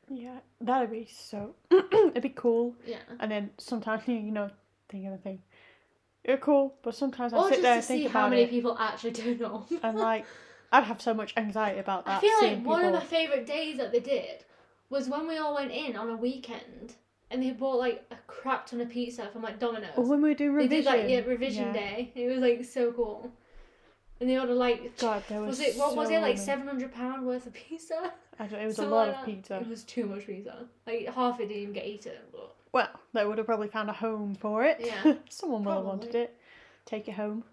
Yeah, 0.09 0.39
that'd 0.61 0.91
be 0.91 1.07
so. 1.11 1.55
it'd 1.71 2.23
be 2.23 2.31
cool. 2.31 2.75
Yeah. 2.87 2.99
And 3.21 3.31
then 3.31 3.51
sometimes 3.59 4.03
you 4.09 4.21
know 4.23 4.51
think 4.93 5.07
of 5.07 5.13
the 5.13 5.19
thing. 5.19 5.41
You're 6.27 6.37
cool, 6.37 6.75
but 6.83 6.95
sometimes 6.95 7.33
I 7.33 7.39
Or 7.39 7.49
sit 7.49 7.63
there 7.63 7.75
and 7.75 7.85
think 7.85 8.03
see 8.05 8.09
how 8.09 8.29
many 8.29 8.43
it, 8.43 8.51
people 8.51 8.77
actually 8.79 9.13
turn 9.13 9.43
up. 9.45 9.69
and 9.83 9.99
like 9.99 10.25
I'd 10.71 10.85
have 10.85 11.03
so 11.03 11.13
much 11.15 11.35
anxiety 11.37 11.81
about 11.81 12.07
that. 12.07 12.19
I 12.19 12.21
feel 12.21 12.39
like 12.49 12.65
one 12.65 12.85
of 12.85 12.93
my 12.93 13.01
favourite 13.01 13.47
days 13.47 13.77
that 13.79 13.91
they 13.93 14.01
did 14.01 14.45
was 14.89 15.09
when 15.09 15.27
we 15.27 15.37
all 15.39 15.55
went 15.55 15.73
in 15.73 15.97
on 15.97 16.09
a 16.11 16.17
weekend 16.17 16.95
and 17.31 17.43
they 17.43 17.51
bought 17.51 17.79
like 17.79 18.05
a 18.11 18.17
crap 18.27 18.67
ton 18.67 18.81
of 18.81 18.89
pizza 18.89 19.29
from 19.33 19.43
like 19.43 19.59
Domino's. 19.59 19.91
Or 19.97 20.05
when 20.05 20.23
we 20.23 20.29
were 20.31 20.35
doing 20.35 20.55
they 20.57 20.63
revision. 20.65 20.93
did 20.93 21.01
like 21.01 21.11
yeah 21.11 21.21
revision 21.31 21.67
Yeah. 21.67 21.73
day. 21.73 22.13
It 22.15 22.29
was 22.29 22.39
like 22.39 22.65
so 22.65 22.93
cool. 22.93 23.31
And 24.21 24.31
they 24.31 24.39
ordered 24.39 24.55
like 24.55 24.97
God, 24.99 25.25
there 25.29 25.41
was. 25.41 25.59
was 25.59 25.61
it 25.61 25.77
what 25.77 25.97
was 25.97 26.09
it 26.11 26.21
like 26.23 26.39
seven 26.39 26.67
hundred 26.69 26.95
pound 26.95 27.27
worth 27.27 27.47
of 27.47 27.53
pizza? 27.55 28.13
I 28.39 28.47
don't, 28.47 28.61
it 28.61 28.67
was 28.67 28.79
a 28.79 28.87
lot 28.87 29.09
like 29.09 29.09
of 29.09 29.15
that. 29.15 29.25
pizza. 29.27 29.57
It 29.61 29.69
was 29.69 29.83
too 29.83 30.07
much 30.07 30.27
pizza. 30.27 30.65
Like 30.87 31.13
half 31.13 31.41
it 31.41 31.49
didn't 31.49 31.63
even 31.63 31.75
get 31.75 31.87
eaten. 31.87 32.13
But 32.31 32.55
Well, 32.73 32.89
they 33.13 33.25
would 33.25 33.39
have 33.39 33.47
probably 33.47 33.69
found 33.69 33.91
a 33.91 33.93
home 33.93 34.35
for 34.35 34.65
it. 34.65 34.79
Yeah, 34.81 35.15
Someone 35.29 35.65
will 35.65 35.75
have 35.75 35.85
wanted 35.85 36.15
it. 36.15 36.39
Take 36.87 37.07
it 37.09 37.13
home. 37.13 37.45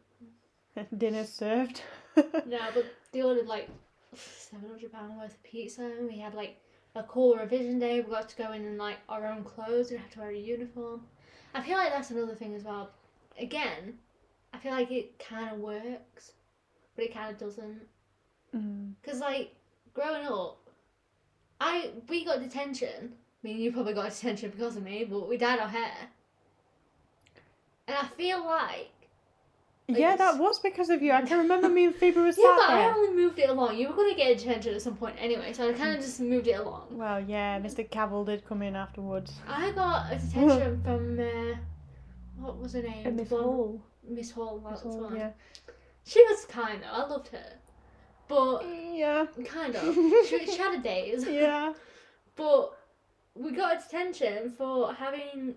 Dinner 0.97 1.25
served. 1.25 1.81
no, 2.15 2.59
but 2.73 2.85
they 3.11 3.21
ordered 3.21 3.47
like 3.47 3.69
seven 4.15 4.69
hundred 4.69 4.91
pound 4.93 5.17
worth 5.17 5.31
of 5.31 5.43
pizza. 5.43 5.83
And 5.83 6.07
we 6.07 6.17
had 6.17 6.33
like 6.33 6.57
a 6.95 7.03
cool 7.03 7.35
revision 7.35 7.79
day. 7.79 8.01
We 8.01 8.11
got 8.11 8.29
to 8.29 8.35
go 8.37 8.53
in 8.53 8.65
in 8.65 8.77
like 8.77 8.97
our 9.09 9.27
own 9.27 9.43
clothes. 9.43 9.89
We 9.89 9.97
didn't 9.97 10.03
have 10.03 10.11
to 10.13 10.19
wear 10.19 10.29
a 10.29 10.37
uniform. 10.37 11.01
I 11.53 11.61
feel 11.61 11.77
like 11.77 11.91
that's 11.91 12.11
another 12.11 12.35
thing 12.35 12.55
as 12.55 12.63
well. 12.63 12.91
Again, 13.37 13.97
I 14.53 14.57
feel 14.57 14.71
like 14.71 14.91
it 14.91 15.19
kind 15.19 15.49
of 15.49 15.59
works, 15.59 16.33
but 16.95 17.05
it 17.05 17.13
kind 17.13 17.31
of 17.31 17.39
doesn't. 17.39 17.81
Mm. 18.55 18.93
Cause 19.03 19.19
like 19.19 19.53
growing 19.93 20.25
up, 20.27 20.69
I 21.59 21.91
we 22.07 22.23
got 22.23 22.39
detention. 22.39 23.13
I 23.43 23.47
mean, 23.47 23.59
you 23.59 23.71
probably 23.71 23.93
got 23.93 24.09
detention 24.09 24.49
because 24.51 24.75
of 24.75 24.83
me, 24.83 25.05
but 25.09 25.27
we 25.29 25.37
dyed 25.37 25.59
our 25.59 25.67
hair. 25.67 25.91
And 27.87 27.97
I 27.97 28.05
feel 28.17 28.45
like 28.45 28.91
Yeah, 29.87 30.15
that 30.17 30.37
was 30.37 30.59
because 30.59 30.89
of 30.89 31.01
you. 31.01 31.11
I 31.11 31.21
can 31.23 31.39
remember 31.39 31.69
me 31.69 31.85
and 31.85 31.95
Phoebe 31.95 32.19
was 32.19 32.37
yeah, 32.39 32.43
sat 32.57 32.67
but 32.67 32.69
I 32.69 32.93
only 32.93 33.15
moved 33.15 33.39
it 33.39 33.49
along. 33.49 33.77
You 33.77 33.87
were 33.89 33.95
gonna 33.95 34.13
get 34.15 34.37
detention 34.37 34.75
at 34.75 34.81
some 34.81 34.95
point 34.95 35.15
anyway, 35.19 35.53
so 35.53 35.69
I 35.69 35.73
kind 35.73 35.95
of 35.97 36.01
just 36.01 36.19
moved 36.19 36.47
it 36.47 36.59
along. 36.59 36.87
Well, 36.91 37.21
yeah, 37.21 37.59
Mr. 37.59 37.89
Cavill 37.89 38.25
did 38.25 38.45
come 38.45 38.61
in 38.61 38.75
afterwards. 38.75 39.33
I 39.47 39.71
got 39.71 40.11
a 40.11 40.15
detention 40.19 40.81
from 40.83 41.19
uh, 41.19 41.55
what 42.39 42.57
was 42.57 42.73
her 42.73 42.81
name? 42.83 43.15
Miss 43.15 43.29
blonde- 43.29 43.45
Hall. 43.45 43.81
Miss 44.07 44.31
Hall. 44.31 44.59
That 44.59 44.71
Miss 44.71 44.83
was 44.83 44.95
Hall, 44.95 45.03
one. 45.05 45.15
yeah. 45.15 45.31
She 46.05 46.21
was 46.23 46.45
kind 46.45 46.81
though. 46.83 46.91
I 47.03 47.07
loved 47.07 47.29
her, 47.29 47.53
but 48.27 48.63
Yeah. 48.93 49.25
kind 49.45 49.75
of. 49.75 49.95
she, 50.29 50.45
she 50.45 50.57
had 50.57 50.77
a 50.79 50.83
days. 50.83 51.25
Yeah. 51.27 51.73
But 52.35 52.73
we 53.39 53.51
got 53.51 53.77
a 53.77 53.81
detention 53.81 54.51
for 54.57 54.93
having 54.93 55.55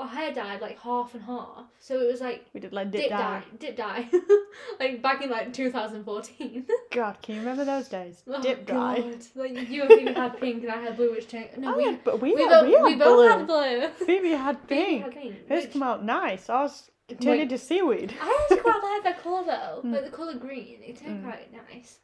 our 0.00 0.08
hair 0.08 0.32
dyed 0.32 0.60
like 0.60 0.80
half 0.80 1.14
and 1.14 1.22
half. 1.22 1.66
So 1.78 2.00
it 2.00 2.10
was 2.10 2.20
like 2.20 2.46
We 2.52 2.58
did 2.60 2.72
like 2.72 2.90
dip, 2.90 3.02
dip, 3.02 3.10
dye, 3.10 3.16
dye. 3.18 3.44
dip 3.60 3.76
dye, 3.76 4.10
like 4.80 5.00
back 5.02 5.22
in 5.22 5.30
like 5.30 5.52
2014. 5.52 6.66
God, 6.90 7.18
can 7.22 7.34
you 7.36 7.40
remember 7.42 7.64
those 7.64 7.88
days? 7.88 8.22
Oh, 8.26 8.42
dip 8.42 8.66
dye. 8.66 9.00
God. 9.00 9.16
Like 9.36 9.70
you 9.70 9.82
and 9.82 9.90
Phoebe 9.92 10.12
had 10.12 10.40
pink 10.40 10.62
and 10.64 10.72
I 10.72 10.80
had 10.82 10.96
blue, 10.96 11.12
which 11.12 11.28
changed. 11.28 11.58
No, 11.58 11.74
oh, 11.74 11.76
we, 11.76 11.84
yeah, 11.84 11.96
but 12.04 12.20
we, 12.20 12.34
we, 12.34 12.42
had, 12.42 12.48
both, 12.50 12.66
we 12.66 12.72
had 12.74 12.82
we 12.84 12.94
both 12.96 13.16
blue. 13.16 13.28
had 13.28 13.46
blue. 13.46 13.88
Phoebe 14.06 14.30
had 14.30 14.58
Phoebe 14.66 14.74
pink. 14.84 15.02
had 15.04 15.12
pink. 15.14 15.48
Hers 15.48 15.64
which- 15.64 15.72
come 15.72 15.82
out 15.84 16.04
nice. 16.04 16.50
I 16.50 16.62
was 16.62 16.90
turned 17.20 17.40
into 17.42 17.58
seaweed. 17.58 18.12
I 18.20 18.38
actually 18.42 18.60
quite 18.62 18.82
like 18.82 19.04
that 19.04 19.22
colour 19.22 19.44
though, 19.44 19.82
Mm. 19.88 19.92
like 19.92 20.04
the 20.06 20.16
colour 20.16 20.34
green. 20.34 20.78
It 20.82 20.96
turned 20.96 21.22
Mm. 21.22 21.24
quite 21.30 21.52
nice. 21.52 21.98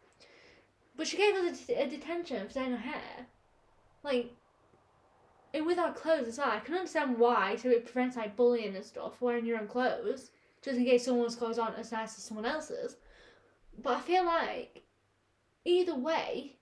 But 0.96 1.06
she 1.08 1.16
gave 1.16 1.34
us 1.34 1.62
a, 1.68 1.86
detention 1.88 2.46
for 2.46 2.54
dyeing 2.54 2.72
her 2.72 2.76
hair, 2.76 3.26
like, 4.02 4.32
and 5.54 5.66
with 5.66 5.78
our 5.78 5.92
clothes 5.92 6.28
as 6.28 6.38
well. 6.38 6.50
I 6.50 6.60
can 6.60 6.74
understand 6.74 7.18
why, 7.18 7.56
so 7.56 7.68
it 7.70 7.84
prevents 7.84 8.16
like 8.16 8.36
bullying 8.36 8.76
and 8.76 8.84
stuff. 8.84 9.20
Wearing 9.20 9.46
your 9.46 9.58
own 9.58 9.68
clothes, 9.68 10.30
just 10.62 10.78
in 10.78 10.84
case 10.84 11.04
someone's 11.04 11.36
clothes 11.36 11.58
aren't 11.58 11.78
as 11.78 11.92
nice 11.92 12.18
as 12.18 12.24
someone 12.24 12.46
else's. 12.46 12.96
But 13.82 13.96
I 13.96 14.00
feel 14.00 14.24
like, 14.24 14.82
either 15.64 15.94
way, 15.94 16.56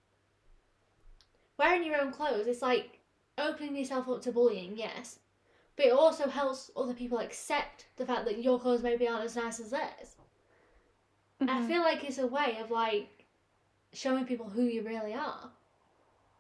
wearing 1.59 1.85
your 1.85 2.01
own 2.01 2.13
clothes, 2.13 2.47
it's 2.47 2.63
like 2.63 3.01
opening 3.39 3.77
yourself 3.77 4.09
up 4.09 4.23
to 4.23 4.33
bullying, 4.33 4.77
yes. 4.77 5.19
But 5.77 5.87
it 5.87 5.93
also 5.93 6.29
helps 6.29 6.71
other 6.77 6.95
people 6.95 7.19
accept 7.19 7.87
the 7.97 8.07
fact 8.07 8.25
that 8.25 8.43
your 8.43 8.59
clothes 8.59 8.83
maybe 8.83 9.07
aren't 9.07 9.25
as 9.25 9.37
nice 9.37 9.61
as 9.61 9.71
theirs. 9.71 10.17
I 11.41 11.61
Mhm. 11.61 11.67
feel 11.67 11.83
like 11.83 12.03
it's 12.05 12.19
a 12.19 12.27
way 12.27 12.59
of 12.59 12.71
like 12.71 13.27
showing 13.93 14.25
people 14.25 14.49
who 14.49 14.63
you 14.63 14.83
really 14.83 15.15
are. 15.15 15.53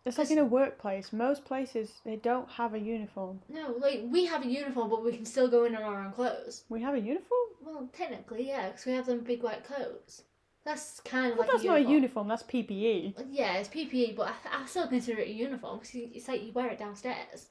It's 0.06 0.18
like 0.18 0.30
in 0.30 0.38
a 0.38 0.44
workplace. 0.44 1.12
Most 1.12 1.44
places 1.44 2.00
they 2.04 2.14
don't 2.14 2.48
have 2.50 2.74
a 2.74 2.78
uniform. 2.78 3.40
No, 3.48 3.74
like 3.78 4.04
we 4.08 4.24
have 4.26 4.44
a 4.44 4.48
uniform, 4.48 4.88
but 4.88 5.04
we 5.04 5.12
can 5.12 5.26
still 5.26 5.48
go 5.48 5.64
in 5.64 5.74
in 5.74 5.82
our 5.82 6.04
own 6.04 6.12
clothes. 6.12 6.62
We 6.68 6.80
have 6.82 6.94
a 6.94 7.00
uniform. 7.00 7.40
Well, 7.60 7.88
technically, 7.92 8.46
yeah, 8.48 8.68
because 8.68 8.86
we 8.86 8.92
have 8.92 9.06
them 9.06 9.20
big 9.20 9.42
white 9.42 9.64
coats. 9.64 10.22
That's 10.64 11.00
kind 11.00 11.32
of 11.32 11.38
Well, 11.38 11.46
like 11.46 11.50
that's 11.52 11.64
a 11.64 11.66
not 11.66 11.76
a 11.78 11.80
uniform. 11.80 12.28
That's. 12.28 12.44
PPE. 12.44 13.14
Yeah, 13.30 13.54
it's 13.54 13.68
PPE, 13.68 14.14
but 14.16 14.28
I, 14.28 14.62
I 14.62 14.66
still 14.66 14.86
consider 14.86 15.20
it 15.20 15.28
a 15.28 15.32
uniform 15.32 15.80
because 15.80 15.90
it's 15.94 16.28
like 16.28 16.42
you 16.44 16.52
wear 16.52 16.68
it 16.68 16.78
downstairs. 16.78 17.48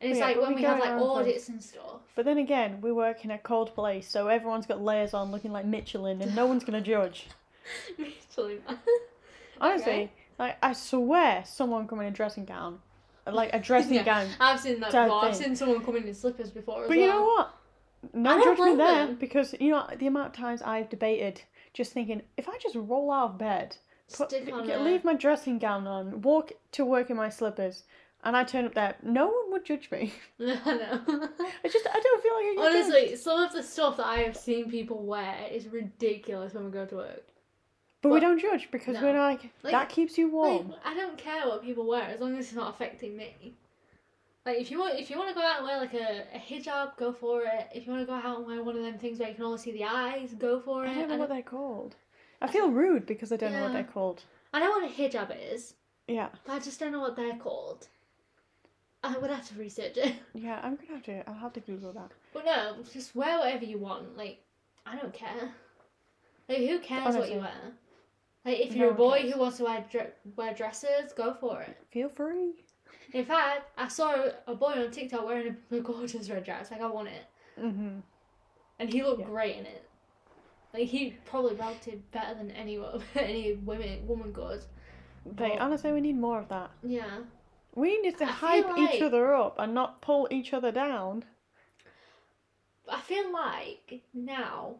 And 0.00 0.10
it's 0.10 0.20
Yeah, 0.20 0.26
like 0.26 0.40
when 0.40 0.54
we 0.54 0.62
have 0.62 0.78
like 0.78 0.90
our 0.90 0.98
own 0.98 1.04
clothes. 1.04 1.26
audits 1.26 1.48
and 1.50 1.62
stuff. 1.62 2.00
But 2.16 2.24
then 2.24 2.38
again, 2.38 2.80
we 2.80 2.92
work 2.92 3.24
in 3.24 3.30
a 3.30 3.38
cold 3.38 3.74
place, 3.74 4.08
so 4.08 4.28
everyone's 4.28 4.66
got 4.66 4.80
layers 4.80 5.14
on, 5.14 5.30
looking 5.30 5.52
like 5.52 5.66
Michelin, 5.66 6.22
and 6.22 6.34
no 6.34 6.46
one's 6.46 6.64
gonna 6.64 6.80
judge. 6.80 7.26
Literally. 7.98 8.60
Honestly, 9.60 9.92
Okay. 9.92 10.10
Like 10.38 10.56
I 10.62 10.72
swear, 10.72 11.42
someone 11.46 11.86
come 11.86 12.00
in 12.00 12.06
a 12.06 12.10
dressing 12.10 12.44
gown, 12.44 12.80
like 13.26 13.50
a 13.52 13.58
dressing 13.68 13.94
Yeah. 13.94 14.02
gown. 14.04 14.28
I've 14.40 14.60
seen 14.60 14.80
that 14.80 14.92
before. 14.92 15.24
I've 15.24 15.36
seen 15.36 15.54
someone 15.56 15.84
come 15.84 15.96
in 15.96 16.04
in 16.08 16.14
slippers 16.14 16.50
before 16.50 16.82
But 16.82 16.90
well. 16.90 16.98
you 16.98 17.06
know 17.08 17.22
what? 17.24 17.54
No 18.12 18.42
judgment 18.44 18.76
there, 18.78 19.06
them. 19.06 19.16
because 19.16 19.54
you 19.58 19.70
know 19.70 19.86
the 19.98 20.06
amount 20.06 20.26
of 20.28 20.32
times 20.34 20.60
I've 20.62 20.90
debated, 20.90 21.40
just 21.72 21.92
thinking 21.92 22.22
if 22.36 22.48
I 22.48 22.58
just 22.58 22.74
roll 22.76 23.10
out 23.10 23.30
of 23.30 23.38
bed, 23.38 23.76
put, 24.12 24.28
Stick 24.30 24.52
on 24.52 24.66
get- 24.66 24.80
a- 24.80 24.82
leave 24.82 25.04
my 25.04 25.14
dressing 25.14 25.58
gown 25.58 25.86
on, 25.86 26.20
walk 26.20 26.52
to 26.72 26.84
work 26.84 27.08
in 27.08 27.16
my 27.16 27.30
slippers, 27.30 27.84
and 28.22 28.36
I 28.36 28.44
turn 28.44 28.66
up 28.66 28.74
there, 28.74 28.96
no 29.02 29.26
one 29.28 29.52
would 29.52 29.64
judge 29.64 29.90
me. 29.90 30.12
I 30.40 30.44
know. 30.44 31.00
I 31.64 31.68
just 31.68 31.86
I 31.90 32.00
don't 32.00 32.22
feel 32.22 32.34
like 32.34 32.44
I 32.44 32.54
get 32.56 32.72
judged. 32.72 32.76
Honestly, 32.94 33.16
some 33.16 33.40
of 33.42 33.52
the 33.52 33.62
stuff 33.62 33.96
that 33.96 34.06
I 34.06 34.16
have 34.18 34.36
seen 34.36 34.70
people 34.70 34.98
wear 35.02 35.34
is 35.50 35.68
ridiculous 35.68 36.52
when 36.52 36.66
we 36.66 36.70
go 36.72 36.84
to 36.84 36.96
work. 36.96 37.24
But 38.04 38.12
we 38.12 38.20
don't 38.20 38.38
judge 38.38 38.70
because 38.70 38.94
No. 38.96 39.02
we're 39.02 39.18
like, 39.18 39.50
Like- 39.62 39.72
that 39.72 39.88
keeps 39.88 40.18
you 40.18 40.28
warm. 40.28 40.68
Like, 40.70 40.80
I 40.84 40.94
don't 40.94 41.16
care 41.16 41.48
what 41.48 41.62
people 41.62 41.86
wear 41.86 42.02
as 42.02 42.20
long 42.20 42.36
as 42.36 42.46
it's 42.46 42.54
not 42.54 42.68
affecting 42.74 43.16
me. 43.16 43.54
Like 44.44 44.58
if 44.60 44.70
you 44.70 44.78
want, 44.78 44.98
if 45.00 45.08
you 45.08 45.16
want 45.16 45.30
to 45.30 45.34
go 45.34 45.40
out 45.40 45.58
and 45.60 45.66
wear 45.66 45.78
like 45.78 45.94
a, 45.94 46.24
a 46.34 46.38
hijab, 46.38 46.98
go 46.98 47.12
for 47.14 47.44
it. 47.44 47.68
If 47.74 47.86
you 47.86 47.92
want 47.92 48.02
to 48.02 48.06
go 48.06 48.12
out 48.12 48.36
and 48.36 48.46
wear 48.46 48.62
one 48.62 48.76
of 48.76 48.82
them 48.82 48.98
things 48.98 49.18
where 49.18 49.30
you 49.30 49.34
can 49.34 49.44
only 49.44 49.56
see 49.56 49.72
the 49.72 49.84
eyes, 49.84 50.34
go 50.38 50.60
for 50.60 50.84
it. 50.84 50.90
I 50.90 50.94
don't 50.94 51.08
know 51.08 51.14
I 51.14 51.18
what 51.18 51.28
they're 51.30 51.40
called. 51.42 51.96
I 52.42 52.46
feel 52.46 52.70
rude 52.70 53.06
because 53.06 53.32
I 53.32 53.36
don't 53.36 53.52
know 53.52 53.62
what 53.62 53.72
they're 53.72 53.84
called. 53.84 54.22
I 54.52 54.60
know 54.60 54.68
what 54.70 54.84
a 54.84 54.92
hijab 54.92 55.34
is, 55.50 55.72
Yeah, 56.06 56.28
but 56.44 56.52
I 56.52 56.58
just 56.58 56.78
don't 56.78 56.92
know 56.92 57.00
what 57.00 57.16
they're 57.16 57.36
called. 57.36 57.88
I 59.02 59.16
would 59.16 59.30
have 59.30 59.48
to 59.48 59.54
research 59.54 59.96
it. 59.96 60.14
yeah, 60.34 60.60
I'm 60.62 60.76
gonna 60.76 60.92
have 60.92 61.02
to. 61.04 61.26
I'll 61.28 61.34
have 61.36 61.54
to 61.54 61.60
Google 61.60 61.92
that. 61.94 62.10
But 62.34 62.44
no, 62.44 62.76
just 62.92 63.16
wear 63.16 63.38
whatever 63.38 63.64
you 63.64 63.78
want. 63.78 64.14
Like, 64.18 64.40
I 64.84 64.96
don't 64.96 65.14
care. 65.14 65.52
Like, 66.50 66.58
who 66.58 66.78
cares 66.80 67.16
what 67.16 67.30
you 67.32 67.38
wear? 67.38 67.72
Like, 68.44 68.58
if 68.60 68.74
you're 68.74 68.90
a 68.90 68.94
boy 68.94 69.20
cares. 69.20 69.32
who 69.32 69.40
wants 69.40 69.56
to 69.58 69.64
wear 69.64 69.84
dre- 69.90 70.12
wear 70.36 70.52
dresses, 70.54 71.12
go 71.16 71.34
for 71.34 71.62
it. 71.62 71.76
Feel 71.90 72.08
free. 72.10 72.52
In 73.12 73.24
fact, 73.24 73.70
I 73.78 73.88
saw 73.88 74.26
a 74.46 74.54
boy 74.54 74.72
on 74.72 74.90
TikTok 74.90 75.24
wearing 75.24 75.56
a 75.70 75.80
gorgeous 75.80 76.28
red 76.28 76.44
dress. 76.44 76.70
Like, 76.70 76.80
I 76.82 76.86
want 76.86 77.08
it, 77.08 77.24
hmm 77.60 78.00
and 78.80 78.92
he 78.92 79.02
looked 79.04 79.20
Yeah. 79.20 79.26
great 79.26 79.56
in 79.56 79.66
it. 79.66 79.88
Like, 80.74 80.88
he 80.88 81.16
probably 81.24 81.54
belted 81.54 82.02
better 82.10 82.34
than 82.34 82.50
any 82.50 82.78
any 83.14 83.54
women 83.54 84.06
woman 84.06 84.32
could. 84.32 84.62
But 85.24 85.50
Well- 85.50 85.58
honestly, 85.60 85.92
we 85.92 86.00
need 86.00 86.18
more 86.18 86.40
of 86.40 86.48
that. 86.48 86.70
Yeah. 86.82 87.20
We 87.76 88.00
need 88.02 88.18
to 88.18 88.24
I 88.24 88.28
hype 88.28 88.78
each 88.78 89.00
other 89.02 89.34
up 89.34 89.56
and 89.58 89.74
not 89.74 90.00
pull 90.02 90.28
each 90.30 90.52
other 90.52 90.70
down. 90.70 91.24
I 92.88 93.00
feel 93.00 93.32
like 93.32 94.02
now 94.12 94.76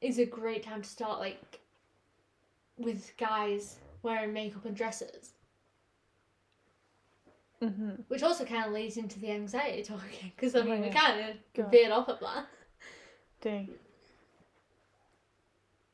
is 0.00 0.18
a 0.18 0.26
great 0.26 0.62
time 0.62 0.82
to 0.82 0.88
start 0.88 1.18
like 1.20 1.59
with 2.80 3.12
guys 3.18 3.76
wearing 4.02 4.32
makeup 4.32 4.64
and 4.64 4.74
dresses, 4.76 5.32
hmm 7.60 7.90
which 8.08 8.22
also 8.22 8.44
kind 8.44 8.64
of 8.66 8.72
leads 8.72 8.96
into 8.96 9.18
the 9.20 9.30
anxiety 9.30 9.82
talking 9.82 10.32
because 10.34 10.54
I 10.54 10.60
Oh, 10.60 10.64
mean 10.64 10.80
we 10.80 10.86
yeah. 10.88 10.92
kind 10.94 11.34
Go 11.54 11.62
of 11.64 11.70
veered 11.70 11.90
off 11.92 12.08
of 12.08 12.20
that. 12.20 12.46
Dang. 13.42 13.68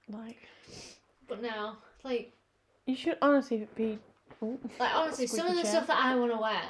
Like, 0.08 0.38
But 1.26 1.42
now, 1.42 1.78
like, 2.04 2.32
you 2.86 2.94
should 2.94 3.18
honestly 3.20 3.66
be. 3.74 3.98
Like 4.78 4.94
honestly, 4.94 5.26
some 5.26 5.46
of 5.48 5.56
the 5.56 5.62
chair. 5.62 5.70
stuff 5.72 5.86
that 5.88 5.98
I 5.98 6.14
want 6.14 6.30
to 6.30 6.38
wear, 6.38 6.62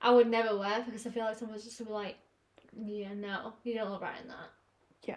I 0.00 0.10
would 0.12 0.28
never 0.28 0.56
wear 0.56 0.82
because 0.84 1.06
I 1.06 1.10
feel 1.10 1.24
like 1.24 1.36
someone's 1.38 1.64
just 1.64 1.78
gonna 1.78 1.88
be 1.90 1.94
like, 1.94 2.16
yeah, 2.78 3.14
no, 3.14 3.54
you 3.64 3.74
don't 3.74 3.90
look 3.90 4.02
right 4.02 4.20
in 4.22 4.28
that. 4.28 4.50
Yeah. 5.04 5.16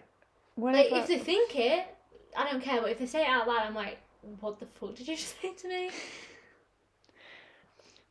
Like 0.56 0.90
Whenever, 0.90 0.96
if 1.02 1.06
they 1.08 1.18
think 1.18 1.54
it, 1.56 1.86
I 2.36 2.50
don't 2.50 2.62
care. 2.62 2.80
But 2.80 2.90
if 2.90 2.98
they 2.98 3.06
say 3.06 3.22
it 3.22 3.28
out 3.28 3.46
loud, 3.46 3.62
I'm 3.66 3.74
like, 3.74 3.98
what 4.40 4.58
the 4.58 4.66
fuck 4.66 4.94
did 4.94 5.08
you 5.08 5.16
just 5.16 5.40
say 5.40 5.52
to 5.52 5.68
me? 5.68 5.90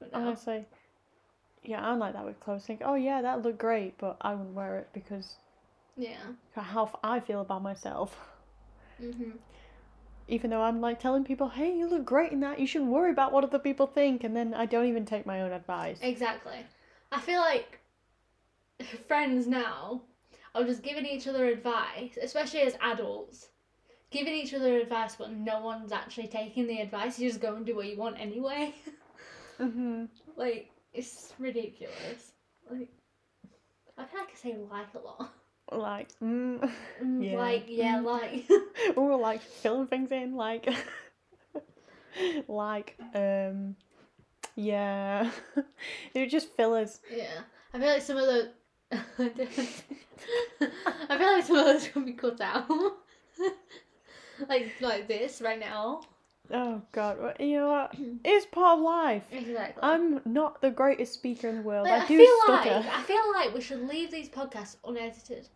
No. 0.02 0.08
honestly, 0.14 0.66
yeah, 1.64 1.86
I'm 1.88 2.00
like 2.00 2.14
that 2.14 2.26
with 2.26 2.40
clothes. 2.40 2.66
Think, 2.66 2.82
oh 2.84 2.96
yeah, 2.96 3.22
that 3.22 3.42
looked 3.42 3.58
great, 3.58 3.98
but 3.98 4.18
I 4.22 4.34
wouldn't 4.34 4.54
wear 4.54 4.78
it 4.80 4.90
because 4.94 5.36
Yeah. 5.96 6.18
how 6.56 6.92
I 7.04 7.20
feel 7.20 7.42
about 7.42 7.62
myself. 7.62 8.18
Mhm. 9.02 9.38
even 10.28 10.50
though 10.50 10.62
I'm 10.62 10.80
like 10.80 11.00
telling 11.00 11.24
people, 11.26 11.50
hey, 11.50 11.76
you 11.76 11.86
look 11.88 12.06
great 12.06 12.32
in 12.32 12.40
that, 12.42 12.60
you 12.60 12.66
shouldn't 12.68 12.92
worry 12.92 13.12
about 13.12 13.32
what 13.34 13.44
other 13.44 13.60
people 13.60 13.88
think, 13.88 14.24
and 14.24 14.36
then 14.36 14.54
I 14.54 14.66
don't 14.66 14.86
even 14.86 15.06
take 15.06 15.26
my 15.26 15.42
own 15.42 15.52
advice. 15.52 16.00
Exactly. 16.02 16.66
I 17.12 17.20
feel 17.20 17.42
like 17.42 17.80
friends 19.08 19.48
now 19.48 20.04
are 20.56 20.64
just 20.64 20.82
giving 20.84 21.06
each 21.06 21.28
other 21.28 21.46
advice, 21.48 22.18
especially 22.22 22.62
as 22.62 22.76
adults, 22.82 23.50
giving 24.14 24.34
each 24.34 24.54
other 24.54 24.78
advice, 24.78 25.16
but 25.16 25.32
no 25.32 25.60
one's 25.62 25.92
actually 25.92 26.28
taking 26.28 26.68
the 26.68 26.80
advice. 26.80 27.18
You 27.20 27.28
just 27.30 27.42
go 27.42 27.56
and 27.56 27.66
do 27.66 27.76
what 27.76 27.88
you 27.88 27.98
want 27.98 28.20
anyway. 28.20 28.74
hmm 29.58 30.06
like, 30.38 30.70
it's 30.94 31.34
ridiculous. 31.40 32.32
Like, 32.70 32.90
I 33.98 34.06
feel 34.06 34.20
like 34.22 34.30
I 34.32 34.36
say 34.36 34.56
like 34.72 34.88
a 34.94 35.00
lot. 35.00 35.34
Like, 35.72 36.10
mm, 36.24 36.60
Mm, 37.04 37.24
Yeah. 37.32 37.38
Like, 37.40 37.66
yeah, 37.68 37.98
Mm. 38.00 38.06
like. 38.06 38.50
or 38.98 39.18
like 39.18 39.42
filling 39.42 39.88
things 39.88 40.12
in, 40.12 40.36
like, 40.36 40.70
like, 42.48 42.96
um, 43.16 43.76
yeah, 44.56 45.32
they're 46.14 46.28
just 46.28 46.50
fillers. 46.56 47.00
Yeah, 47.12 47.42
I 47.74 47.80
feel 47.80 47.88
like 47.88 48.02
some 48.04 48.18
of 48.18 48.28
the. 48.28 48.52
I 48.92 48.98
feel 51.18 51.34
like 51.34 51.46
some 51.46 51.56
of 51.58 51.66
those 51.66 51.88
could 51.88 52.06
be 52.06 52.14
cut 52.14 52.40
out. 52.42 52.68
like 54.50 54.72
like 54.82 55.08
this 55.08 55.42
right 55.42 55.60
now. 55.60 56.02
Oh 56.52 56.82
God, 56.92 57.20
well, 57.22 57.34
you 57.40 57.58
know 57.60 57.70
what? 57.70 57.96
It's 58.26 58.46
part 58.46 58.78
of 58.80 58.84
life. 58.84 59.24
Exactly. 59.32 59.82
I'm 59.82 60.22
not 60.26 60.62
the 60.62 60.70
greatest 60.72 61.14
speaker 61.14 61.48
in 61.50 61.58
the 61.58 61.62
world. 61.62 61.88
Like, 61.88 62.02
I 62.02 62.06
I 62.06 62.08
do 62.08 62.18
feel 62.18 62.38
stutter. 62.44 62.70
like 62.82 62.86
I 63.00 63.02
feel 63.04 63.32
like 63.34 63.54
we 63.54 63.62
should 63.62 63.88
leave 63.88 64.12
these 64.12 64.30
podcasts 64.30 64.76
unedited. 64.86 65.48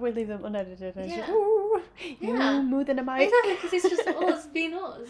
We 0.00 0.10
leave 0.10 0.28
them 0.28 0.44
unedited. 0.44 0.96
And 0.96 1.04
it's 1.06 1.14
just, 1.16 1.28
Yeah. 1.28 1.34
"Ooh, 1.34 1.82
Yeah. 2.20 2.62
moving 2.62 2.96
the 2.96 3.02
mic. 3.02 3.22
Exactly, 3.28 3.54
because 3.54 3.72
it's 3.72 3.88
just 3.96 4.08
us 4.22 4.46
being 4.46 4.74
us. 4.74 5.08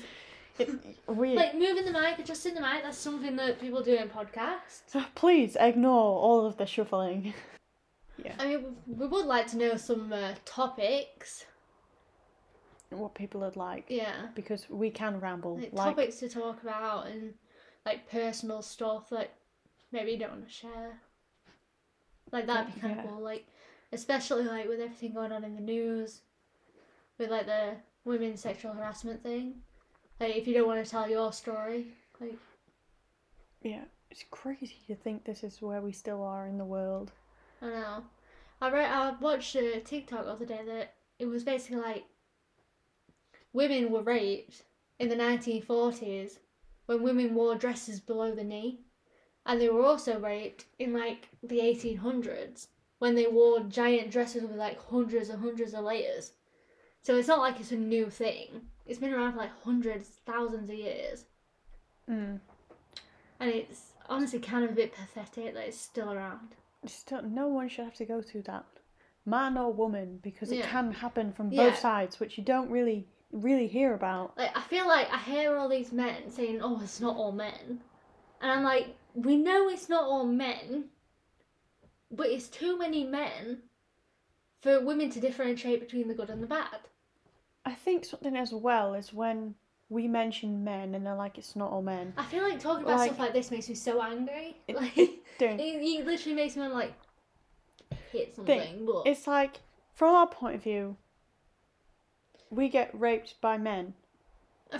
It, 0.58 0.70
we 1.08 1.34
Like 1.34 1.54
moving 1.54 1.84
the 1.84 1.92
mic, 1.92 2.18
adjusting 2.18 2.54
the 2.54 2.60
mic. 2.60 2.82
That's 2.82 2.98
something 2.98 3.34
that 3.36 3.60
people 3.60 3.82
do 3.82 3.94
in 3.94 4.08
podcasts. 4.08 4.94
please 5.14 5.56
ignore 5.58 6.18
all 6.18 6.46
of 6.46 6.56
the 6.56 6.66
shuffling. 6.66 7.34
Yeah. 8.24 8.34
I 8.38 8.46
mean, 8.46 8.76
we- 8.86 8.94
we 8.94 9.06
would 9.08 9.26
like 9.26 9.48
to 9.48 9.56
know 9.56 9.76
some 9.76 10.12
uh, 10.12 10.34
topics. 10.44 11.46
What 12.98 13.14
people 13.14 13.40
would 13.42 13.56
like 13.56 13.86
Yeah. 13.88 14.28
because 14.34 14.68
we 14.70 14.90
can 14.90 15.20
ramble. 15.20 15.56
like, 15.56 15.72
Like, 15.72 15.96
topics 15.96 16.16
to 16.20 16.28
talk 16.28 16.62
about 16.62 17.06
and 17.06 17.34
like 17.86 18.08
personal 18.10 18.62
stuff 18.62 19.10
that 19.10 19.30
maybe 19.92 20.12
you 20.12 20.18
don't 20.18 20.30
want 20.30 20.46
to 20.46 20.52
share. 20.52 21.00
Like 22.32 22.46
that'd 22.46 22.74
be 22.74 22.80
kind 22.80 22.96
Yeah. 22.96 23.04
of 23.04 23.10
cool. 23.10 23.20
Like 23.22 23.46
especially 23.92 24.44
like 24.44 24.68
with 24.68 24.80
everything 24.80 25.14
going 25.14 25.32
on 25.32 25.44
in 25.44 25.54
the 25.54 25.60
news, 25.60 26.22
with 27.18 27.30
like 27.30 27.46
the 27.46 27.76
women's 28.04 28.40
sexual 28.40 28.72
harassment 28.72 29.22
thing. 29.22 29.62
Like 30.20 30.36
if 30.36 30.46
you 30.46 30.54
don't 30.54 30.66
want 30.66 30.84
to 30.84 30.90
tell 30.90 31.08
your 31.08 31.32
story, 31.32 31.86
like 32.20 32.38
yeah, 33.62 33.84
it's 34.10 34.24
crazy 34.30 34.76
to 34.88 34.94
think 34.94 35.24
this 35.24 35.42
is 35.44 35.62
where 35.62 35.80
we 35.80 35.92
still 35.92 36.22
are 36.22 36.46
in 36.46 36.58
the 36.58 36.64
world. 36.64 37.12
I 37.62 37.66
know. 37.66 38.04
I 38.60 38.70
read 38.70 38.90
I 38.90 39.10
watched 39.20 39.54
a 39.56 39.80
TikTok 39.80 40.24
the 40.24 40.30
other 40.32 40.46
day 40.46 40.60
that 40.66 40.94
it 41.18 41.26
was 41.26 41.44
basically 41.44 41.80
like 41.82 42.04
women 43.54 43.90
were 43.90 44.02
raped 44.02 44.64
in 44.98 45.08
the 45.08 45.16
1940s 45.16 46.38
when 46.86 47.02
women 47.02 47.34
wore 47.34 47.54
dresses 47.54 48.00
below 48.00 48.34
the 48.34 48.44
knee, 48.44 48.80
and 49.46 49.58
they 49.60 49.70
were 49.70 49.84
also 49.84 50.18
raped 50.20 50.66
in 50.78 50.92
like 50.92 51.28
the 51.42 51.60
1800s 51.60 52.66
when 52.98 53.14
they 53.14 53.26
wore 53.26 53.60
giant 53.60 54.10
dresses 54.10 54.42
with 54.42 54.56
like 54.56 54.78
hundreds 54.90 55.30
and 55.30 55.40
hundreds 55.40 55.72
of 55.72 55.84
layers. 55.84 56.32
So 57.02 57.16
it's 57.16 57.28
not 57.28 57.38
like 57.40 57.58
it's 57.60 57.72
a 57.72 57.76
new 57.76 58.10
thing. 58.10 58.48
It's 58.86 58.98
been 58.98 59.14
around 59.14 59.32
for 59.32 59.38
like 59.38 59.62
hundreds, 59.62 60.08
thousands 60.26 60.68
of 60.68 60.76
years, 60.76 61.24
Mm. 62.08 62.38
and 63.40 63.50
it's 63.50 63.92
honestly 64.10 64.38
kind 64.38 64.64
of 64.64 64.72
a 64.72 64.74
bit 64.74 64.92
pathetic 64.92 65.54
that 65.54 65.68
it's 65.68 65.80
still 65.80 66.12
around. 66.12 66.56
Still, 66.86 67.22
no 67.22 67.48
one 67.48 67.68
should 67.70 67.86
have 67.86 67.94
to 67.94 68.04
go 68.04 68.20
through 68.20 68.42
that, 68.42 68.66
man 69.24 69.56
or 69.56 69.72
woman, 69.72 70.18
because 70.22 70.52
it 70.52 70.56
Yeah. 70.58 70.68
can 70.70 70.92
happen 70.92 71.32
from 71.32 71.50
Yeah. 71.50 71.70
both 71.70 71.78
sides, 71.78 72.20
which 72.20 72.36
you 72.36 72.44
don't 72.44 72.70
really, 72.70 73.08
really 73.34 73.66
hear 73.66 73.94
about. 73.94 74.36
Like 74.38 74.56
I 74.56 74.62
feel 74.62 74.86
like 74.86 75.08
I 75.12 75.18
hear 75.18 75.56
all 75.56 75.68
these 75.68 75.92
men 75.92 76.30
saying, 76.30 76.60
"Oh, 76.62 76.80
it's 76.82 77.00
not 77.00 77.16
all 77.16 77.32
men," 77.32 77.80
and 78.40 78.50
I'm 78.50 78.62
like, 78.62 78.94
we 79.14 79.36
know 79.36 79.68
it's 79.68 79.88
not 79.88 80.04
all 80.04 80.24
men, 80.24 80.86
but 82.10 82.28
it's 82.28 82.48
too 82.48 82.78
many 82.78 83.04
men 83.04 83.58
for 84.60 84.80
women 84.80 85.10
to 85.10 85.20
differentiate 85.20 85.80
between 85.80 86.08
the 86.08 86.14
good 86.14 86.30
and 86.30 86.42
the 86.42 86.46
bad. 86.46 86.78
I 87.66 87.74
think 87.74 88.04
something 88.04 88.36
as 88.36 88.52
well 88.52 88.94
is 88.94 89.12
when 89.12 89.54
we 89.88 90.08
mention 90.08 90.64
men 90.64 90.94
and 90.94 91.04
they're 91.06 91.14
like, 91.14 91.38
it's 91.38 91.54
not 91.54 91.70
all 91.70 91.82
men. 91.82 92.14
I 92.16 92.24
feel 92.24 92.42
like 92.42 92.58
talking 92.58 92.84
about 92.84 92.98
Like- 92.98 93.10
stuff 93.10 93.18
like 93.20 93.32
this 93.32 93.50
makes 93.50 93.68
me 93.68 93.74
so 93.74 94.02
angry. 94.02 94.56
It- 94.66 94.76
like 94.80 94.96
it, 94.96 95.10
it 95.40 96.06
literally 96.06 96.34
makes 96.34 96.56
me 96.56 96.66
like 96.66 96.92
hit 98.10 98.34
something. 98.34 98.86
But 98.86 99.06
It's 99.06 99.26
like, 99.26 99.60
from 99.92 100.14
our 100.14 100.26
point 100.26 100.56
of 100.56 100.62
view, 100.62 100.96
we 102.54 102.68
get 102.68 102.90
raped 102.98 103.40
by 103.40 103.58
men. 103.58 103.94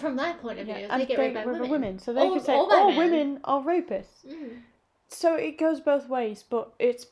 from 0.00 0.16
their 0.16 0.34
point 0.34 0.58
of 0.58 0.66
view, 0.66 0.74
Yeah, 0.74 0.98
they 0.98 1.06
get 1.06 1.18
raped 1.18 1.34
by 1.34 1.46
women. 1.46 1.70
women. 1.70 1.98
So 2.00 2.12
they 2.12 2.22
All- 2.22 2.34
could 2.34 2.44
say, 2.44 2.54
all 2.54 2.72
all 2.72 2.96
women 2.96 3.40
are 3.44 3.60
rapists. 3.62 4.26
Mm. 4.26 4.62
So 5.08 5.34
it 5.36 5.56
goes 5.58 5.80
both 5.80 6.08
ways, 6.08 6.42
but 6.42 6.72
it's 6.80 7.06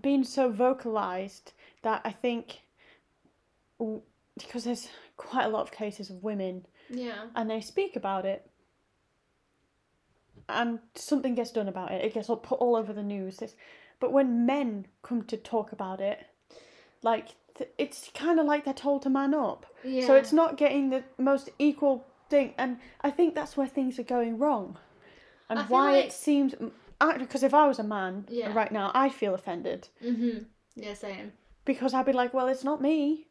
been 0.00 0.22
so 0.24 0.50
vocalized 0.50 1.52
that 1.82 2.02
I 2.04 2.10
think 2.12 2.60
because 4.38 4.64
there's 4.64 4.88
quite 5.16 5.44
a 5.44 5.48
lot 5.48 5.62
of 5.62 5.70
cases 5.72 6.10
of 6.10 6.22
women 6.22 6.66
Yeah. 6.90 7.28
and 7.34 7.48
they 7.50 7.60
speak 7.60 7.96
about 7.96 8.24
it 8.26 8.48
and 10.48 10.80
something 10.94 11.34
gets 11.34 11.50
done 11.52 11.68
about 11.68 11.92
it. 11.92 12.04
It 12.04 12.14
gets 12.14 12.28
all 12.28 12.36
put 12.36 12.58
all 12.58 12.76
over 12.76 12.92
the 12.92 13.02
news. 13.02 13.40
It's, 13.40 13.54
but 14.00 14.12
when 14.12 14.44
men 14.46 14.86
come 15.02 15.24
to 15.24 15.36
talk 15.36 15.72
about 15.72 16.00
it, 16.00 16.26
like 17.02 17.28
it's 17.78 18.10
kind 18.14 18.38
of 18.40 18.46
like 18.46 18.64
they're 18.64 18.74
told 18.74 19.02
to 19.02 19.10
man 19.10 19.34
up. 19.34 19.66
Yeah. 19.84 20.06
So 20.06 20.14
it's 20.16 20.32
not 20.32 20.56
getting 20.56 20.90
the 20.90 21.04
most 21.18 21.50
equal 21.58 22.06
thing, 22.30 22.54
and 22.58 22.78
I 23.02 23.10
think 23.10 23.34
that's 23.34 23.56
where 23.56 23.66
things 23.66 23.98
are 23.98 24.02
going 24.04 24.38
wrong, 24.38 24.78
and 25.48 25.58
I 25.58 25.62
why 25.64 25.92
like- 25.92 26.04
it 26.06 26.12
seems. 26.12 26.54
Because 27.18 27.42
if 27.42 27.52
I 27.52 27.66
was 27.66 27.80
a 27.80 27.82
man 27.84 28.26
Yeah. 28.28 28.52
right 28.54 28.70
now, 28.70 28.92
I'd 28.94 29.12
feel 29.12 29.34
offended 29.34 29.88
Mm-hmm. 30.00 30.44
Yeah, 30.76 30.94
same. 30.94 31.32
because 31.64 31.94
I'd 31.94 32.06
be 32.06 32.12
like, 32.12 32.32
"Well, 32.32 32.46
it's 32.46 32.62
not 32.62 32.80
me," 32.80 33.26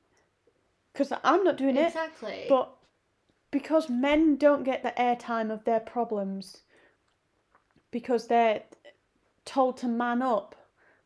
because 0.92 1.14
I'm 1.24 1.44
not 1.46 1.56
doing 1.58 1.78
it. 1.78 1.88
Exactly. 1.88 2.48
But 2.50 2.76
because 3.50 3.90
men 3.90 4.36
don't 4.36 4.64
get 4.64 4.84
the 4.84 4.92
airtime 4.98 5.52
of 5.52 5.64
their 5.64 5.80
problems, 5.80 6.64
because 7.92 8.28
they're 8.28 8.64
told 9.46 9.78
to 9.78 9.88
man 9.88 10.22
up, 10.22 10.56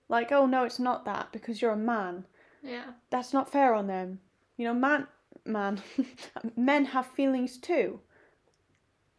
like, 0.09 0.32
"Oh 0.32 0.45
no, 0.47 0.63
it's 0.63 0.80
not 0.80 1.05
that," 1.05 1.32
because 1.32 1.61
you're 1.61 1.72
a 1.72 1.78
man. 1.78 2.26
Yeah. 2.66 2.91
that's 3.09 3.34
not 3.34 3.51
fair 3.51 3.74
on 3.74 3.88
them. 3.88 4.20
You 4.57 4.66
know, 4.68 4.74
man, 4.74 5.07
man, 5.45 5.82
men 6.57 6.86
have 6.86 7.05
feelings 7.07 7.57
too, 7.57 7.99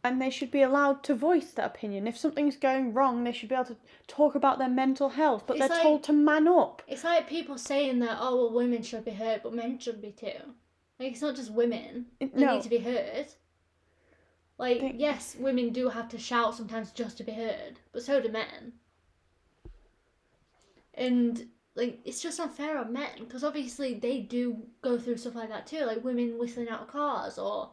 and 0.03 0.21
they 0.21 0.29
should 0.29 0.51
be 0.51 0.61
allowed 0.61 1.03
to 1.03 1.15
voice 1.15 1.51
that 1.51 1.65
opinion. 1.65 2.07
If 2.07 2.17
something's 2.17 2.57
going 2.57 2.93
wrong, 2.93 3.23
they 3.23 3.31
should 3.31 3.49
be 3.49 3.55
able 3.55 3.65
to 3.65 3.77
talk 4.07 4.35
about 4.35 4.57
their 4.59 4.69
mental 4.69 5.09
health. 5.09 5.43
But 5.47 5.57
It's 5.57 5.67
they're 5.67 5.77
like- 5.77 5.83
told 5.83 6.03
to 6.05 6.13
man 6.13 6.47
up. 6.47 6.81
It's 6.87 7.03
like 7.03 7.27
people 7.27 7.57
saying 7.57 7.99
that, 7.99 8.17
oh, 8.19 8.35
well, 8.35 8.53
women 8.53 8.81
should 8.83 9.05
be 9.05 9.11
heard, 9.11 9.41
but 9.43 9.53
men 9.53 9.79
should 9.79 10.01
be 10.01 10.11
too. 10.11 10.55
Like, 10.99 11.11
it's 11.11 11.21
not 11.21 11.35
just 11.35 11.51
women 11.51 12.07
It- 12.19 12.33
that 12.33 12.39
no, 12.39 12.55
need 12.55 12.63
to 12.63 12.69
be 12.69 12.79
heard. 12.79 13.27
Like, 14.57 14.79
They- 14.81 14.93
yes, 14.97 15.35
women 15.39 15.69
do 15.71 15.89
have 15.89 16.09
to 16.09 16.17
shout 16.17 16.55
sometimes 16.55 16.91
just 16.91 17.17
to 17.17 17.23
be 17.23 17.33
heard, 17.33 17.79
but 17.91 18.01
so 18.01 18.19
do 18.19 18.29
men. 18.29 18.73
And, 20.95 21.49
like, 21.77 21.99
it's 22.03 22.21
just 22.21 22.39
unfair 22.39 22.77
on 22.77 22.91
men, 22.91 23.09
because 23.19 23.43
obviously 23.43 23.93
they 23.93 24.19
do 24.19 24.57
go 24.81 24.97
through 24.97 25.17
stuff 25.17 25.35
like 25.35 25.49
that 25.49 25.67
too, 25.67 25.85
like 25.85 26.03
women 26.03 26.37
whistling 26.37 26.67
out 26.69 26.81
of 26.81 26.87
cars, 26.87 27.37
or, 27.37 27.69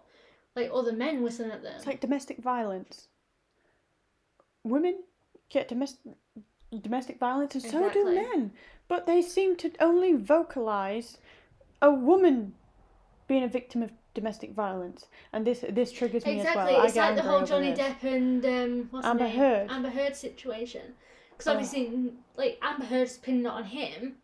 like, 0.55 0.71
other 0.73 0.93
men 0.93 1.23
whistling 1.23 1.51
at 1.51 1.63
them. 1.63 1.75
it's 1.77 1.87
like 1.87 2.01
domestic 2.01 2.39
violence. 2.39 3.09
Women 4.63 5.03
get 5.49 5.69
domestic 5.69 6.01
domestic 6.83 7.19
violence, 7.19 7.55
and 7.55 7.65
so 7.65 7.91
do 7.91 8.05
men. 8.05 8.53
But 8.89 9.07
they 9.07 9.23
seem 9.23 9.57
to 9.57 9.73
only 9.81 10.13
vocalize 10.13 11.19
a 11.81 11.91
woman 11.91 12.55
being 13.27 13.43
a 13.45 13.49
victim 13.49 13.83
of 13.83 13.91
domestic 14.15 14.53
violence, 14.53 15.07
and 15.33 15.47
this 15.47 15.65
this 15.71 15.93
triggers 15.93 16.25
me 16.27 16.41
Exactly, 16.41 16.63
as 16.63 16.69
well. 16.69 16.83
I 16.83 16.87
it's 16.87 16.97
like 16.97 17.17
the 17.17 17.23
whole 17.23 17.45
Johnny. 17.45 17.73
Depp 17.73 18.03
and 18.03 18.45
um, 18.45 18.89
what's 18.91 19.07
Amber? 19.07 19.29
Heard. 19.29 19.71
Amber 19.71 19.91
Heard 19.91 20.15
situation. 20.17 20.95
Because 21.37 21.49
Oh. 21.49 21.53
obviously, 21.53 22.13
like 22.37 22.59
Amber 22.63 22.85
Heard's 22.87 23.19
pinning 23.19 23.47
it 23.47 23.49
on 23.49 23.65
him, 23.65 24.17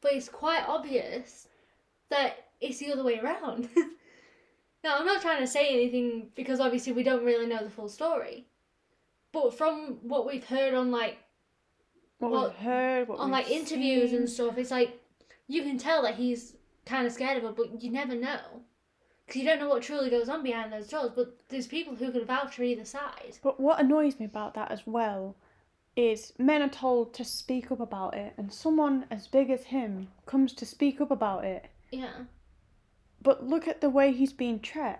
but 0.00 0.12
it's 0.12 0.28
quite 0.28 0.64
obvious 0.68 1.48
that 2.10 2.48
it's 2.60 2.78
the 2.78 2.92
other 2.92 3.04
way 3.04 3.18
around. 3.18 3.68
now, 4.84 4.98
I'm 4.98 5.06
not 5.06 5.22
trying 5.22 5.40
to 5.40 5.46
say 5.46 5.68
anything 5.68 6.30
because 6.34 6.60
obviously 6.60 6.92
we 6.92 7.02
don't 7.02 7.24
really 7.24 7.46
know 7.46 7.62
the 7.64 7.70
full 7.70 7.88
story, 7.88 8.46
but 9.32 9.56
from 9.56 9.98
what 10.02 10.26
we've 10.26 10.44
heard 10.46 10.74
on 10.74 10.90
like 10.90 11.18
What 12.18 12.30
Well, 12.30 12.44
we've 12.48 12.56
heard, 12.58 13.08
what 13.08 13.18
on 13.18 13.30
like 13.30 13.50
interviews 13.50 14.12
and 14.12 14.28
stuff, 14.28 14.56
it's 14.58 14.70
like 14.70 15.00
you 15.48 15.62
can 15.62 15.76
tell 15.78 16.02
that 16.02 16.14
he's 16.14 16.54
kind 16.86 17.06
of 17.06 17.12
scared 17.12 17.36
of 17.38 17.42
her, 17.44 17.52
but 17.52 17.82
you 17.82 17.90
never 17.90 18.14
know. 18.14 18.62
because 19.26 19.40
you 19.40 19.48
don't 19.48 19.58
know 19.58 19.68
what 19.68 19.82
truly 19.82 20.10
goes 20.10 20.28
on 20.28 20.42
behind 20.42 20.70
those 20.72 20.86
doors. 20.88 21.10
But 21.16 21.34
there's 21.48 21.66
people 21.66 21.94
who 21.96 22.12
can 22.12 22.24
vouch 22.26 22.56
for 22.56 22.62
either 22.62 22.84
side. 22.84 23.38
But 23.42 23.58
what 23.58 23.80
annoys 23.80 24.18
me 24.20 24.26
about 24.26 24.52
that 24.54 24.70
as 24.70 24.86
well 24.86 25.34
is 25.96 26.32
men 26.38 26.62
are 26.62 26.68
told 26.68 27.14
to 27.14 27.24
speak 27.24 27.70
up 27.70 27.80
about 27.80 28.14
it, 28.14 28.34
and 28.36 28.52
someone 28.52 29.06
as 29.10 29.26
big 29.26 29.50
as 29.50 29.64
him 29.64 30.08
comes 30.26 30.52
to 30.54 30.66
speak 30.66 31.00
up 31.00 31.10
about 31.10 31.44
it. 31.44 31.66
Yeah. 31.90 32.24
But 33.22 33.44
look 33.44 33.66
at 33.68 33.80
the 33.80 33.90
way 33.90 34.12
he's 34.12 34.32
being 34.32 34.60
treated. 34.60 34.98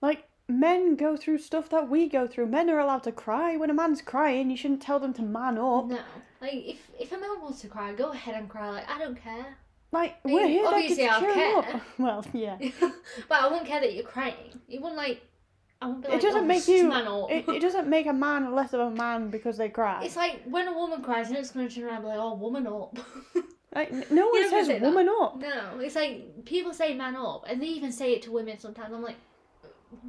Like, 0.00 0.24
men 0.48 0.96
go 0.96 1.16
through 1.16 1.38
stuff 1.38 1.68
that 1.70 1.88
we 1.88 2.08
go 2.08 2.26
through. 2.26 2.46
Men 2.46 2.70
are 2.70 2.78
allowed 2.78 3.02
to 3.04 3.12
cry. 3.12 3.56
When 3.56 3.70
a 3.70 3.74
man's 3.74 4.02
crying, 4.02 4.50
you 4.50 4.56
shouldn't 4.56 4.82
tell 4.82 5.00
them 5.00 5.14
to 5.14 5.22
man 5.22 5.58
up. 5.58 5.86
No. 5.86 5.98
Like 6.40 6.54
if 6.54 6.90
if 6.98 7.12
a 7.12 7.18
man 7.18 7.40
wants 7.40 7.60
to 7.60 7.68
cry, 7.68 7.92
go 7.92 8.10
ahead 8.10 8.34
and 8.34 8.48
cry. 8.48 8.70
Like 8.70 8.90
I 8.90 8.98
don't 8.98 9.16
care. 9.16 9.56
Like, 9.92 10.24
mean, 10.24 10.34
we're 10.34 10.48
here 10.48 10.66
obviously 10.66 11.04
to 11.04 11.10
I'll 11.10 11.20
cheer 11.20 11.34
care. 11.34 11.58
up. 11.58 11.82
Well, 11.98 12.24
yeah. 12.32 12.56
but 13.28 13.42
I 13.42 13.46
wouldn't 13.48 13.66
care 13.66 13.80
that 13.80 13.94
you're 13.94 14.04
crying. 14.04 14.58
You 14.66 14.80
wouldn't 14.80 14.96
like. 14.96 15.22
I 15.82 16.14
It 16.14 16.20
doesn't 16.20 16.44
oh, 16.44 16.44
make 16.44 16.68
you- 16.68 16.88
Man 16.88 17.06
up. 17.06 17.30
It, 17.30 17.48
it 17.48 17.60
doesn't 17.60 17.88
make 17.88 18.06
a 18.06 18.12
man 18.12 18.54
less 18.54 18.72
of 18.72 18.80
a 18.80 18.90
man 18.90 19.30
because 19.30 19.56
they 19.56 19.68
cry. 19.68 20.04
It's 20.04 20.16
like 20.16 20.42
when 20.44 20.68
a 20.68 20.72
woman 20.72 21.02
cries, 21.02 21.28
and 21.28 21.36
it's 21.36 21.50
going 21.50 21.68
to 21.68 21.74
turn 21.74 21.84
around 21.84 21.96
and 21.96 22.04
be 22.04 22.08
like, 22.08 22.18
"Oh, 22.18 22.34
woman 22.34 22.66
up." 22.66 22.98
Like, 23.74 24.10
no 24.10 24.28
one 24.28 24.50
says 24.50 24.66
say 24.66 24.78
that. 24.80 24.82
woman 24.82 25.08
up. 25.08 25.38
no, 25.38 25.80
it's 25.80 25.94
like 25.94 26.44
people 26.44 26.74
say 26.74 26.92
"man 26.94 27.16
up," 27.16 27.46
and 27.48 27.62
they 27.62 27.68
even 27.68 27.90
say 27.90 28.12
it 28.12 28.20
to 28.22 28.30
women 28.30 28.58
sometimes. 28.58 28.92
I'm 28.92 29.02
like, 29.02 29.16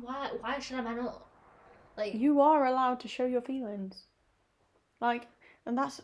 why? 0.02 0.32
Why 0.42 0.60
should 0.60 0.78
I 0.78 0.82
man 0.82 1.00
up? 1.00 1.30
Like, 1.96 2.14
You 2.14 2.42
are 2.42 2.66
allowed 2.66 3.00
to 3.02 3.08
show 3.08 3.26
your 3.26 3.42
feelings. 3.42 4.04
Like, 5.00 5.28
and 5.66 5.78
that's 5.78 6.02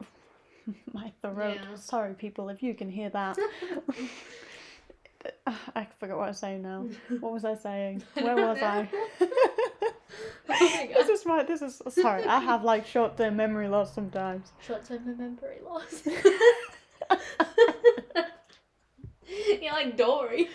my 0.92 1.12
throat. 1.22 1.58
Yeah. 1.60 1.74
Sorry, 1.76 2.14
people, 2.14 2.48
if 2.50 2.62
you 2.62 2.74
can 2.74 2.90
hear 2.90 3.10
that. 3.10 3.36
I 5.74 5.86
forgot 5.98 6.18
what 6.18 6.24
I 6.24 6.28
was 6.28 6.38
saying 6.38 6.62
now. 6.62 6.86
What 7.20 7.32
was 7.32 7.44
I 7.44 7.54
saying? 7.54 8.02
Where 8.14 8.36
was 8.36 8.58
I? 8.62 8.88
Oh 9.20 9.28
my 10.48 10.90
this 10.94 11.08
is 11.08 11.26
my. 11.26 11.42
This 11.42 11.62
is 11.62 11.82
sorry. 11.88 12.24
I 12.24 12.40
have 12.40 12.64
like 12.64 12.86
short-term 12.86 13.36
memory 13.36 13.68
loss 13.68 13.94
sometimes. 13.94 14.52
Short-term 14.66 15.04
memory 15.06 15.58
loss. 15.64 16.02
You're 19.60 19.72
like 19.72 19.96
Dory. 19.96 20.48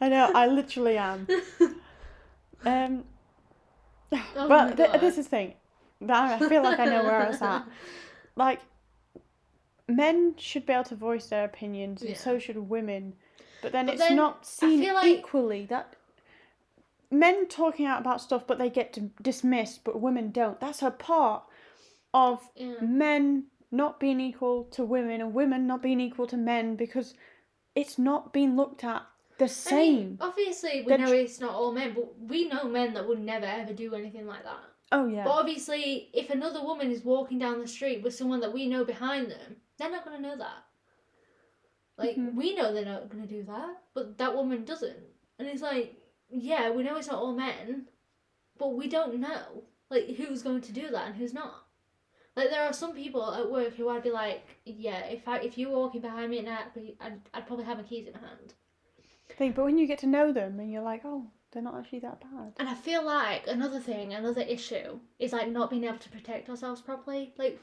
I 0.00 0.08
know. 0.08 0.30
I 0.34 0.46
literally 0.46 0.96
am. 0.98 1.26
Um. 2.64 3.04
Oh 4.34 4.48
but 4.48 4.76
th- 4.76 5.00
this 5.00 5.18
is 5.18 5.26
the 5.26 5.30
thing. 5.30 5.54
That 6.00 6.42
I 6.42 6.48
feel 6.48 6.64
like 6.64 6.80
I 6.80 6.86
know 6.86 7.04
where 7.04 7.14
I 7.14 7.28
was 7.28 7.40
at. 7.40 7.64
Like, 8.34 8.60
men 9.86 10.34
should 10.36 10.66
be 10.66 10.72
able 10.72 10.82
to 10.84 10.96
voice 10.96 11.26
their 11.28 11.44
opinions, 11.44 12.02
and 12.02 12.16
so 12.16 12.40
should 12.40 12.56
women. 12.56 13.14
But 13.62 13.72
then 13.72 13.86
But 13.86 13.94
it's 13.94 14.02
then 14.08 14.16
not 14.16 14.46
seen 14.46 14.92
like- 14.92 15.06
equally. 15.06 15.66
That 15.66 15.94
men 17.10 17.46
talking 17.48 17.86
out 17.86 18.00
about 18.00 18.20
stuff, 18.20 18.46
but 18.46 18.58
they 18.58 18.70
get 18.70 18.96
dismissed, 19.22 19.84
but 19.84 20.00
women 20.00 20.30
don't. 20.30 20.60
That's 20.60 20.82
a 20.82 20.90
part 20.90 21.44
of 22.14 22.48
Yeah. 22.54 22.74
men 22.80 23.46
not 23.70 24.00
being 24.00 24.20
equal 24.20 24.64
to 24.64 24.84
women 24.84 25.20
and 25.20 25.32
women 25.34 25.66
not 25.66 25.82
being 25.82 26.00
equal 26.00 26.26
to 26.28 26.36
men 26.36 26.76
because 26.76 27.14
it's 27.74 27.98
not 27.98 28.32
being 28.32 28.56
looked 28.56 28.82
at 28.84 29.02
the 29.38 29.44
I 29.44 29.48
same. 29.48 29.94
mean, 29.94 30.18
obviously, 30.20 30.82
we 30.82 30.88
They're 30.88 30.98
know 30.98 31.12
it's 31.12 31.40
not 31.40 31.54
all 31.54 31.72
men, 31.72 31.94
but 31.94 32.18
we 32.18 32.48
know 32.48 32.64
men 32.64 32.94
that 32.94 33.06
would 33.08 33.20
never 33.20 33.46
ever 33.46 33.72
do 33.72 33.94
anything 33.94 34.26
like 34.26 34.42
that. 34.44 34.58
oh 34.92 35.06
yeah. 35.06 35.22
But 35.24 35.30
obviously, 35.30 36.10
if 36.12 36.30
another 36.30 36.62
woman 36.62 36.90
is 36.90 37.04
walking 37.04 37.38
down 37.38 37.60
the 37.60 37.66
street 37.68 38.02
with 38.02 38.14
someone 38.14 38.40
that 38.40 38.52
we 38.52 38.66
know 38.66 38.84
behind 38.84 39.30
them, 39.30 39.56
they're 39.78 39.90
not 39.90 40.04
going 40.04 40.16
to 40.16 40.22
know 40.28 40.36
that. 40.36 40.64
Like, 42.00 42.16
Mhm. 42.16 42.34
we 42.34 42.54
know 42.54 42.72
they're 42.72 42.84
not 42.84 43.08
going 43.08 43.26
to 43.26 43.28
do 43.34 43.42
that, 43.44 43.82
but 43.94 44.18
that 44.18 44.34
woman 44.34 44.64
doesn't. 44.64 44.96
And 45.38 45.46
it's 45.48 45.62
like, 45.62 45.96
yeah, 46.30 46.70
we 46.70 46.82
know 46.82 46.96
it's 46.96 47.08
not 47.08 47.22
all 47.22 47.32
men, 47.32 47.88
but 48.58 48.74
we 48.74 48.88
don't 48.88 49.16
know, 49.20 49.64
like, 49.90 50.06
who's 50.16 50.42
going 50.42 50.60
to 50.62 50.72
do 50.72 50.88
that 50.90 51.06
and 51.06 51.16
who's 51.16 51.34
not. 51.34 51.66
Like, 52.36 52.50
there 52.50 52.62
are 52.62 52.72
some 52.72 52.94
people 52.94 53.32
at 53.34 53.50
work 53.50 53.74
who 53.74 53.88
I'd 53.88 54.02
be 54.02 54.10
like, 54.10 54.46
yeah, 54.64 55.00
if 55.06 55.26
I 55.28 55.38
if 55.38 55.58
you 55.58 55.68
were 55.68 55.76
walking 55.78 56.00
behind 56.00 56.30
me 56.30 56.38
at 56.38 56.44
night, 56.44 56.64
I'd, 56.76 56.96
I'd, 57.00 57.20
I'd 57.34 57.46
probably 57.46 57.64
have 57.64 57.78
my 57.78 57.82
keys 57.84 58.06
in 58.06 58.12
my 58.14 58.20
hand. 58.20 58.54
thing, 59.30 59.52
but 59.52 59.64
when 59.64 59.78
you 59.78 59.86
get 59.86 59.98
to 60.00 60.06
know 60.06 60.32
them 60.32 60.58
and 60.60 60.70
you're 60.72 60.82
like, 60.82 61.02
oh, 61.04 61.26
they're 61.52 61.62
not 61.62 61.74
actually 61.76 61.98
that 62.00 62.20
bad. 62.20 62.52
And 62.58 62.68
I 62.68 62.74
feel 62.74 63.04
like 63.04 63.46
another 63.48 63.80
thing, 63.80 64.14
another 64.14 64.42
issue, 64.42 65.00
is 65.18 65.32
like 65.32 65.48
not 65.50 65.70
being 65.70 65.84
able 65.84 65.98
to 65.98 66.08
protect 66.10 66.48
ourselves 66.48 66.80
properly. 66.80 67.34
Like 67.36 67.58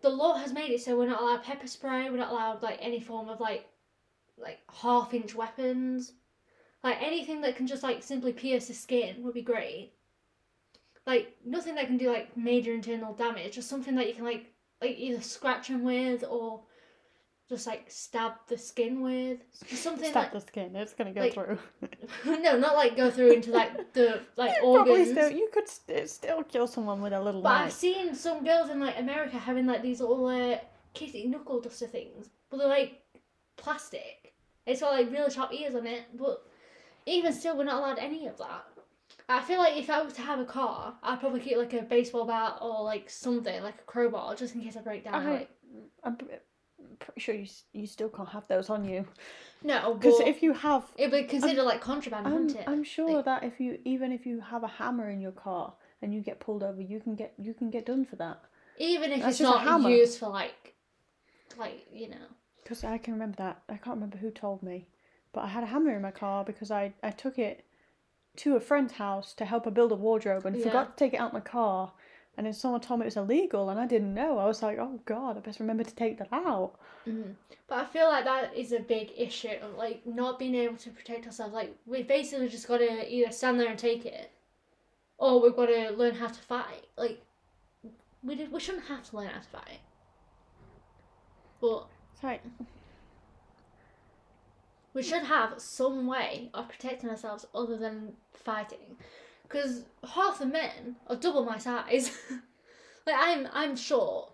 the 0.00 0.08
law 0.08 0.36
has 0.36 0.52
made 0.52 0.70
it 0.70 0.80
so 0.80 0.96
we're 0.96 1.06
not 1.08 1.20
allowed 1.20 1.42
pepper 1.42 1.66
spray, 1.66 2.08
we're 2.10 2.16
not 2.16 2.30
allowed 2.32 2.62
like 2.62 2.78
any 2.80 3.00
form 3.00 3.28
of 3.28 3.40
like 3.40 3.66
like 4.38 4.58
half 4.72 5.14
inch 5.14 5.34
weapons. 5.34 6.12
Like 6.82 7.02
anything 7.02 7.40
that 7.40 7.56
can 7.56 7.66
just 7.66 7.82
like 7.82 8.02
simply 8.02 8.32
pierce 8.32 8.68
the 8.68 8.74
skin 8.74 9.22
would 9.22 9.34
be 9.34 9.42
great. 9.42 9.92
Like 11.06 11.36
nothing 11.44 11.74
that 11.76 11.86
can 11.86 11.96
do 11.96 12.10
like 12.10 12.36
major 12.36 12.72
internal 12.72 13.14
damage, 13.14 13.54
just 13.54 13.68
something 13.68 13.94
that 13.96 14.08
you 14.08 14.14
can 14.14 14.24
like 14.24 14.52
like 14.80 14.96
either 14.98 15.20
scratch 15.20 15.68
them 15.68 15.82
with 15.82 16.24
or 16.28 16.62
just 17.48 17.66
like 17.66 17.84
stab 17.88 18.32
the 18.48 18.58
skin 18.58 19.00
with. 19.02 19.38
Just 19.68 19.82
something 19.82 20.10
Stab 20.10 20.24
like 20.24 20.32
the 20.32 20.40
skin, 20.40 20.74
it's 20.74 20.94
gonna 20.94 21.12
go 21.12 21.20
like, 21.20 21.34
through. 21.34 21.58
no, 22.42 22.58
not 22.58 22.74
like 22.74 22.96
go 22.96 23.10
through 23.10 23.32
into 23.32 23.52
like 23.52 23.92
the 23.92 24.20
like 24.36 24.58
Probably 24.58 24.92
organs. 24.92 25.10
still, 25.10 25.30
you 25.30 25.48
could 25.52 25.68
st- 25.68 26.10
still 26.10 26.42
kill 26.42 26.66
someone 26.66 27.00
with 27.00 27.12
a 27.12 27.20
little 27.20 27.42
But 27.42 27.52
I've 27.52 27.72
seen 27.72 28.14
some 28.14 28.44
girls 28.44 28.70
in 28.70 28.80
like 28.80 28.98
America 28.98 29.38
having 29.38 29.66
like 29.66 29.82
these 29.82 30.00
little 30.00 30.26
uh, 30.26 30.58
kitty 30.92 31.28
knuckle 31.28 31.60
duster 31.60 31.86
things, 31.86 32.30
but 32.50 32.58
they're 32.58 32.68
like 32.68 33.02
plastic. 33.56 34.34
It's 34.66 34.80
got 34.80 34.92
like 34.92 35.10
really 35.10 35.30
sharp 35.30 35.52
ears 35.52 35.74
on 35.74 35.86
it, 35.86 36.02
but 36.18 36.42
even 37.06 37.32
still, 37.32 37.56
we're 37.56 37.64
not 37.64 37.78
allowed 37.82 37.98
any 37.98 38.26
of 38.26 38.36
that. 38.38 38.66
I 39.28 39.42
feel 39.42 39.58
like 39.58 39.76
if 39.76 39.90
I 39.90 40.02
was 40.02 40.12
to 40.14 40.22
have 40.22 40.38
a 40.40 40.44
car, 40.44 40.94
I'd 41.02 41.20
probably 41.20 41.40
keep 41.40 41.56
like 41.56 41.72
a 41.72 41.82
baseball 41.82 42.26
bat 42.26 42.58
or 42.60 42.82
like 42.84 43.10
something 43.10 43.62
like 43.62 43.76
a 43.80 43.84
crowbar 43.84 44.34
just 44.36 44.54
in 44.54 44.62
case 44.62 44.76
I 44.76 44.80
break 44.82 45.04
down. 45.04 45.14
I- 45.14 45.30
Like, 45.32 45.50
I'm 46.04 46.16
pretty 46.16 47.20
sure 47.20 47.34
you 47.34 47.46
you 47.72 47.86
still 47.86 48.08
can't 48.08 48.28
have 48.28 48.46
those 48.48 48.70
on 48.70 48.84
you 48.84 49.04
no, 49.62 49.94
because 49.94 50.20
if 50.20 50.42
you 50.42 50.52
have, 50.52 50.84
it'd 50.96 51.10
be 51.10 51.24
considered 51.24 51.64
like 51.64 51.80
contraband, 51.80 52.26
I'm, 52.26 52.32
wouldn't 52.32 52.56
it? 52.56 52.64
I'm 52.68 52.84
sure 52.84 53.10
Like- 53.16 53.24
that 53.24 53.42
if 53.44 53.60
you 53.60 53.78
even 53.84 54.12
if 54.12 54.24
you 54.26 54.40
have 54.40 54.62
a 54.62 54.68
hammer 54.68 55.10
in 55.10 55.20
your 55.20 55.32
car 55.32 55.74
and 56.02 56.14
you 56.14 56.20
get 56.20 56.38
pulled 56.40 56.62
over, 56.62 56.80
you 56.80 57.00
can 57.00 57.14
get 57.16 57.34
you 57.38 57.52
can 57.54 57.70
get 57.70 57.86
done 57.86 58.04
for 58.04 58.16
that. 58.16 58.38
Even 58.78 59.10
if 59.12 59.22
That's 59.22 59.40
it's 59.40 59.40
not 59.40 59.90
used 59.90 60.18
for 60.18 60.28
like, 60.28 60.74
like 61.58 61.86
you 61.92 62.08
know. 62.10 62.26
Because 62.66 62.82
I 62.82 62.98
can 62.98 63.12
remember 63.12 63.36
that. 63.36 63.62
I 63.68 63.76
can't 63.76 63.94
remember 63.94 64.16
who 64.16 64.28
told 64.32 64.60
me, 64.60 64.88
but 65.32 65.42
I 65.44 65.46
had 65.46 65.62
a 65.62 65.66
hammer 65.66 65.94
in 65.94 66.02
my 66.02 66.10
car 66.10 66.44
because 66.44 66.72
I, 66.72 66.94
I 67.00 67.12
took 67.12 67.38
it 67.38 67.64
to 68.38 68.56
a 68.56 68.60
friend's 68.60 68.94
house 68.94 69.34
to 69.34 69.44
help 69.44 69.66
her 69.66 69.70
build 69.70 69.92
a 69.92 69.94
wardrobe 69.94 70.44
and 70.44 70.56
Yeah. 70.56 70.64
forgot 70.64 70.96
to 70.96 71.04
take 71.04 71.14
it 71.14 71.18
out 71.20 71.28
of 71.28 71.32
my 71.32 71.38
car. 71.40 71.92
And 72.36 72.44
then 72.44 72.52
someone 72.52 72.80
told 72.80 72.98
me 72.98 73.04
it 73.04 73.06
was 73.06 73.16
illegal 73.16 73.70
and 73.70 73.78
I 73.78 73.86
didn't 73.86 74.12
know. 74.12 74.38
I 74.38 74.46
was 74.46 74.64
like, 74.64 74.78
oh 74.78 74.98
god, 75.04 75.36
I 75.36 75.40
best 75.40 75.60
remember 75.60 75.84
to 75.84 75.94
take 75.94 76.18
that 76.18 76.32
out. 76.32 76.72
Mm. 77.06 77.36
But 77.68 77.78
I 77.78 77.84
feel 77.84 78.08
like 78.08 78.24
that 78.24 78.56
is 78.56 78.72
a 78.72 78.80
big 78.80 79.12
issue, 79.16 79.54
of 79.62 79.76
like 79.76 80.04
not 80.04 80.36
being 80.36 80.56
able 80.56 80.76
to 80.78 80.90
protect 80.90 81.24
ourselves. 81.26 81.54
Like 81.54 81.72
we've 81.86 82.08
basically 82.08 82.48
just 82.48 82.66
got 82.66 82.78
to 82.78 83.14
either 83.14 83.30
stand 83.30 83.60
there 83.60 83.68
and 83.68 83.78
take 83.78 84.04
it, 84.04 84.32
or 85.18 85.40
we've 85.40 85.54
got 85.54 85.66
to 85.66 85.90
learn 85.90 86.16
how 86.16 86.26
to 86.26 86.42
fight. 86.42 86.88
Like 86.98 87.22
we 88.24 88.34
did, 88.34 88.50
we 88.50 88.58
shouldn't 88.58 88.86
have 88.86 89.08
to 89.10 89.16
learn 89.16 89.28
how 89.28 89.38
to 89.38 89.48
fight. 89.48 89.78
But 91.60 91.86
Like, 92.22 92.42
we 94.94 95.02
should 95.02 95.22
have 95.24 95.60
some 95.60 96.06
way 96.06 96.50
of 96.54 96.68
protecting 96.68 97.10
ourselves 97.10 97.46
other 97.54 97.76
than 97.76 98.14
fighting, 98.32 98.96
because 99.42 99.84
half 100.14 100.38
the 100.38 100.46
men 100.46 100.96
are 101.08 101.16
double 101.16 101.44
my 101.44 101.58
size. 101.58 102.10
like 103.06 103.16
I'm 103.18 103.46
I'm 103.52 103.76
short, 103.76 104.30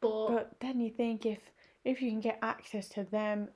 but 0.00 0.28
but 0.28 0.50
then 0.60 0.80
you 0.80 0.90
think 0.90 1.26
if 1.26 1.38
if 1.84 2.00
you 2.00 2.10
can 2.10 2.20
get 2.20 2.38
access 2.42 2.88
to 2.90 3.04
them, 3.04 3.48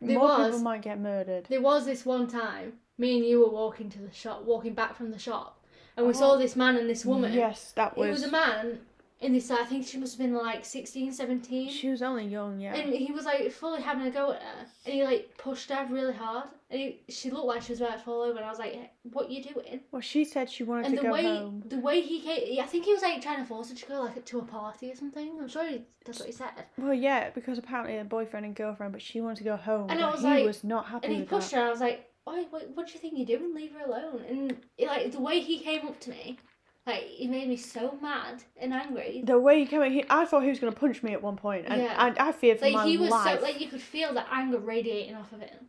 There 0.00 0.18
more 0.18 0.26
was- 0.38 0.46
people 0.48 0.60
might 0.60 0.82
get 0.82 0.98
murdered. 1.00 1.46
There 1.48 1.60
was 1.62 1.86
this 1.86 2.04
one 2.04 2.26
time, 2.26 2.74
me 2.98 3.16
and 3.18 3.24
you 3.26 3.40
were 3.40 3.50
walking 3.50 3.88
to 3.90 3.98
the 4.00 4.12
shop, 4.12 4.42
walking 4.44 4.74
back 4.74 4.96
from 4.96 5.12
the 5.12 5.18
shop, 5.18 5.64
and 5.96 6.06
we 6.06 6.12
saw 6.14 6.32
Oh. 6.32 6.38
this 6.38 6.56
man 6.56 6.76
and 6.76 6.90
this 6.90 7.04
woman. 7.04 7.32
Yes, 7.32 7.70
that 7.76 7.92
It 7.92 7.98
was. 7.98 8.10
was 8.10 8.24
a 8.24 8.30
man 8.32 8.80
in 9.20 9.32
this, 9.32 9.50
I 9.50 9.64
think 9.64 9.86
she 9.86 9.96
must 9.96 10.18
have 10.18 10.26
been 10.26 10.34
like 10.36 10.64
16, 10.64 11.10
17. 11.12 11.70
She 11.70 11.88
was 11.88 12.02
only 12.02 12.26
young, 12.26 12.60
yeah. 12.60 12.74
And 12.74 12.92
he 12.92 13.12
was 13.12 13.24
like 13.24 13.50
fully 13.50 13.80
having 13.80 14.06
a 14.06 14.10
go 14.10 14.32
at 14.32 14.42
her, 14.42 14.66
and 14.84 14.94
he 14.94 15.04
like 15.04 15.30
pushed 15.38 15.70
her 15.70 15.86
really 15.90 16.12
hard, 16.12 16.44
and 16.70 16.78
he, 16.80 17.00
she 17.08 17.30
looked 17.30 17.46
like 17.46 17.62
she 17.62 17.72
was 17.72 17.80
about 17.80 17.94
to 17.94 18.04
fall 18.04 18.20
over. 18.22 18.36
And 18.36 18.44
I 18.46 18.50
was 18.50 18.58
like, 18.58 18.90
"What 19.04 19.30
you 19.30 19.42
doing?" 19.42 19.80
well, 19.90 20.02
she 20.02 20.24
said 20.24 20.50
she 20.50 20.64
wanted 20.64 20.86
And 20.86 20.96
to 20.96 21.00
the 21.00 21.06
go 21.08 21.12
way 21.14 21.22
home. 21.22 21.62
the 21.66 21.78
way 21.78 22.02
he 22.02 22.20
came, 22.20 22.60
I 22.62 22.66
think 22.66 22.84
he 22.84 22.92
was 22.92 23.02
like 23.02 23.22
trying 23.22 23.38
to 23.38 23.44
force 23.46 23.70
her 23.70 23.74
to 23.74 23.86
go 23.86 24.02
like 24.02 24.22
to 24.24 24.38
a 24.38 24.42
party 24.44 24.92
or 24.92 24.96
something. 24.96 25.38
I'm 25.40 25.48
sure 25.48 25.66
he, 25.66 25.80
that's 26.04 26.18
what 26.20 26.26
he 26.26 26.32
said. 26.34 26.50
Well, 26.76 26.92
yeah, 26.92 27.30
because 27.30 27.56
apparently 27.56 27.96
a 27.96 28.04
boyfriend 28.04 28.44
and 28.44 28.54
girlfriend, 28.54 28.92
but 28.92 29.00
she 29.00 29.22
wanted 29.22 29.38
to 29.38 29.44
go 29.44 29.56
home. 29.56 29.88
And 29.88 30.02
I 30.04 30.10
was 30.10 30.20
he 30.20 30.26
like- 30.26 30.44
was 30.46 30.62
not 30.62 30.86
happy 30.86 31.06
And 31.06 31.16
he 31.16 31.22
pushed 31.22 31.52
that. 31.52 31.56
her. 31.56 31.62
and 31.62 31.68
I 31.68 31.72
was 31.72 31.80
like, 31.80 32.10
"Why? 32.24 32.44
What, 32.50 32.68
what 32.74 32.86
do 32.88 32.92
you 32.92 32.98
think 33.00 33.14
you're 33.16 33.38
doing? 33.38 33.54
Leave 33.54 33.72
her 33.72 33.86
alone." 33.86 34.24
And 34.28 34.56
it, 34.76 34.88
like 34.88 35.10
the 35.10 35.20
way 35.20 35.40
he 35.40 35.58
came 35.60 35.86
up 35.88 35.98
to 36.00 36.10
me, 36.10 36.38
like 36.86 37.02
he 37.04 37.26
made 37.26 37.48
me 37.48 37.56
so 37.56 37.98
mad 38.00 38.42
and 38.56 38.72
angry. 38.72 39.22
The 39.24 39.38
way 39.38 39.60
he 39.60 39.66
came, 39.66 39.82
he, 39.90 40.04
I 40.08 40.24
thought 40.24 40.42
he 40.42 40.48
was 40.50 40.60
going 40.60 40.72
to 40.72 40.78
punch 40.78 41.02
me 41.02 41.12
at 41.12 41.22
one 41.22 41.36
point, 41.36 41.66
and 41.68 41.82
Yeah. 41.82 41.94
I, 41.96 42.28
I 42.28 42.32
feared 42.32 42.58
for 42.58 42.66
Like 42.66 42.74
my 42.74 42.86
he 42.86 42.96
was 42.96 43.10
life. 43.10 43.40
so 43.40 43.44
like 43.44 43.60
you 43.60 43.68
could 43.68 43.80
feel 43.82 44.14
the 44.14 44.24
anger 44.32 44.58
radiating 44.58 45.14
off 45.16 45.32
of 45.32 45.40
him. 45.40 45.66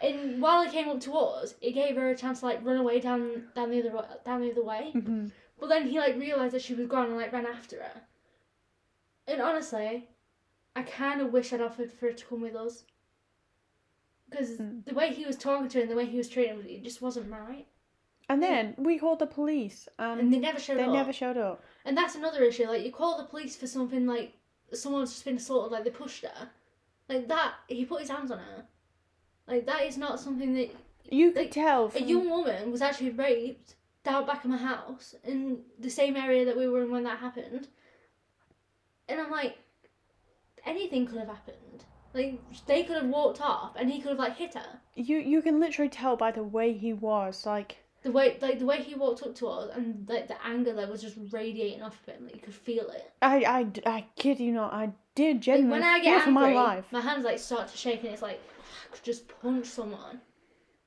And 0.00 0.42
while 0.42 0.62
he 0.64 0.70
came 0.70 0.88
up 0.88 1.00
to 1.00 1.12
us, 1.14 1.54
it 1.60 1.72
gave 1.72 1.96
her 1.96 2.10
a 2.10 2.16
chance 2.16 2.40
to 2.40 2.46
like 2.46 2.64
run 2.64 2.76
away 2.76 3.00
down 3.00 3.44
down 3.54 3.70
the 3.70 3.80
other 3.80 4.06
down 4.24 4.40
the 4.40 4.50
other 4.50 4.64
way. 4.64 4.90
hmm 4.92 5.26
But 5.58 5.68
then 5.68 5.88
he 5.88 5.98
like 5.98 6.16
realized 6.16 6.54
that 6.54 6.62
she 6.62 6.74
was 6.74 6.86
gone 6.88 7.06
and 7.06 7.16
like 7.16 7.32
ran 7.32 7.46
after 7.46 7.76
her. 7.82 8.02
And 9.28 9.40
honestly, 9.40 10.08
I 10.74 10.82
kind 10.82 11.20
of 11.20 11.32
wish 11.32 11.52
I'd 11.52 11.60
offered 11.60 11.92
for 11.92 12.06
her 12.06 12.12
to 12.12 12.24
come 12.24 12.40
with 12.40 12.56
us. 12.56 12.84
Because 14.28 14.58
Mm. 14.58 14.84
the 14.86 14.94
way 14.94 15.12
he 15.12 15.26
was 15.26 15.36
talking 15.36 15.68
to 15.68 15.78
her 15.78 15.82
and 15.82 15.90
the 15.90 15.94
way 15.96 16.06
he 16.06 16.16
was 16.16 16.28
treating 16.28 16.56
her, 16.56 16.66
it 16.66 16.82
just 16.82 17.02
wasn't 17.02 17.30
right. 17.30 17.66
And 18.32 18.42
then 18.42 18.74
we 18.78 18.98
called 18.98 19.18
the 19.18 19.26
police, 19.26 19.88
and, 19.98 20.20
And 20.20 20.32
they 20.32 20.38
never 20.38 20.58
showed 20.58 20.78
they 20.78 20.84
up. 20.84 20.92
never 20.92 21.12
showed 21.12 21.36
up. 21.36 21.62
And 21.84 21.96
that's 21.96 22.14
another 22.14 22.42
issue. 22.42 22.66
Like 22.66 22.84
you 22.84 22.90
call 22.92 23.18
the 23.18 23.24
police 23.24 23.56
for 23.56 23.66
something 23.66 24.06
like 24.06 24.32
someone's 24.72 25.12
just 25.12 25.24
been 25.24 25.36
assaulted, 25.36 25.72
like 25.72 25.84
they 25.84 25.90
pushed 25.90 26.24
her, 26.24 26.48
like 27.08 27.28
that. 27.28 27.54
He 27.68 27.84
put 27.84 28.00
his 28.00 28.10
hands 28.10 28.30
on 28.30 28.38
her. 28.38 28.64
Like 29.46 29.66
that 29.66 29.82
is 29.82 29.98
not 29.98 30.18
something 30.20 30.54
that 30.54 30.70
You 31.10 31.32
could 31.32 31.42
Like, 31.42 31.50
tell 31.50 31.90
a 31.94 32.00
young 32.00 32.30
woman 32.30 32.70
was 32.70 32.80
actually 32.80 33.10
raped 33.10 33.74
down 34.04 34.24
back 34.26 34.44
of 34.44 34.50
my 34.50 34.56
house 34.56 35.14
in 35.24 35.60
the 35.78 35.90
same 35.90 36.16
area 36.16 36.44
that 36.44 36.56
we 36.56 36.66
were 36.68 36.82
in 36.82 36.90
when 36.90 37.04
that 37.04 37.18
happened. 37.18 37.68
And 39.08 39.20
I'm 39.20 39.30
like, 39.30 39.58
anything 40.64 41.06
could 41.06 41.18
have 41.18 41.28
happened. 41.28 41.84
Like 42.14 42.40
they 42.66 42.82
could 42.84 42.96
have 42.96 43.06
walked 43.06 43.40
off, 43.40 43.72
and 43.76 43.90
he 43.90 44.00
could 44.00 44.10
have 44.10 44.18
like 44.18 44.36
hit 44.36 44.54
her. 44.54 44.80
you 44.94 45.18
you 45.18 45.40
can 45.42 45.58
literally 45.60 45.88
tell 45.88 46.16
by 46.16 46.30
the 46.30 46.42
way 46.42 46.72
he 46.72 46.92
was 46.92 47.46
like 47.46 47.78
The 48.02 48.10
way, 48.10 48.36
like 48.40 48.58
the 48.58 48.66
way 48.66 48.82
he 48.82 48.94
walked 48.96 49.22
up 49.22 49.34
to 49.36 49.46
us, 49.46 49.70
and 49.76 50.08
like 50.08 50.26
the 50.26 50.34
anger 50.44 50.72
that 50.72 50.88
was 50.90 51.00
just 51.00 51.16
radiating 51.30 51.82
off 51.82 51.96
of 52.00 52.14
him, 52.14 52.24
like 52.24 52.34
you 52.34 52.40
could 52.42 52.54
feel 52.54 52.88
it. 52.90 53.12
I 53.22 53.36
I, 53.86 53.90
I 53.90 54.06
kid 54.16 54.40
you 54.40 54.50
not 54.52 54.72
I 54.72 54.90
did 55.14 55.36
Like, 55.36 55.40
genuinely 55.42 55.80
when 55.80 55.82
I 55.84 56.00
get 56.00 56.24
for 56.24 56.30
my 56.32 56.48
angry, 56.48 56.56
life. 56.56 56.86
my 56.90 57.00
hands 57.00 57.24
like 57.24 57.38
start 57.38 57.68
to 57.68 57.76
shake, 57.76 58.02
and 58.02 58.12
it's 58.12 58.22
like 58.22 58.40
I 58.90 58.94
could 58.96 59.04
just 59.04 59.28
punch 59.40 59.66
someone. 59.66 60.20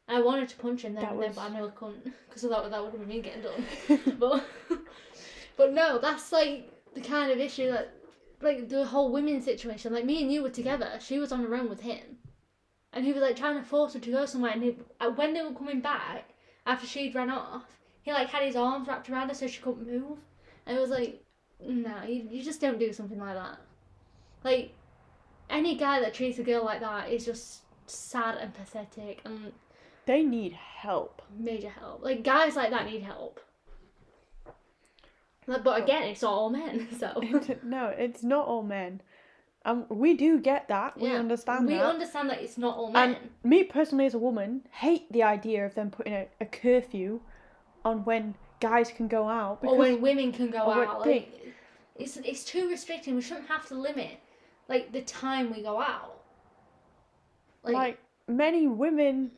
I 0.07 0.22
wanted 0.22 0.49
to 0.49 0.57
punch 0.57 0.82
him 0.84 0.93
then, 0.93 1.05
and 1.05 1.22
then, 1.22 1.32
but 1.34 1.41
I 1.41 1.49
know 1.49 1.68
I 1.68 1.72
couldn't 1.72 2.03
because 2.28 2.41
that 2.41 2.70
that 2.70 2.84
would 2.84 2.91
have 2.91 2.99
been 2.99 3.07
me 3.07 3.22
getting 3.22 3.43
done. 3.43 4.18
but 4.20 4.43
but 5.57 5.74
no, 5.74 5.97
that's 5.99 6.32
like 6.34 6.70
the 6.93 7.01
kind 7.01 7.32
of 7.32 7.39
issue 7.39 7.72
that 7.72 7.93
like 8.41 8.68
the 8.68 8.86
whole 8.86 9.11
women 9.11 9.41
situation. 9.41 9.93
Like 9.93 10.03
me 10.05 10.22
and 10.22 10.32
you 10.32 10.43
were 10.43 10.49
together. 10.49 10.99
She 10.99 11.18
was 11.18 11.32
on 11.32 11.43
her 11.43 11.55
own 11.55 11.70
with 11.70 11.80
him, 11.82 12.18
and 12.91 13.05
he 13.05 13.13
was 13.13 13.22
like 13.22 13.38
trying 13.38 13.55
to 13.57 13.63
force 13.63 13.93
her 13.93 13.99
to 14.01 14.11
go 14.11 14.26
somewhere. 14.26 14.51
And 14.51 14.63
he, 14.63 14.78
uh, 14.99 15.11
when 15.11 15.34
they 15.34 15.41
were 15.41 15.53
coming 15.53 15.80
back 15.80 16.26
after 16.66 16.88
she'd 16.88 17.16
ran 17.16 17.30
off, 17.30 17.63
he 18.01 18.11
like 18.13 18.30
had 18.30 18.43
his 18.43 18.55
arms 18.55 18.88
wrapped 18.88 19.09
around 19.09 19.30
her 19.30 19.34
so 19.36 19.47
she 19.47 19.61
couldn't 19.61 19.88
move. 19.88 20.18
And 20.66 20.78
it 20.78 20.82
was 20.82 20.89
like, 20.89 21.24
no, 21.59 22.03
you, 22.03 22.28
you 22.30 22.43
just 22.43 22.61
don't 22.61 22.80
do 22.80 22.91
something 22.93 23.20
like 23.20 23.36
that. 23.36 23.57
Like 24.43 24.74
any 25.49 25.76
guy 25.76 25.99
that 25.99 26.13
treats 26.13 26.39
a 26.39 26.43
girl 26.43 26.63
like 26.66 26.80
that 26.82 27.09
is 27.11 27.26
just 27.26 27.61
sad 27.88 28.36
and 28.39 28.53
pathetic 28.53 29.22
and 29.26 29.53
They 30.05 30.24
need 30.24 30.53
help. 30.53 31.22
major 31.38 31.70
help. 31.70 32.03
Like 32.03 32.24
guys 32.24 32.55
like 32.55 32.72
that 32.72 32.86
need 32.86 33.03
help. 33.03 33.39
But 35.47 35.80
again, 35.84 36.03
it's 36.03 36.24
not 36.24 36.34
all 36.34 36.49
men, 36.49 36.88
so 36.99 37.22
no, 37.61 37.88
it's 37.89 38.24
not 38.24 38.47
all 38.47 38.63
men. 38.63 39.01
Um, 39.66 39.86
we 39.89 40.13
do 40.13 40.39
get 40.39 40.68
that. 40.68 40.95
We 40.97 41.09
Yeah, 41.09 41.16
understand 41.16 41.66
we 41.68 41.74
that. 41.74 41.86
understand 41.86 42.30
that 42.30 42.41
it's 42.41 42.57
not 42.57 42.78
all 42.78 42.91
men. 42.91 43.16
and 43.16 43.30
me 43.43 43.63
personally, 43.63 44.05
as 44.05 44.13
a 44.13 44.20
woman, 44.20 44.61
hate 44.72 45.11
the 45.11 45.24
idea 45.24 45.66
of 45.66 45.74
them 45.74 45.89
putting 45.89 46.13
a, 46.13 46.28
a 46.39 46.45
curfew 46.45 47.20
on 47.84 48.05
when 48.05 48.36
guys 48.59 48.91
can 48.91 49.07
go 49.07 49.28
out. 49.28 49.59
or 49.63 49.76
when 49.76 50.01
women 50.01 50.32
can 50.32 50.51
go 50.51 50.68
when 50.68 50.78
out. 50.78 51.03
they- 51.03 51.11
Like, 51.13 51.55
it's 51.95 52.18
it's 52.18 52.43
too 52.43 52.70
restricting. 52.70 53.16
We 53.16 53.22
shouldn't 53.22 53.47
have 53.47 53.66
to 53.70 53.76
limit 53.76 54.20
like 54.68 54.91
the 54.91 55.01
time 55.01 55.51
we 55.53 55.61
go 55.63 55.82
out. 55.82 56.22
like, 57.63 57.97
many 58.28 58.68
women 58.68 59.32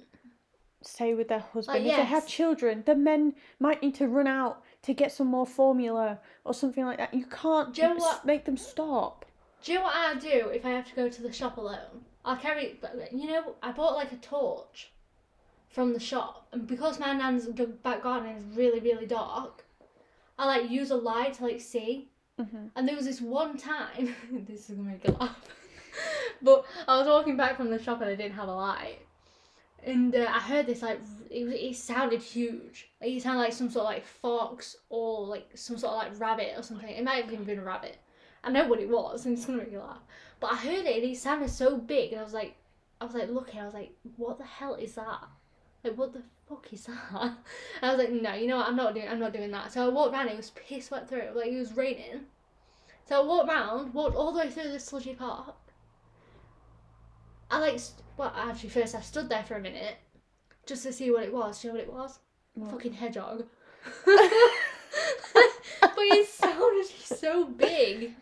stay 0.82 1.14
with 1.14 1.30
their 1.30 1.40
husband. 1.40 1.86
Like, 1.86 1.92
If 1.92 1.98
they 1.98 2.04
have 2.06 2.28
children, 2.28 2.84
the 2.86 2.96
men 2.96 3.36
might 3.60 3.82
need 3.82 3.96
to 3.96 4.08
run 4.08 4.28
out 4.28 4.62
to 4.84 4.94
get 4.94 5.12
some 5.12 5.28
more 5.28 5.46
formula 5.46 6.20
or 6.44 6.54
something 6.54 6.84
like 6.86 6.98
that. 6.98 7.14
You 7.14 7.26
can't 7.26 7.78
you 7.78 7.84
know 7.96 8.12
make 8.26 8.44
them 8.46 8.58
stop. 8.58 9.26
Do 9.64 9.72
you 9.74 9.80
know 9.80 9.86
what 9.86 9.96
I 9.96 10.16
do 10.16 10.50
if 10.50 10.66
I 10.66 10.70
have 10.70 10.88
to 10.90 10.96
go 10.96 11.10
to 11.10 11.22
the 11.22 11.32
shop 11.34 11.58
alone? 11.58 12.06
I'll 12.24 12.38
carry, 12.38 12.78
but 12.82 13.12
you 13.14 13.28
know, 13.28 13.56
I 13.62 13.72
bought 13.72 13.96
like 13.96 14.12
a 14.12 14.18
torch 14.18 14.92
from 15.70 15.94
the 15.94 16.00
shop, 16.00 16.48
and 16.52 16.68
because 16.68 17.00
my 17.00 17.14
nan's 17.14 17.46
back 17.84 18.04
garden 18.04 18.32
is 18.32 18.44
really, 18.58 18.80
really 18.80 19.06
dark, 19.06 19.66
I 20.38 20.46
like 20.46 20.70
use 20.70 20.92
a 20.92 20.96
light 20.96 21.36
to 21.36 21.44
like 21.44 21.62
see. 21.62 22.10
hmm 22.40 22.68
And 22.76 22.88
there 22.88 22.96
was 22.96 23.06
this 23.06 23.22
one 23.22 23.58
time, 23.58 24.16
this 24.48 24.70
is 24.70 24.76
gonna 24.76 24.90
make 24.90 25.08
you 25.08 25.16
laugh, 25.20 25.38
but 26.42 26.66
I 26.88 26.98
was 26.98 27.08
walking 27.08 27.38
back 27.38 27.58
from 27.58 27.70
the 27.70 27.82
shop 27.82 28.02
and 28.02 28.10
I 28.10 28.16
didn't 28.16 28.34
have 28.36 28.48
a 28.50 28.56
light, 28.56 29.00
and 29.84 30.14
uh, 30.16 30.28
I 30.30 30.40
heard 30.40 30.66
this 30.68 30.82
like 30.82 31.00
it, 31.30 31.44
was- 31.46 31.54
it 31.54 31.76
sounded 31.76 32.22
huge, 32.22 32.90
like 33.02 33.12
it 33.12 33.22
sounded 33.22 33.40
like 33.40 33.54
some 33.54 33.70
sort 33.70 33.86
of 33.86 33.92
like 33.94 34.06
fox 34.06 34.78
or 34.90 35.26
like 35.28 35.50
some 35.56 35.78
sort 35.78 35.94
of 35.94 36.00
like 36.12 36.20
rabbit 36.20 36.54
or 36.58 36.64
something. 36.64 36.90
It 36.90 37.04
might 37.04 37.24
have 37.24 37.32
even 37.32 37.46
been 37.46 37.60
a 37.60 37.64
rabbit. 37.64 37.98
I 38.44 38.52
know 38.52 38.68
what 38.68 38.80
it 38.80 38.90
was, 38.90 39.26
and 39.26 39.38
it's 39.38 39.46
gonna 39.46 39.60
make 39.60 39.72
you 39.72 39.80
laugh. 39.80 40.02
But 40.40 40.54
I 40.54 40.56
heard 40.56 40.86
it, 40.86 41.04
and 41.04 41.12
it 41.12 41.18
sounded 41.18 41.50
so 41.50 41.78
big, 41.78 42.12
and 42.12 42.22
I 42.22 42.24
was 42.24 42.34
like, 42.34 42.56
I 43.00 43.06
was 43.06 43.14
like 43.14 43.30
looking, 43.30 43.60
I 43.60 43.66
was 43.66 43.74
like, 43.74 43.94
what 44.16 44.38
the 44.38 44.46
hell 44.46 44.76
is 44.76 44.96
that? 44.96 45.24
Like, 45.84 45.98
what 45.98 46.14
the 46.14 46.24
fuck 46.50 46.68
is 46.72 46.86
that? 46.86 46.96
And 47.82 47.92
I 47.92 47.96
was 47.96 48.00
like, 48.00 48.12
no, 48.12 48.34
you 48.34 48.48
know 48.48 48.58
what? 48.58 48.68
I'm 48.68 48.76
not 48.76 48.94
doing, 48.94 49.08
I'm 49.08 49.20
not 49.20 49.34
doing 49.34 49.52
that. 49.52 49.72
So 49.72 49.86
I 49.86 49.90
walked 49.90 50.14
around. 50.14 50.30
It 50.30 50.38
was 50.38 50.52
piss 50.52 50.90
wet 50.90 51.08
through. 51.08 51.20
It 51.20 51.36
like 51.36 51.48
it 51.48 51.60
was 51.60 51.76
raining. 51.76 52.26
So 53.06 53.22
I 53.22 53.26
walked 53.26 53.50
round, 53.50 53.94
walked 53.94 54.16
all 54.16 54.32
the 54.34 54.40
way 54.40 54.50
through 54.50 54.72
the 54.72 54.80
sludgy 54.80 55.14
park. 55.14 55.56
I 57.50 57.60
like, 57.60 57.80
st- 57.80 58.04
well, 58.18 58.34
actually, 58.36 58.70
first 58.70 58.96
I 58.96 59.02
stood 59.02 59.30
there 59.30 59.44
for 59.44 59.56
a 59.56 59.62
minute, 59.62 59.96
just 60.66 60.84
to 60.84 60.92
see 60.92 61.12
what 61.12 61.24
it 61.24 61.34
was. 61.34 61.62
Do 61.62 61.68
you 61.68 61.74
know 61.74 61.80
what 61.80 61.88
it 61.88 61.94
was? 61.94 62.20
What? 62.56 62.72
Fucking 62.72 62.94
hedgehog. 62.94 63.46
but 64.06 64.24
it 65.98 66.28
sounded 66.28 66.88
so 66.88 67.46
big. 67.46 68.14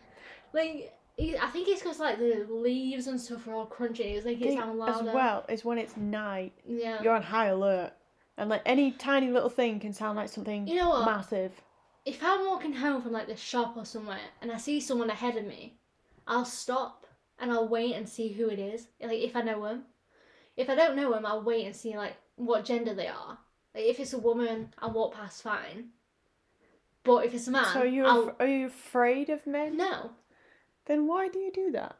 Like, 0.52 0.92
I 1.18 1.48
think 1.52 1.68
it's 1.68 1.82
because 1.82 1.98
like 1.98 2.18
the 2.18 2.46
leaves 2.50 3.06
and 3.06 3.20
stuff 3.20 3.46
are 3.48 3.54
all 3.54 3.66
crunchy. 3.66 4.16
It's 4.16 4.26
like 4.26 4.40
it 4.40 4.58
sounds 4.58 4.80
as 4.88 5.02
well 5.14 5.44
is 5.48 5.64
when 5.64 5.78
it's 5.78 5.96
night, 5.96 6.52
Yeah. 6.66 7.02
you're 7.02 7.14
on 7.14 7.22
high 7.22 7.46
alert, 7.46 7.92
and 8.36 8.50
like 8.50 8.62
any 8.66 8.90
tiny 8.92 9.30
little 9.30 9.48
thing 9.50 9.80
can 9.80 9.92
sound 9.92 10.16
like 10.16 10.28
something 10.28 10.66
You 10.68 10.76
know 10.76 10.90
what? 10.90 11.06
massive. 11.06 11.52
if 12.04 12.22
I'm 12.22 12.46
walking 12.46 12.72
home 12.74 13.02
from 13.02 13.12
like 13.12 13.26
the 13.28 13.36
shop 13.36 13.76
or 13.76 13.84
somewhere 13.84 14.20
and 14.40 14.52
I 14.52 14.58
see 14.58 14.78
someone 14.80 15.10
ahead 15.10 15.36
of 15.36 15.44
me, 15.46 15.78
I'll 16.26 16.44
stop 16.44 17.06
and 17.38 17.50
I'll 17.50 17.68
wait 17.68 17.94
and 17.94 18.08
see 18.08 18.28
who 18.32 18.48
it 18.48 18.58
is. 18.58 18.88
Like 19.00 19.18
if 19.20 19.34
I 19.36 19.42
know 19.42 19.62
them. 19.64 19.84
If 20.56 20.70
I 20.70 20.74
don't 20.74 20.96
know 20.96 21.12
them, 21.12 21.26
I'll 21.26 21.42
wait 21.42 21.66
and 21.66 21.74
see 21.76 21.96
like 21.96 22.16
what 22.36 22.64
gender 22.64 22.94
they 22.94 23.08
are. 23.08 23.38
Like 23.74 23.84
if 23.84 23.98
it's 24.00 24.12
a 24.12 24.18
woman, 24.18 24.72
I'll 24.78 24.92
walk 24.92 25.14
past 25.14 25.42
fine. 25.42 25.88
But 27.04 27.24
if 27.24 27.34
it's 27.34 27.46
a 27.48 27.50
man, 27.52 27.72
so 27.72 27.80
are 27.80 27.86
you 27.86 28.04
af- 28.06 28.34
are 28.40 28.46
you 28.46 28.66
afraid 28.66 29.28
of 29.30 29.46
men? 29.46 29.76
no. 29.76 30.10
Then 30.86 31.06
why 31.06 31.28
do 31.28 31.38
you 31.38 31.52
do 31.52 31.70
that? 31.72 31.96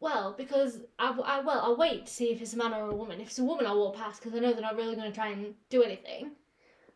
Well, 0.00 0.34
because 0.36 0.80
I, 0.98 1.10
I 1.24 1.40
well 1.40 1.60
I'll 1.60 1.76
wait 1.76 2.06
to 2.06 2.12
see 2.12 2.30
if 2.30 2.40
it's 2.40 2.54
a 2.54 2.56
man 2.56 2.74
or 2.74 2.90
a 2.90 2.94
woman. 2.94 3.20
If 3.20 3.28
it's 3.28 3.38
a 3.38 3.44
woman, 3.44 3.66
I'll 3.66 3.78
walk 3.78 3.96
past 3.96 4.22
because 4.22 4.36
I 4.36 4.40
know 4.40 4.52
they're 4.52 4.60
not 4.60 4.76
really 4.76 4.96
going 4.96 5.10
to 5.10 5.14
try 5.14 5.28
and 5.28 5.54
do 5.70 5.82
anything. 5.82 6.32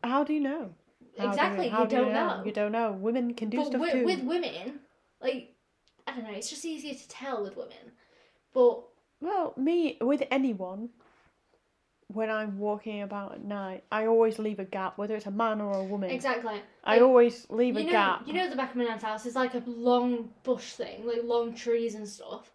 How 0.03 0.23
do 0.23 0.33
you 0.33 0.39
know? 0.41 0.73
How 1.17 1.25
do 1.25 1.29
exactly, 1.29 1.65
you, 1.65 1.71
do 1.71 1.87
don't 1.87 2.13
know. 2.13 2.43
You 2.45 2.51
don't 2.51 2.71
know. 2.71 2.91
Women 2.91 3.33
can 3.33 3.49
do 3.49 3.57
but 3.57 3.67
stuff 3.67 3.81
with, 3.81 3.91
too. 3.91 4.05
with 4.05 4.23
women, 4.23 4.79
like 5.21 5.55
I 6.07 6.13
don't 6.13 6.23
know, 6.23 6.31
it's 6.31 6.49
just 6.49 6.65
easier 6.65 6.93
to 6.93 7.07
tell 7.09 7.43
with 7.43 7.57
women. 7.57 7.93
But 8.53 8.83
Well, 9.19 9.53
me 9.57 9.97
with 10.01 10.23
anyone, 10.31 10.89
when 12.13 12.29
I'm 12.29 12.57
walking 12.57 13.01
about 13.03 13.33
at 13.33 13.43
night, 13.43 13.83
I 13.91 14.05
always 14.07 14.39
leave 14.39 14.59
a 14.59 14.65
gap, 14.65 14.97
whether 14.97 15.15
it's 15.15 15.27
a 15.27 15.31
man 15.31 15.61
or 15.61 15.77
a 15.77 15.83
woman. 15.83 16.09
exactly, 16.09 16.61
I 16.83 16.93
like, 16.93 17.01
always 17.01 17.47
leave 17.49 17.77
a 17.77 17.83
know, 17.83 17.91
gap. 17.91 18.27
you 18.27 18.33
know 18.33 18.49
the 18.49 18.55
back 18.55 18.71
of 18.71 18.77
my 18.77 18.85
nan's 18.85 19.03
house 19.03 19.25
is 19.25 19.35
like 19.35 19.53
a 19.53 19.63
long 19.65 20.29
bush 20.43 20.73
thing, 20.73 21.05
like 21.05 21.23
long 21.23 21.53
trees 21.53 21.95
and 21.95 22.07
stuff. 22.07 22.51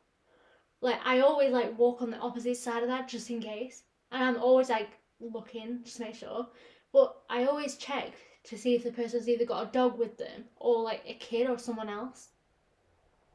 Like 0.80 0.98
I 1.04 1.20
always 1.20 1.52
like 1.52 1.78
walk 1.78 2.02
on 2.02 2.10
the 2.10 2.18
opposite 2.18 2.56
side 2.56 2.82
of 2.82 2.88
that 2.88 3.08
just 3.08 3.30
in 3.30 3.40
case, 3.40 3.84
and 4.10 4.22
I'm 4.22 4.36
always 4.42 4.68
like 4.70 4.90
looking 5.20 5.80
just 5.84 5.98
to 5.98 6.04
make 6.04 6.16
sure. 6.16 6.48
But 6.92 7.16
I 7.30 7.44
always 7.46 7.76
check 7.76 8.12
to 8.44 8.58
see 8.58 8.74
if 8.74 8.84
the 8.84 8.92
person's 8.92 9.28
either 9.28 9.44
got 9.44 9.68
a 9.68 9.72
dog 9.72 9.98
with 9.98 10.18
them 10.18 10.44
or 10.56 10.82
like 10.82 11.02
a 11.06 11.14
kid 11.14 11.48
or 11.48 11.58
someone 11.58 11.88
else. 11.88 12.30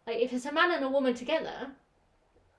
Like 0.06 0.18
if 0.18 0.34
it's 0.34 0.46
a 0.46 0.52
man 0.52 0.72
and 0.72 0.84
a 0.84 0.90
woman 0.90 1.14
together, 1.14 1.72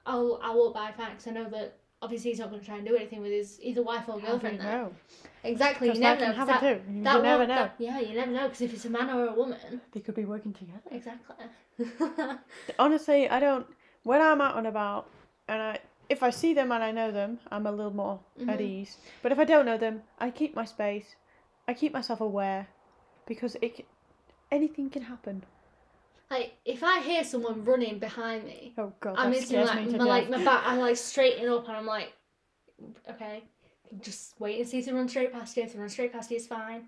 I'll 0.06 0.40
I'll 0.42 0.56
walk 0.56 0.74
by 0.74 0.92
'cause 0.92 1.26
I 1.26 1.32
know 1.32 1.50
that 1.50 1.79
obviously 2.02 2.30
he's 2.30 2.40
not 2.40 2.48
going 2.50 2.60
to 2.60 2.66
try 2.66 2.76
and 2.76 2.86
do 2.86 2.96
anything 2.96 3.20
with 3.20 3.30
his 3.32 3.58
either 3.62 3.82
wife 3.82 4.04
or 4.08 4.18
girlfriend 4.20 4.60
there. 4.60 4.88
Exactly, 5.44 5.88
you 5.88 6.00
never 6.00 6.20
know. 6.20 6.26
can 6.26 6.34
'cause 6.36 6.48
happen 6.48 6.68
that, 6.68 6.84
too. 6.86 6.92
You 6.92 7.00
never 7.02 7.38
one- 7.38 7.48
know. 7.48 7.54
that- 7.54 7.74
yeah, 7.78 7.98
you 8.00 8.14
never 8.14 8.30
know 8.30 8.44
because 8.44 8.60
if 8.62 8.74
it's 8.74 8.84
a 8.84 8.90
man 8.90 9.10
or 9.10 9.26
a 9.28 9.32
woman, 9.34 9.80
They 9.92 10.00
could 10.00 10.14
be 10.14 10.24
working 10.24 10.52
together. 10.52 10.80
exactly. 10.90 11.46
Honestly, 12.78 13.28
I 13.28 13.40
don't. 13.40 13.66
When 14.02 14.20
I'm 14.20 14.40
out 14.40 14.56
and 14.56 14.66
about, 14.66 15.08
and 15.48 15.60
I, 15.62 15.78
if 16.08 16.22
I 16.22 16.30
see 16.30 16.54
them 16.54 16.72
and 16.72 16.82
I 16.82 16.90
know 16.90 17.10
them, 17.10 17.38
I'm 17.50 17.66
a 17.66 17.72
little 17.72 17.92
more 17.92 18.20
at 18.48 18.58
Mhm. 18.58 18.60
ease. 18.60 18.96
But 19.22 19.32
if 19.32 19.38
I 19.38 19.44
don't 19.44 19.66
know 19.66 19.76
them, 19.78 20.02
I 20.18 20.30
keep 20.30 20.54
my 20.54 20.64
space. 20.64 21.16
I 21.68 21.74
keep 21.74 21.92
myself 21.92 22.20
aware, 22.20 22.68
because 23.26 23.56
it, 23.62 23.86
anything 24.50 24.90
can 24.90 25.02
happen. 25.02 25.44
Like 26.30 26.54
if 26.64 26.82
I 26.82 27.00
hear 27.00 27.24
someone 27.24 27.64
running 27.64 27.98
behind 27.98 28.44
me, 28.44 28.74
Oh 28.78 28.92
God, 29.00 29.14
I'm 29.18 29.30
that 29.30 29.38
instantly 29.38 29.66
scares 29.66 29.76
like 29.76 29.92
me 29.92 29.98
my, 29.98 30.04
like 30.04 30.30
my 30.30 30.44
back, 30.44 30.62
I'm 30.64 30.78
like 30.78 30.96
straighten 30.96 31.48
up 31.48 31.66
and 31.68 31.76
I'm 31.76 31.86
like, 31.86 32.12
okay, 33.10 33.42
just 34.00 34.38
wait 34.38 34.60
and 34.60 34.68
see 34.68 34.78
if 34.78 34.86
they 34.86 34.92
run 34.92 35.08
straight 35.08 35.32
past 35.32 35.56
you. 35.56 35.64
If 35.64 35.72
they 35.72 35.78
run 35.78 35.88
straight 35.88 36.12
past 36.12 36.30
you, 36.30 36.36
it's 36.36 36.46
fine. 36.46 36.84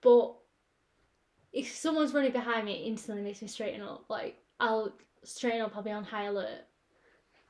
But 0.00 0.34
if 1.52 1.74
someone's 1.74 2.14
running 2.14 2.32
behind 2.32 2.64
me, 2.64 2.72
it 2.72 2.88
instantly 2.88 3.22
makes 3.22 3.42
me 3.42 3.48
straighten 3.48 3.82
up. 3.82 4.04
Like 4.08 4.38
I'll 4.58 4.92
straighten 5.22 5.60
up. 5.60 5.76
I'll 5.76 5.82
be 5.82 5.90
on 5.90 6.04
high 6.04 6.24
alert. 6.24 6.64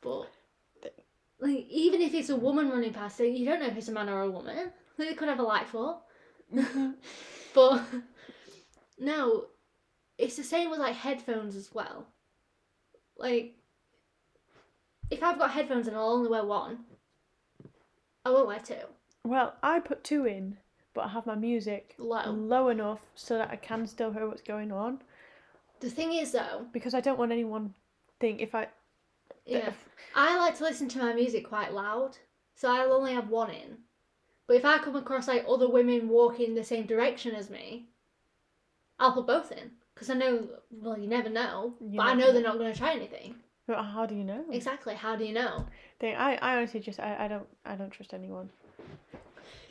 But 0.00 0.26
like 1.38 1.66
even 1.70 2.02
if 2.02 2.14
it's 2.14 2.30
a 2.30 2.36
woman 2.36 2.68
running 2.68 2.92
past 2.92 3.20
you, 3.20 3.26
you 3.26 3.46
don't 3.46 3.60
know 3.60 3.68
if 3.68 3.76
it's 3.76 3.88
a 3.88 3.92
man 3.92 4.08
or 4.08 4.22
a 4.22 4.30
woman. 4.30 4.72
Like, 4.98 5.08
they 5.08 5.14
could 5.14 5.28
have 5.28 5.38
a 5.38 5.44
light 5.44 5.68
foot. 5.68 5.96
Mm-hmm. 6.54 6.90
But 7.52 7.82
no, 8.96 9.46
it's 10.20 10.36
the 10.36 10.44
same 10.44 10.70
with 10.70 10.78
like 10.78 10.94
headphones 10.94 11.56
as 11.56 11.70
well. 11.72 12.06
Like, 13.16 13.54
if 15.10 15.22
I've 15.22 15.38
got 15.38 15.50
headphones 15.50 15.88
and 15.88 15.96
I'll 15.96 16.12
only 16.12 16.28
wear 16.28 16.44
one, 16.44 16.80
I 18.24 18.30
won't 18.30 18.46
wear 18.46 18.60
two. 18.60 18.74
Well, 19.24 19.54
I 19.62 19.80
put 19.80 20.04
two 20.04 20.26
in, 20.26 20.58
but 20.94 21.04
I 21.04 21.08
have 21.08 21.26
my 21.26 21.34
music 21.34 21.94
Low. 21.98 22.30
low 22.30 22.68
enough 22.68 23.00
so 23.14 23.38
that 23.38 23.50
I 23.50 23.56
can 23.56 23.86
still 23.86 24.12
hear 24.12 24.26
what's 24.28 24.42
going 24.42 24.72
on 24.72 25.00
The 25.80 25.90
thing 25.90 26.12
is 26.12 26.32
though, 26.32 26.66
because 26.72 26.94
I 26.94 27.00
don't 27.00 27.18
want 27.18 27.32
anyone 27.32 27.74
think 28.18 28.40
if 28.40 28.54
I 28.54 28.68
yeah, 29.46 29.72
I 30.14 30.36
like 30.36 30.56
to 30.58 30.64
listen 30.64 30.88
to 30.90 30.98
my 30.98 31.14
music 31.14 31.48
quite 31.48 31.72
loud, 31.72 32.18
so 32.54 32.70
I'll 32.70 32.92
only 32.92 33.14
have 33.14 33.30
one 33.30 33.50
in. 33.50 33.78
But 34.46 34.56
if 34.56 34.64
I 34.64 34.78
come 34.78 34.96
across 34.96 35.28
like 35.28 35.44
other 35.48 35.68
women 35.68 36.08
walking 36.08 36.54
the 36.54 36.64
same 36.64 36.86
direction 36.86 37.34
as 37.34 37.50
me, 37.50 37.86
I'll 38.98 39.12
put 39.12 39.26
both 39.26 39.50
in 39.50 39.70
because 39.94 40.10
I 40.10 40.14
know. 40.14 40.48
Well, 40.70 40.98
you 40.98 41.06
never 41.08 41.28
know, 41.28 41.74
You 41.80 41.96
but 41.98 42.02
I 42.06 42.14
never 42.14 42.20
know 42.20 42.32
they're 42.32 42.42
not 42.42 42.58
going 42.58 42.72
to 42.72 42.78
try 42.78 42.92
anything. 42.92 43.34
But 43.66 43.82
how 43.84 44.04
do 44.06 44.14
you 44.14 44.24
know? 44.24 44.44
Exactly. 44.50 44.94
How 44.94 45.14
do 45.16 45.24
you 45.24 45.32
know? 45.32 45.66
They, 46.00 46.14
I, 46.14 46.34
I 46.36 46.56
honestly 46.56 46.80
just 46.80 46.98
I, 46.98 47.24
I 47.24 47.28
don't 47.28 47.46
I 47.64 47.76
don't 47.76 47.90
trust 47.90 48.12
anyone. 48.14 48.50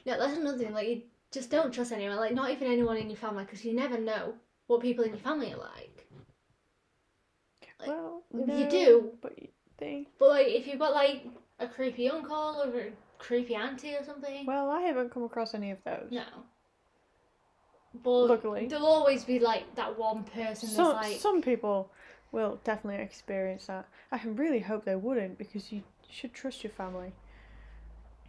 Yeah, 0.05 0.17
that's 0.17 0.37
another 0.37 0.57
thing. 0.57 0.73
Like, 0.73 0.87
you 0.87 1.01
just 1.31 1.49
don't 1.51 1.73
trust 1.73 1.91
anyone. 1.91 2.15
Like, 2.17 2.33
not 2.33 2.49
even 2.51 2.71
anyone 2.71 2.97
in 2.97 3.09
your 3.09 3.17
family, 3.17 3.43
because 3.43 3.65
you 3.65 3.73
never 3.73 3.99
know 3.99 4.33
what 4.67 4.81
people 4.81 5.03
in 5.03 5.09
your 5.11 5.19
family 5.19 5.53
are 5.53 5.57
like. 5.57 6.07
Like, 7.79 7.87
well, 7.89 8.23
you 8.31 8.69
do. 8.69 9.11
but 9.21 9.33
they. 9.77 10.07
But 10.19 10.29
like, 10.29 10.47
if 10.47 10.67
you've 10.67 10.79
got 10.79 10.93
like 10.93 11.25
a 11.59 11.67
creepy 11.67 12.09
uncle 12.09 12.61
or 12.63 12.77
a 12.79 12.91
creepy 13.17 13.55
auntie 13.55 13.95
or 13.95 14.03
something, 14.03 14.45
Well, 14.45 14.69
I 14.69 14.81
haven't 14.81 15.11
come 15.13 15.23
across 15.23 15.53
any 15.53 15.71
of 15.71 15.77
those. 15.85 16.07
no. 16.11 16.23
But 17.93 18.27
Luckily. 18.27 18.67
there'll 18.67 18.85
always 18.85 19.23
be 19.23 19.39
like 19.39 19.75
that 19.75 19.97
one 19.97 20.23
person 20.23 20.69
Some 20.69 20.87
that's 20.93 21.11
like, 21.11 21.19
some 21.19 21.41
people 21.41 21.89
will 22.31 22.59
definitely 22.63 23.03
experience 23.03 23.65
that. 23.65 23.87
I 24.11 24.17
can 24.19 24.35
really 24.35 24.59
hope 24.59 24.85
they 24.85 24.95
wouldn't 24.95 25.37
because 25.37 25.71
you 25.71 25.83
should 26.09 26.33
trust 26.33 26.63
your 26.63 26.71
family. 26.71 27.11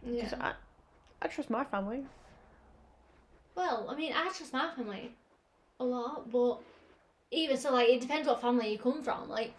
yeah. 0.05 0.33
I, 0.39 0.53
I 1.21 1.27
trust 1.27 1.49
my 1.49 1.63
family. 1.63 2.03
Well, 3.55 3.87
I 3.89 3.95
mean, 3.95 4.13
I 4.13 4.23
trust 4.23 4.53
my 4.53 4.71
family 4.75 5.11
a 5.79 5.85
lot, 5.85 6.31
but 6.31 6.59
even 7.31 7.57
so, 7.57 7.71
like, 7.73 7.89
it 7.89 8.01
depends 8.01 8.27
what 8.27 8.41
family 8.41 8.71
you 8.71 8.79
come 8.79 9.03
from. 9.03 9.29
Like, 9.29 9.53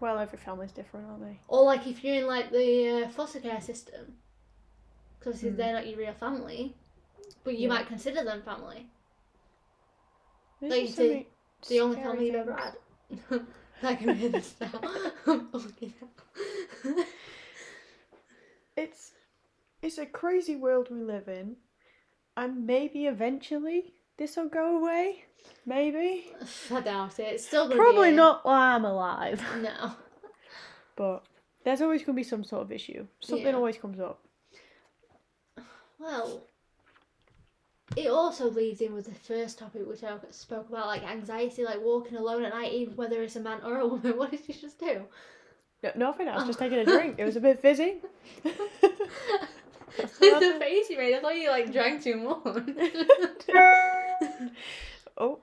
Well, 0.00 0.18
every 0.18 0.38
family's 0.38 0.72
different, 0.72 1.06
aren't 1.08 1.22
they? 1.24 1.38
Or 1.48 1.64
like 1.64 1.86
if 1.86 2.04
you're 2.04 2.14
in 2.16 2.26
like 2.26 2.50
the 2.50 3.04
uh, 3.04 3.08
foster 3.08 3.40
care 3.40 3.60
system, 3.60 4.18
because 5.18 5.40
Hmm. 5.40 5.56
they're 5.56 5.72
not 5.72 5.86
your 5.86 5.98
real 5.98 6.12
family, 6.12 6.76
but 7.44 7.54
you 7.56 7.68
Yeah. 7.68 7.74
might 7.74 7.86
consider 7.86 8.24
them 8.24 8.42
family. 8.42 8.86
There's 10.60 10.72
Like 10.72 10.96
the- 10.96 11.26
so 11.62 11.68
The 11.68 11.80
only 11.80 11.96
family 11.96 12.26
you've 12.26 12.34
ever 12.36 12.54
had. 12.54 12.76
I 13.82 13.94
can 13.94 14.16
hear 14.16 14.28
this 14.30 14.54
now. 14.60 14.68
Fucking. 15.24 15.94
It's 18.76 19.12
it's 19.82 19.98
a 19.98 20.06
crazy 20.06 20.56
world 20.56 20.88
we 20.90 21.00
live 21.02 21.28
in, 21.28 21.56
and 22.36 22.66
maybe 22.66 23.06
eventually 23.06 23.94
this 24.16 24.36
will 24.36 24.48
go 24.48 24.76
away. 24.78 25.24
Maybe. 25.64 26.32
I 26.72 26.80
doubt 26.80 27.18
it. 27.18 27.34
It's 27.34 27.46
still 27.46 27.70
Probably 27.70 28.10
be 28.10 28.16
not 28.16 28.44
while 28.44 28.76
I'm 28.76 28.84
alive. 28.84 29.42
No. 29.62 29.92
But 30.96 31.22
there's 31.64 31.80
always 31.80 32.02
going 32.02 32.16
to 32.16 32.20
be 32.20 32.24
some 32.28 32.42
sort 32.42 32.62
of 32.62 32.72
issue. 32.72 33.06
Something 33.20 33.46
Yeah. 33.46 33.54
always 33.54 33.78
comes 33.78 34.00
up. 34.00 34.20
Well, 36.00 36.42
it 37.96 38.08
also 38.08 38.50
leads 38.50 38.80
in 38.80 38.94
with 38.94 39.06
the 39.06 39.14
first 39.14 39.58
topic 39.58 39.86
which 39.88 40.04
I 40.04 40.16
spoke 40.30 40.68
about, 40.68 40.86
like 40.86 41.02
anxiety, 41.04 41.64
like 41.64 41.80
walking 41.82 42.16
alone 42.16 42.44
at 42.44 42.52
night, 42.52 42.72
even 42.72 42.96
whether 42.96 43.22
it's 43.22 43.36
a 43.36 43.40
man 43.40 43.60
or 43.64 43.78
a 43.78 43.86
woman. 43.86 44.12
What 44.16 44.30
did 44.30 44.46
you 44.48 44.54
just 44.54 44.78
do? 44.78 45.02
No, 45.82 45.90
nothing. 45.96 46.28
I 46.28 46.36
was 46.36 46.46
just 46.46 46.58
Oh. 46.60 46.64
taking 46.64 46.78
a 46.78 46.84
drink. 46.84 47.16
It 47.18 47.24
was 47.24 47.36
a 47.36 47.40
bit 47.40 47.58
fizzy. 47.60 47.96
the 48.42 48.50
face 50.60 50.90
you 50.90 50.98
made, 50.98 51.14
I 51.14 51.20
thought 51.20 51.36
you 51.36 51.50
like 51.50 51.72
drank 51.72 52.02
too 52.02 52.16
much. 52.16 52.68
oh, 55.18 55.38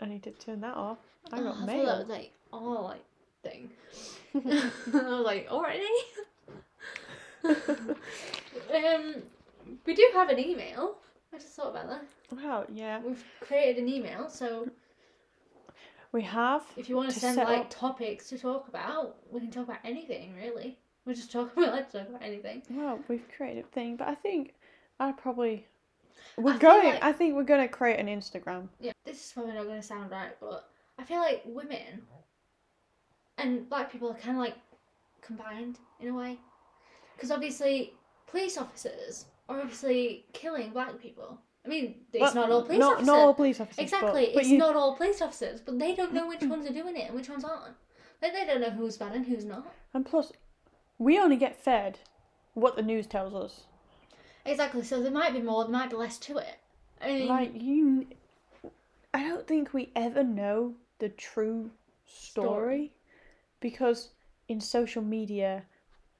I 0.00 0.06
need 0.06 0.22
to 0.24 0.30
turn 0.32 0.60
that 0.60 0.76
off. 0.76 0.98
I 1.32 1.38
got 1.38 1.46
Oh, 1.46 1.48
I 1.48 1.52
thought 1.52 1.66
that 1.66 1.76
mail. 1.76 1.98
was 1.98 2.08
like 2.08 2.32
all 2.52 2.84
like 2.84 3.04
thing. 3.42 3.70
I 4.34 4.70
was 4.92 5.24
like, 5.24 5.48
already. 5.50 5.86
um, 7.44 9.22
we 9.86 9.94
do 9.94 10.08
have 10.14 10.28
an 10.28 10.38
email. 10.38 10.96
I 11.34 11.38
just 11.38 11.54
thought 11.56 11.70
about 11.70 11.88
that. 11.88 12.04
Well, 12.30 12.66
yeah, 12.72 13.00
We've 13.04 13.24
created 13.40 13.82
an 13.82 13.88
email, 13.88 14.28
so 14.28 14.68
we 16.12 16.22
have. 16.22 16.62
if 16.76 16.88
you 16.88 16.96
want 16.96 17.08
to 17.08 17.14
To 17.14 17.20
send 17.20 17.36
like 17.38 17.60
up- 17.60 17.70
topics 17.70 18.28
to 18.28 18.38
talk 18.38 18.68
about, 18.68 19.16
we 19.30 19.40
can 19.40 19.50
talk 19.50 19.64
about 19.64 19.78
anything 19.84 20.34
really. 20.34 20.78
We're 21.06 21.14
just 21.14 21.32
talk 21.32 21.52
about 21.56 21.72
like 21.72 21.90
talk 21.90 22.08
about 22.08 22.22
anything. 22.22 22.62
Well, 22.70 22.98
we've 23.08 23.26
created 23.36 23.64
a 23.64 23.68
thing, 23.68 23.96
but 23.96 24.08
I 24.08 24.14
think 24.14 24.54
I 25.00 25.12
probably. 25.12 25.66
We're 26.36 26.52
feel 26.52 26.60
going. 26.60 26.94
like- 26.94 27.02
I 27.02 27.12
think 27.12 27.34
we're 27.34 27.42
going 27.44 27.62
to 27.66 27.68
create 27.68 27.98
an 27.98 28.06
Instagram. 28.06 28.68
Yeah, 28.78 28.92
this 29.04 29.24
is 29.26 29.32
probably 29.32 29.54
not 29.54 29.64
going 29.64 29.80
to 29.80 29.86
sound 29.86 30.10
right, 30.10 30.32
but 30.40 30.68
I 30.98 31.04
feel 31.04 31.18
like 31.18 31.42
women 31.46 32.02
and 33.38 33.68
black 33.68 33.90
people 33.90 34.10
are 34.10 34.14
kind 34.14 34.36
of 34.36 34.42
like 34.42 34.54
combined 35.22 35.78
in 36.00 36.08
a 36.08 36.14
way. 36.14 36.38
Because 37.16 37.30
obviously, 37.30 37.94
police 38.26 38.56
officers 38.58 39.26
are 39.48 39.60
obviously 39.60 40.26
killing 40.32 40.70
black 40.70 40.98
people. 41.00 41.38
I 41.64 41.68
mean, 41.68 41.96
it's 42.12 42.20
Well, 42.20 42.34
not 42.34 42.50
all 42.50 42.62
police 42.62 42.78
not, 42.80 42.92
officers. 42.94 43.06
Not 43.06 43.18
all 43.18 43.34
police 43.34 43.60
officers. 43.60 43.76
but- 43.76 43.82
exactly, 43.84 44.30
But, 44.34 44.40
it's 44.42 44.48
you, 44.50 44.58
not 44.58 44.74
all 44.76 44.96
police 44.96 45.22
officers, 45.22 45.60
but 45.60 45.78
they 45.78 45.94
don't 45.94 46.12
know 46.12 46.26
which 46.26 46.42
ones 46.54 46.66
are 46.68 46.72
doing 46.72 46.96
it 46.96 47.06
and 47.08 47.14
which 47.14 47.28
ones 47.28 47.44
aren't. 47.44 47.74
Like, 48.20 48.32
they 48.32 48.44
don't 48.46 48.60
know 48.60 48.70
who's 48.70 48.96
bad 48.96 49.14
and 49.14 49.26
who's 49.26 49.44
not. 49.44 49.72
And 49.94 50.04
plus, 50.06 50.32
we 50.98 51.18
only 51.18 51.36
get 51.36 51.56
fed 51.62 51.98
what 52.54 52.76
the 52.76 52.82
news 52.82 53.06
tells 53.06 53.34
us. 53.34 53.62
Exactly, 54.44 54.82
so 54.82 55.00
there 55.02 55.12
might 55.12 55.32
be 55.32 55.40
more, 55.40 55.64
there 55.64 55.72
might 55.72 55.90
be 55.90 55.96
less 55.96 56.18
to 56.18 56.38
it. 56.38 56.56
I 57.00 57.06
mean, 57.12 57.28
Like 57.28 57.50
you, 57.60 58.06
I 59.14 59.22
don't 59.22 59.46
think 59.46 59.72
we 59.72 59.90
ever 59.94 60.22
know 60.24 60.74
the 60.98 61.08
true 61.08 61.70
story, 62.06 62.46
Story. 62.86 62.92
because 63.60 64.10
in 64.48 64.60
social 64.60 65.02
media, 65.02 65.64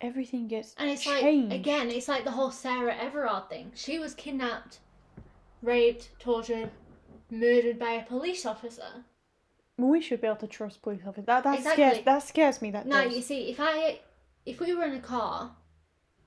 everything 0.02 0.48
gets 0.48 0.74
And 0.78 0.90
it's 0.90 1.02
changed. 1.04 1.50
like 1.50 1.60
again, 1.60 1.90
it's 1.90 2.08
like 2.08 2.24
the 2.24 2.30
whole 2.32 2.50
Sarah 2.50 2.94
Everard 2.96 3.48
thing. 3.48 3.72
She 3.74 3.98
was 3.98 4.14
kidnapped, 4.14 4.80
raped, 5.62 6.10
tortured, 6.18 6.70
murdered 7.30 7.78
by 7.78 7.92
a 7.92 8.04
police 8.04 8.44
officer. 8.44 9.04
we 9.78 10.00
should 10.02 10.20
be 10.20 10.26
able 10.26 10.36
to 10.36 10.46
trust 10.46 10.82
police 10.82 11.00
officers. 11.06 11.26
That 11.26 11.44
that 11.44 11.56
Exactly. 11.58 11.84
scares 11.84 12.04
that 12.04 12.22
scares 12.22 12.62
me. 12.62 12.70
That 12.70 12.86
Now 12.86 13.04
does. 13.04 13.14
you 13.16 13.22
see, 13.22 13.50
if 13.50 13.58
I 13.60 14.00
if 14.44 14.60
we 14.60 14.74
were 14.74 14.84
in 14.84 14.94
a 14.94 15.00
car 15.00 15.52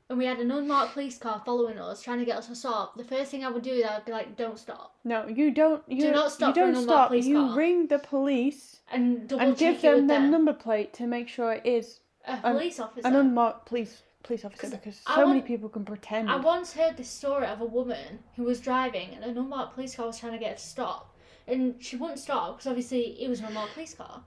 and 0.09 0.17
we 0.17 0.25
had 0.25 0.39
an 0.39 0.51
unmarked 0.51 0.93
police 0.93 1.17
car 1.17 1.41
following 1.45 1.77
us, 1.79 2.01
trying 2.01 2.19
to 2.19 2.25
get 2.25 2.37
us 2.37 2.47
to 2.47 2.55
stop, 2.55 2.95
the 2.97 3.03
first 3.03 3.31
thing 3.31 3.43
I 3.43 3.49
would 3.49 3.63
do 3.63 3.71
is 3.71 3.85
I'd 3.85 4.05
be 4.05 4.11
like, 4.11 4.35
"Don't 4.37 4.57
stop," 4.59 4.95
No, 5.03 5.27
you 5.27 5.51
don't. 5.51 5.83
You 5.87 6.01
do 6.01 6.11
not 6.11 6.31
stop 6.31 6.55
You 6.55 6.61
don't 6.61 6.75
stop. 6.83 7.11
You 7.13 7.47
car. 7.47 7.57
ring 7.57 7.87
the 7.87 7.99
police 7.99 8.81
and 8.91 9.31
and 9.33 9.57
give 9.57 9.81
them 9.81 10.07
their 10.07 10.21
them. 10.21 10.31
number 10.31 10.53
plate 10.53 10.93
to 10.93 11.07
make 11.07 11.27
sure 11.27 11.53
it 11.53 11.65
is 11.65 11.99
a 12.27 12.37
police 12.37 12.79
officer. 12.79 13.07
an 13.07 13.15
unmarked 13.15 13.65
police 13.65 14.03
police 14.23 14.43
officer 14.43 14.61
'Cause 14.61 14.71
because 14.71 15.01
so 15.15 15.27
many 15.27 15.41
people 15.41 15.69
can 15.69 15.85
pretend. 15.85 16.29
I 16.29 16.37
once 16.37 16.73
heard 16.73 16.97
this 16.97 17.09
story 17.09 17.45
of 17.45 17.61
a 17.61 17.65
woman 17.65 18.23
who 18.35 18.43
was 18.43 18.59
driving 18.59 19.13
and 19.13 19.23
an 19.23 19.37
unmarked 19.37 19.75
police 19.75 19.95
car 19.95 20.07
was 20.07 20.19
trying 20.19 20.33
to 20.33 20.39
get 20.39 20.49
her 20.51 20.55
to 20.55 20.63
stop. 20.63 21.15
And 21.47 21.83
she 21.83 21.95
wouldn't 21.95 22.19
stop 22.19 22.57
because 22.57 22.67
obviously 22.67 23.21
it 23.21 23.29
was 23.29 23.39
an 23.39 23.45
unmarked 23.45 23.73
police 23.73 23.93
car. 23.93 24.23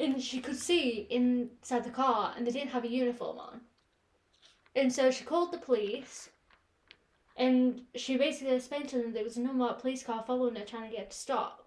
And 0.00 0.20
she 0.20 0.40
could 0.40 0.56
see 0.56 1.06
inside 1.10 1.84
the 1.84 1.90
car 1.90 2.34
and 2.36 2.44
they 2.44 2.50
didn't 2.50 2.70
have 2.70 2.82
a 2.82 2.88
uniform 2.88 3.38
on. 3.38 3.60
And 4.74 4.92
so 4.92 5.10
she 5.12 5.22
called 5.24 5.52
the 5.52 5.58
police 5.58 6.30
and 7.36 7.86
she 7.94 8.16
basically 8.16 8.54
explained 8.56 8.88
to 8.88 8.98
them 8.98 9.12
there 9.12 9.22
was 9.22 9.36
an 9.36 9.46
unmarked 9.46 9.80
police 9.80 10.02
car 10.02 10.24
following 10.26 10.56
her 10.56 10.64
trying 10.64 10.90
to 10.90 10.96
get 10.96 11.04
her 11.04 11.10
to 11.10 11.16
stop. 11.16 11.61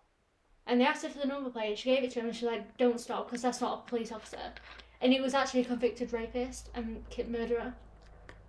And 0.68 0.82
they 0.82 0.86
asked 0.86 1.04
her 1.04 1.10
for 1.10 1.20
the 1.20 1.28
number 1.28 1.50
plate, 1.50 1.78
she 1.78 1.90
gave 1.94 2.04
it 2.04 2.12
to 2.12 2.20
him 2.20 2.28
and 2.28 2.36
she's 2.36 2.44
like, 2.48 2.78
don't 2.78 3.00
stop 3.00 3.28
because 3.28 3.42
that's 3.42 3.62
not 3.62 3.84
a 3.86 3.90
police 3.90 4.12
officer. 4.12 4.40
And 5.02 5.14
he 5.14 5.22
was 5.22 5.34
actually 5.34 5.62
a 5.62 5.66
convicted 5.66 6.12
rapist 6.14 6.70
and 6.74 7.08
kid 7.10 7.30
murderer 7.30 7.74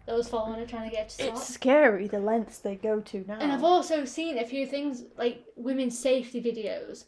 that 0.06 0.16
was 0.16 0.28
following 0.28 0.58
her 0.60 0.66
trying 0.66 0.88
to 0.88 0.94
get 0.94 1.04
her 1.04 1.08
to 1.08 1.14
stop. 1.14 1.28
it's 1.28 1.48
scary 1.48 2.06
the 2.08 2.20
lengths 2.20 2.58
they 2.58 2.76
go 2.76 3.00
to 3.00 3.24
now. 3.26 3.38
And 3.40 3.52
I've 3.52 3.64
also 3.64 4.04
seen 4.04 4.38
a 4.38 4.46
few 4.46 4.66
things 4.66 5.04
like 5.18 5.44
women's 5.56 5.98
safety 5.98 6.40
videos 6.42 7.04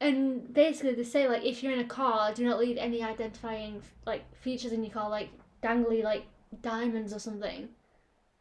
And 0.00 0.52
basically, 0.52 0.94
they 0.94 1.04
say 1.04 1.28
like 1.28 1.44
if 1.44 1.62
you're 1.62 1.72
in 1.72 1.80
a 1.80 1.84
car, 1.84 2.32
do 2.34 2.44
not 2.44 2.58
leave 2.58 2.76
any 2.76 3.02
identifying 3.02 3.82
like 4.06 4.24
features 4.36 4.72
in 4.72 4.84
your 4.84 4.92
car, 4.92 5.08
like 5.08 5.30
dangly 5.62 6.02
like 6.02 6.26
diamonds 6.60 7.12
or 7.14 7.18
something. 7.18 7.68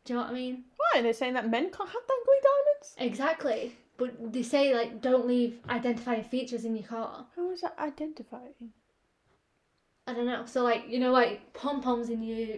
Do 0.03 0.13
you 0.13 0.19
know 0.19 0.23
what 0.25 0.31
I 0.31 0.33
mean? 0.33 0.65
Why? 0.77 0.99
Are 0.99 1.03
They're 1.03 1.13
saying 1.13 1.33
that 1.33 1.49
men 1.49 1.71
can't 1.71 1.89
have 1.89 2.03
dangly 2.03 2.41
diamonds? 2.43 2.95
Exactly. 2.97 3.77
But 3.97 4.33
they 4.33 4.43
say 4.43 4.73
like 4.75 5.01
don't 5.01 5.27
leave 5.27 5.59
identifying 5.69 6.23
features 6.23 6.65
in 6.65 6.75
your 6.75 6.87
car. 6.87 7.25
How 7.35 7.51
is 7.51 7.61
that 7.61 7.75
identifying? 7.79 8.73
I 10.07 10.13
don't 10.13 10.25
know. 10.25 10.45
So 10.45 10.63
like 10.63 10.83
you 10.87 10.99
know 10.99 11.11
like 11.11 11.53
pom 11.53 11.81
poms 11.81 12.09
in 12.09 12.21
your 12.21 12.57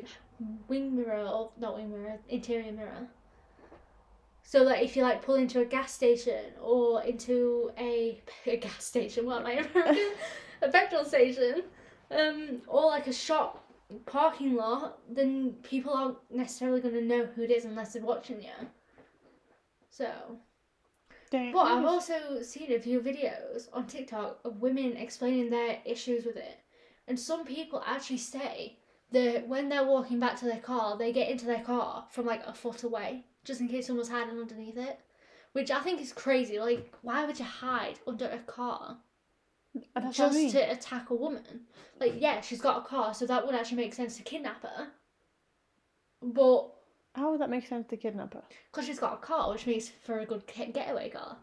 wing 0.68 0.96
mirror 0.96 1.26
or 1.26 1.52
not 1.60 1.76
wing 1.76 1.92
mirror, 1.92 2.20
interior 2.30 2.72
mirror. 2.72 3.08
So 4.44 4.64
that 4.64 4.82
if 4.82 4.96
you 4.96 5.04
like 5.04 5.22
pull 5.22 5.36
into 5.36 5.60
a 5.60 5.66
gas 5.66 5.92
station 5.92 6.54
or 6.62 7.04
into 7.04 7.72
a, 7.78 8.22
a 8.46 8.56
gas 8.56 8.84
station, 8.84 9.26
what 9.26 9.42
am 9.42 9.48
I 9.48 9.52
American? 9.52 10.14
a 10.62 10.70
petrol 10.70 11.04
station, 11.04 11.64
um, 12.12 12.62
or 12.68 12.86
like 12.86 13.08
a 13.08 13.14
shop 13.14 13.64
parking 14.06 14.56
lot, 14.56 15.00
then 15.10 15.56
people 15.64 15.94
aren't 15.94 16.18
necessarily 16.32 16.80
going 16.80 16.94
to 16.96 17.02
know 17.02 17.26
who 17.26 17.44
it 17.44 17.52
is 17.52 17.66
unless 17.66 17.94
they're 17.94 18.02
watching 18.02 18.42
you. 18.42 18.68
So, 19.90 20.10
But 21.54 21.66
I've 21.66 21.86
also 21.86 22.42
seen 22.42 22.72
a 22.72 22.80
few 22.80 23.00
videos 23.02 23.68
on 23.74 23.88
TikTok 23.88 24.40
of 24.46 24.62
women 24.62 24.96
explaining 24.98 25.50
their 25.50 25.80
issues 25.86 26.26
with 26.26 26.38
it. 26.38 26.60
And 27.08 27.20
some 27.20 27.46
people 27.46 27.84
actually 27.86 28.18
say 28.18 28.78
that 29.12 29.48
when 29.48 29.70
they're 29.70 29.86
walking 29.86 30.20
back 30.20 30.38
to 30.40 30.46
their 30.46 30.60
car, 30.60 30.98
they 30.98 31.12
get 31.12 31.30
into 31.30 31.46
their 31.46 31.64
car 31.64 32.06
from 32.12 32.26
like 32.26 32.46
a 32.46 32.54
foot 32.54 32.84
away, 32.84 33.26
just 33.44 33.62
in 33.62 33.68
case 33.68 33.88
someone's 33.88 34.10
hiding 34.10 34.40
underneath 34.40 34.78
it. 34.78 35.00
Which 35.54 35.72
I 35.72 35.80
think 35.80 36.02
is 36.02 36.14
crazy. 36.14 36.60
Like, 36.60 36.94
why 37.02 37.26
would 37.26 37.40
you 37.40 37.46
hide 37.46 38.00
under 38.06 38.28
a 38.28 38.40
car 38.40 38.98
That's 39.74 39.86
what 39.96 40.06
I 40.06 40.12
just 40.12 40.36
mean. 40.36 40.52
to 40.52 40.72
attack 40.72 41.10
a 41.10 41.16
woman? 41.16 41.62
Like, 42.00 42.16
yeah, 42.18 42.42
she's 42.42 42.62
got 42.62 42.78
a 42.78 42.88
car, 42.88 43.14
so 43.14 43.26
that 43.26 43.46
would 43.46 43.56
actually 43.56 43.78
make 43.78 43.94
sense 43.94 44.18
to 44.18 44.24
kidnap 44.24 44.62
her. 44.62 44.90
But 46.22 46.74
How 47.18 47.32
would 47.32 47.42
that 47.42 47.50
make 47.50 47.66
sense 47.68 47.88
to 47.90 47.98
kidnap 47.98 48.34
her? 48.36 48.44
because 48.72 48.86
she's 48.86 49.00
got 49.00 49.14
a 49.16 49.18
car, 49.18 49.52
which 49.52 49.66
makes 49.66 49.90
for 50.06 50.20
a 50.20 50.26
good 50.26 50.44
get- 50.48 50.74
getaway 50.74 51.10
car. 51.10 51.38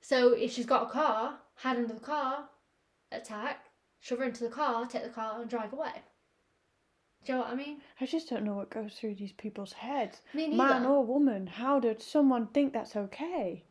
So 0.00 0.32
if 0.32 0.52
she's 0.52 0.66
got 0.66 0.88
a 0.88 0.90
car, 0.90 1.38
hide 1.54 1.76
under 1.76 1.94
the 1.94 2.00
car, 2.00 2.48
attack, 3.12 3.66
shove 4.00 4.18
her 4.18 4.24
into 4.24 4.42
the 4.44 4.50
car, 4.50 4.84
take 4.86 5.04
the 5.04 5.08
car, 5.10 5.40
and 5.40 5.48
drive 5.48 5.72
away. 5.72 5.92
Do 7.24 7.32
you 7.32 7.38
know 7.38 7.44
what 7.44 7.52
I 7.52 7.54
mean? 7.54 7.80
I 8.00 8.06
just 8.06 8.28
don't 8.28 8.42
know 8.44 8.54
what 8.54 8.70
goes 8.70 8.94
through 8.94 9.14
these 9.14 9.30
people's 9.32 9.72
heads. 9.74 10.22
Me 10.34 10.48
neither. 10.48 10.56
Man 10.80 10.86
or 10.86 11.04
woman, 11.04 11.46
how 11.46 11.78
did 11.78 12.02
someone 12.02 12.48
think 12.48 12.72
that's 12.72 12.96
okay? 12.96 13.62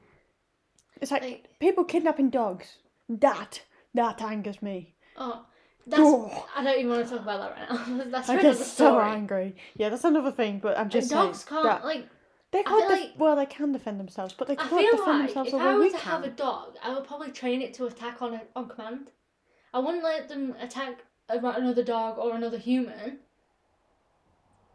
It's 1.02 1.12
like, 1.12 1.24
Like- 1.24 1.60
people 1.60 1.84
kidnapping 1.84 2.30
dogs. 2.30 2.78
That, 3.10 3.62
that 3.94 4.22
angers 4.22 4.62
me. 4.62 4.96
Oh, 5.18 5.46
that's. 5.88 6.02
Oh. 6.04 6.48
I 6.56 6.64
don't 6.64 6.78
even 6.80 6.92
want 6.92 7.04
to 7.06 7.10
talk 7.12 7.22
about 7.22 7.56
that 7.56 7.70
right 7.70 7.88
now. 7.90 8.04
that's 8.12 8.30
I 8.30 8.42
get 8.42 8.58
so 8.58 9.00
angry. 9.00 9.56
Yeah, 9.76 9.90
that's 9.90 10.04
another 10.04 10.32
thing, 10.32 10.60
but 10.60 10.78
I'm 10.78 10.90
just 10.90 11.10
dogs 11.10 11.40
saying 11.40 11.50
can't 11.50 11.64
that 11.64 11.86
like. 11.86 12.08
they 12.52 12.64
can't. 12.64 12.90
Def- 12.90 13.00
like- 13.00 13.14
well, 13.18 13.36
they 13.36 13.46
can 13.46 13.72
defend 13.72 14.00
themselves, 14.00 14.34
but 14.38 14.48
they 14.48 14.56
can't 14.56 14.70
feel 14.70 14.92
defend 14.92 15.20
like 15.20 15.28
themselves 15.28 15.54
if 15.54 15.56
I 15.56 15.74
were 15.74 15.80
we 15.80 15.92
to 15.92 15.98
can. 15.98 16.12
have 16.12 16.24
a 16.24 16.30
dog, 16.30 16.76
I 16.84 16.94
would 16.94 17.06
probably 17.06 17.32
train 17.32 17.62
it 17.62 17.74
to 17.76 17.86
attack 17.86 18.22
on 18.22 18.34
a, 18.36 18.42
on 18.56 18.70
command. 18.70 19.12
I 19.74 19.80
wouldn't 19.80 20.04
let 20.04 20.28
them 20.30 20.56
attack 20.60 21.00
another 21.30 21.84
dog 21.84 22.18
or 22.18 22.36
another 22.36 22.58
human 22.58 23.20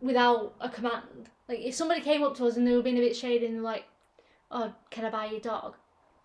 without 0.00 0.54
a 0.60 0.68
command. 0.68 1.30
Like 1.48 1.60
if 1.60 1.74
somebody 1.74 2.00
came 2.00 2.22
up 2.22 2.36
to 2.36 2.46
us 2.46 2.56
and 2.56 2.66
they 2.66 2.74
were 2.74 2.82
being 2.82 2.98
a 2.98 3.00
bit 3.00 3.16
shady 3.16 3.46
and 3.46 3.62
like, 3.62 3.84
"Oh, 4.50 4.72
can 4.90 5.04
I 5.04 5.10
buy 5.10 5.26
your 5.26 5.40
dog?" 5.40 5.76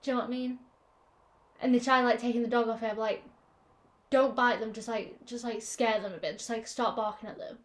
Do 0.01 0.11
you 0.11 0.15
know 0.15 0.21
what 0.21 0.29
I 0.29 0.31
mean? 0.31 0.59
And 1.61 1.75
they 1.75 1.79
try 1.79 2.01
like 2.01 2.19
taking 2.19 2.41
the 2.41 2.47
dog 2.47 2.67
off 2.69 2.81
I'm 2.81 2.97
like, 2.97 3.23
don't 4.11 4.35
bite 4.35 4.59
them. 4.59 4.73
Just 4.73 4.87
like 4.87 5.25
just 5.25 5.43
like 5.43 5.61
scare 5.63 5.99
them 5.99 6.13
a 6.13 6.17
bit. 6.17 6.37
Just 6.37 6.49
like 6.49 6.67
start 6.67 6.95
barking 6.95 7.29
at 7.29 7.39
them. 7.39 7.57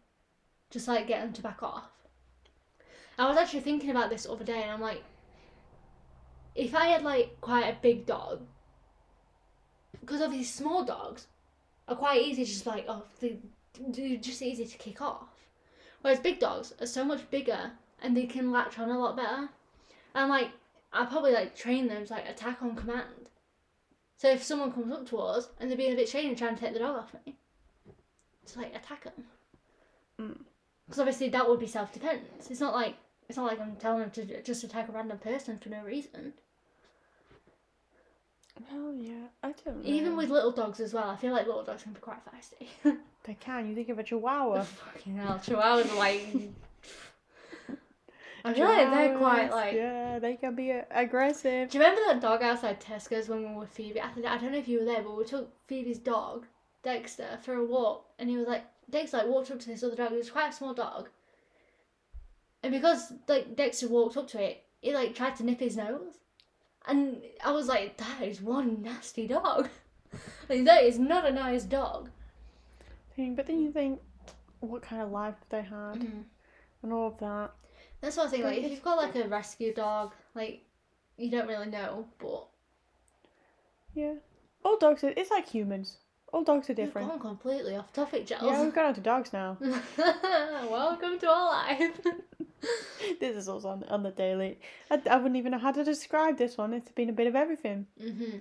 Just 0.71 0.87
like 0.87 1.07
get 1.07 1.21
them 1.21 1.33
to 1.33 1.43
back 1.43 1.61
off. 1.61 1.91
I 3.19 3.27
was 3.27 3.37
actually 3.37 3.61
thinking 3.61 3.91
about 3.91 4.09
this 4.09 4.23
the 4.23 4.31
other 4.31 4.43
day, 4.43 4.61
and 4.63 4.71
I'm 4.71 4.81
like, 4.81 5.03
if 6.55 6.73
I 6.75 6.87
had 6.87 7.03
like 7.03 7.39
quite 7.41 7.65
a 7.65 7.77
big 7.81 8.05
dog, 8.05 8.41
because 9.99 10.21
obviously 10.21 10.45
small 10.45 10.83
dogs 10.83 11.27
are 11.87 11.95
quite 11.95 12.21
easy, 12.21 12.45
just 12.45 12.65
like 12.65 12.85
oh, 12.87 13.03
they, 13.19 13.37
they're 13.79 14.17
just 14.17 14.41
easy 14.41 14.65
to 14.65 14.77
kick 14.77 15.01
off. 15.01 15.29
Whereas 16.01 16.19
big 16.19 16.39
dogs 16.39 16.73
are 16.79 16.85
so 16.87 17.03
much 17.03 17.29
bigger 17.29 17.71
and 18.01 18.15
they 18.15 18.25
can 18.25 18.51
latch 18.51 18.77
on 18.79 18.89
a 18.89 18.99
lot 18.99 19.17
better. 19.17 19.49
And 20.13 20.29
like, 20.29 20.51
I 20.93 21.05
probably 21.05 21.33
like 21.33 21.55
train 21.55 21.87
them 21.87 22.05
to 22.05 22.13
like 22.13 22.29
attack 22.29 22.61
on 22.61 22.75
command. 22.75 23.26
So 24.17 24.29
if 24.31 24.43
someone 24.43 24.71
comes 24.71 24.91
up 24.91 25.07
to 25.09 25.17
us 25.19 25.49
and 25.59 25.69
they're 25.69 25.77
being 25.77 25.93
a 25.93 25.95
bit 25.95 26.09
shady 26.09 26.27
and 26.27 26.37
trying 26.37 26.55
to 26.55 26.61
take 26.61 26.73
the 26.73 26.79
dog 26.79 26.97
off 26.97 27.13
me, 27.25 27.35
to 28.47 28.59
like 28.59 28.75
attack 28.75 29.03
them. 29.03 29.25
Mm. 30.19 30.39
Because 30.85 30.99
obviously 30.99 31.29
that 31.29 31.47
would 31.47 31.59
be 31.59 31.67
self 31.67 31.93
defense. 31.93 32.49
It's 32.49 32.59
not 32.59 32.73
like 32.73 32.95
it's 33.29 33.37
not 33.37 33.47
like 33.47 33.59
I'm 33.59 33.75
telling 33.75 33.99
them 33.99 34.11
to 34.11 34.41
just 34.41 34.63
attack 34.63 34.89
a 34.89 34.91
random 34.91 35.19
person 35.19 35.59
for 35.59 35.69
no 35.69 35.83
reason. 35.83 36.33
Well, 38.71 38.93
yeah, 38.95 39.27
I 39.43 39.51
don't 39.51 39.83
know. 39.83 39.89
Even 39.89 40.15
with 40.15 40.29
little 40.29 40.51
dogs 40.51 40.79
as 40.79 40.93
well, 40.93 41.09
I 41.09 41.15
feel 41.15 41.31
like 41.31 41.45
little 41.45 41.63
dogs 41.63 41.83
can 41.83 41.93
be 41.93 41.99
quite 41.99 42.17
feisty. 42.25 42.97
they 43.23 43.35
can. 43.35 43.69
You 43.69 43.75
think 43.75 43.89
of 43.89 43.99
a 43.99 44.03
Chihuahua. 44.03 44.63
Fucking 44.63 45.17
hell, 45.17 45.39
chihuahuas 45.45 45.91
are 45.91 45.97
like. 45.97 46.35
I 48.45 48.53
feel 48.53 48.65
like 48.65 48.89
they're 48.91 49.17
quite 49.17 49.51
like. 49.51 49.73
Yeah, 49.73 50.19
they 50.19 50.35
can 50.35 50.55
be 50.55 50.71
uh, 50.71 50.81
aggressive. 50.91 51.69
Do 51.69 51.77
you 51.77 51.83
remember 51.83 52.01
that 52.07 52.21
dog 52.21 52.41
outside 52.43 52.79
Tesco's 52.79 53.27
when 53.29 53.39
we 53.39 53.45
were 53.45 53.61
with 53.61 53.69
Phoebe? 53.69 54.01
I, 54.01 54.09
think, 54.09 54.25
I 54.25 54.37
don't 54.37 54.51
know 54.51 54.57
if 54.57 54.67
you 54.67 54.79
were 54.79 54.85
there, 54.85 55.01
but 55.01 55.17
we 55.17 55.25
took 55.25 55.51
Phoebe's 55.67 55.99
dog, 55.99 56.45
Dexter, 56.83 57.39
for 57.41 57.55
a 57.55 57.65
walk, 57.65 58.05
and 58.19 58.29
he 58.29 58.37
was 58.37 58.47
like, 58.47 58.63
Dexter 58.89 59.17
like 59.17 59.27
walked 59.27 59.51
up 59.51 59.59
to 59.59 59.67
this 59.67 59.83
other 59.83 59.95
dog. 59.95 60.11
It 60.13 60.17
was 60.17 60.29
quite 60.29 60.49
a 60.51 60.55
small 60.55 60.73
dog, 60.73 61.09
and 62.63 62.71
because 62.71 63.11
like 63.27 63.55
Dexter 63.55 63.87
walked 63.89 64.17
up 64.17 64.27
to 64.29 64.41
it, 64.41 64.63
it 64.81 64.93
like 64.93 65.15
tried 65.15 65.35
to 65.37 65.43
nip 65.43 65.59
his 65.59 65.75
nose, 65.75 66.19
and 66.87 67.21
I 67.43 67.51
was 67.51 67.67
like, 67.67 67.97
that 67.97 68.21
is 68.21 68.41
one 68.41 68.81
nasty 68.81 69.27
dog. 69.27 69.69
like 70.49 70.63
that 70.65 70.83
is 70.83 70.97
not 70.99 71.25
a 71.27 71.31
nice 71.31 71.63
dog. 71.63 72.09
But 73.17 73.47
then 73.47 73.59
you 73.61 73.71
think, 73.71 73.99
what 74.59 74.83
kind 74.83 75.01
of 75.01 75.09
life 75.11 75.35
they 75.49 75.63
had 75.63 75.95
Mm-hmm. 75.95 76.21
and 76.83 76.93
all 76.93 77.07
of 77.07 77.17
that. 77.17 77.51
That's 78.01 78.17
what 78.17 78.27
I 78.27 78.29
think. 78.29 78.43
But 78.43 78.49
Like 78.55 78.63
if 78.63 78.71
you've 78.71 78.83
got 78.83 78.97
like 78.97 79.15
a 79.15 79.27
rescue 79.27 79.73
dog, 79.73 80.13
like 80.35 80.63
you 81.17 81.31
don't 81.31 81.47
really 81.47 81.67
know, 81.69 82.07
but 82.19 82.47
Yeah. 83.93 84.13
All 84.63 84.77
dogs 84.77 85.03
are, 85.03 85.13
it's 85.15 85.31
like 85.31 85.47
humans. 85.47 85.97
All 86.33 86.43
dogs 86.43 86.69
are 86.69 86.73
we've 86.73 86.85
different. 86.85 87.07
gone 87.09 87.19
completely 87.19 87.75
off 87.75 87.93
topic, 87.93 88.27
Giles. 88.27 88.43
Yeah, 88.43 88.61
we've 88.63 88.73
gone 88.73 88.85
on 88.85 88.93
to 88.95 89.01
dogs 89.01 89.31
now. 89.31 89.57
Welcome 90.69 91.17
to 91.19 91.29
our 91.29 91.45
life. 91.49 91.99
this 93.19 93.35
is 93.37 93.47
also 93.47 93.69
on, 93.69 93.83
on 93.85 94.03
the 94.03 94.11
daily. 94.11 94.59
I, 94.91 95.01
I 95.09 95.15
wouldn't 95.17 95.37
even 95.37 95.53
know 95.53 95.57
how 95.57 95.71
to 95.71 95.83
describe 95.85 96.37
this 96.37 96.57
one. 96.57 96.73
It's 96.73 96.91
been 96.91 97.09
a 97.09 97.13
bit 97.13 97.27
of 97.27 97.35
everything. 97.35 97.87
hmm 97.99 98.37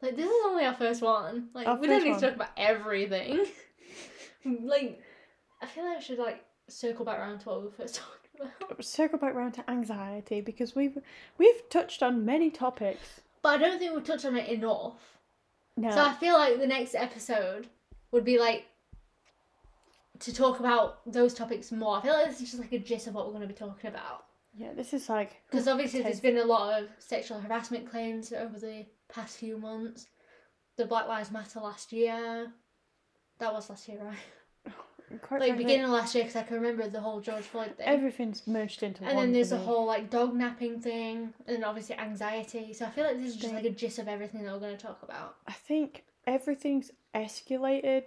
Like 0.00 0.16
this 0.16 0.26
is 0.26 0.42
only 0.46 0.64
our 0.64 0.74
first 0.74 1.02
one. 1.02 1.48
Like 1.54 1.66
Our 1.68 1.76
we 1.78 1.86
don't 1.86 2.02
need 2.02 2.10
one. 2.12 2.20
to 2.20 2.26
talk 2.28 2.36
about 2.36 2.50
everything. 2.56 3.44
like 4.62 5.02
I 5.60 5.66
feel 5.66 5.84
like 5.84 5.98
I 5.98 6.00
should 6.00 6.18
like 6.18 6.44
circle 6.68 7.04
back 7.04 7.18
around 7.18 7.40
to 7.40 7.48
what 7.50 7.62
we 7.64 7.70
first 7.70 7.98
about. 7.98 8.08
Circle 8.80 9.18
back 9.18 9.34
round 9.34 9.54
to 9.54 9.70
anxiety 9.70 10.40
because 10.40 10.74
we've 10.76 10.98
we've 11.36 11.68
touched 11.68 12.02
on 12.02 12.24
many 12.24 12.50
topics. 12.50 13.20
But 13.42 13.48
I 13.50 13.58
don't 13.58 13.78
think 13.78 13.94
we've 13.94 14.04
touched 14.04 14.24
on 14.24 14.36
it 14.36 14.48
enough. 14.48 15.18
No. 15.76 15.90
So 15.90 16.02
I 16.04 16.12
feel 16.14 16.34
like 16.34 16.58
the 16.58 16.66
next 16.66 16.94
episode 16.94 17.68
would 18.12 18.24
be 18.24 18.38
like 18.38 18.66
to 20.20 20.34
talk 20.34 20.58
about 20.60 21.00
those 21.06 21.34
topics 21.34 21.70
more. 21.70 21.98
I 21.98 22.02
feel 22.02 22.12
like 22.12 22.26
this 22.26 22.40
is 22.40 22.50
just 22.50 22.60
like 22.60 22.72
a 22.72 22.78
gist 22.78 23.06
of 23.06 23.14
what 23.14 23.26
we're 23.26 23.32
going 23.32 23.46
to 23.46 23.48
be 23.48 23.54
talking 23.54 23.88
about. 23.88 24.24
yeah, 24.56 24.72
this 24.74 24.92
is 24.92 25.08
like 25.08 25.36
Because 25.50 25.68
obviously 25.68 26.02
there's 26.02 26.20
been 26.20 26.38
a 26.38 26.44
lot 26.44 26.82
of 26.82 26.88
sexual 26.98 27.40
harassment 27.40 27.88
claims 27.90 28.32
over 28.32 28.58
the 28.58 28.86
past 29.08 29.38
few 29.38 29.56
months. 29.58 30.06
The 30.76 30.86
Black 30.86 31.06
Lives 31.08 31.30
Matter 31.30 31.60
last 31.60 31.92
year. 31.92 32.52
That 33.38 33.52
was 33.52 33.70
last 33.70 33.88
year, 33.88 33.98
right? 34.02 34.16
Quite 35.22 35.40
Like 35.40 35.56
beginning 35.56 35.84
of 35.84 35.90
last 35.90 36.14
year, 36.14 36.24
because 36.24 36.36
I 36.36 36.42
can 36.42 36.56
remember 36.56 36.88
the 36.88 37.00
whole 37.00 37.20
George 37.20 37.44
Floyd 37.44 37.76
thing. 37.76 37.86
everything's 37.86 38.46
merged 38.46 38.82
into 38.82 39.04
and 39.04 39.14
one. 39.16 39.24
then 39.26 39.32
there's 39.32 39.50
for 39.50 39.56
the 39.56 39.62
whole 39.62 39.86
like 39.86 40.10
dog 40.10 40.34
napping 40.34 40.80
thing, 40.80 41.32
and 41.46 41.56
then 41.56 41.64
obviously 41.64 41.96
anxiety. 41.96 42.72
So 42.72 42.86
I 42.86 42.90
feel 42.90 43.04
like 43.04 43.16
this 43.18 43.30
is 43.30 43.36
just 43.36 43.54
like 43.54 43.64
a 43.64 43.70
gist 43.70 43.98
of 43.98 44.08
everything 44.08 44.44
that 44.44 44.52
we're 44.52 44.60
going 44.60 44.76
to 44.76 44.82
talk 44.86 45.02
about. 45.02 45.36
I 45.46 45.52
think 45.52 46.04
everything's 46.26 46.90
escalated 47.14 48.04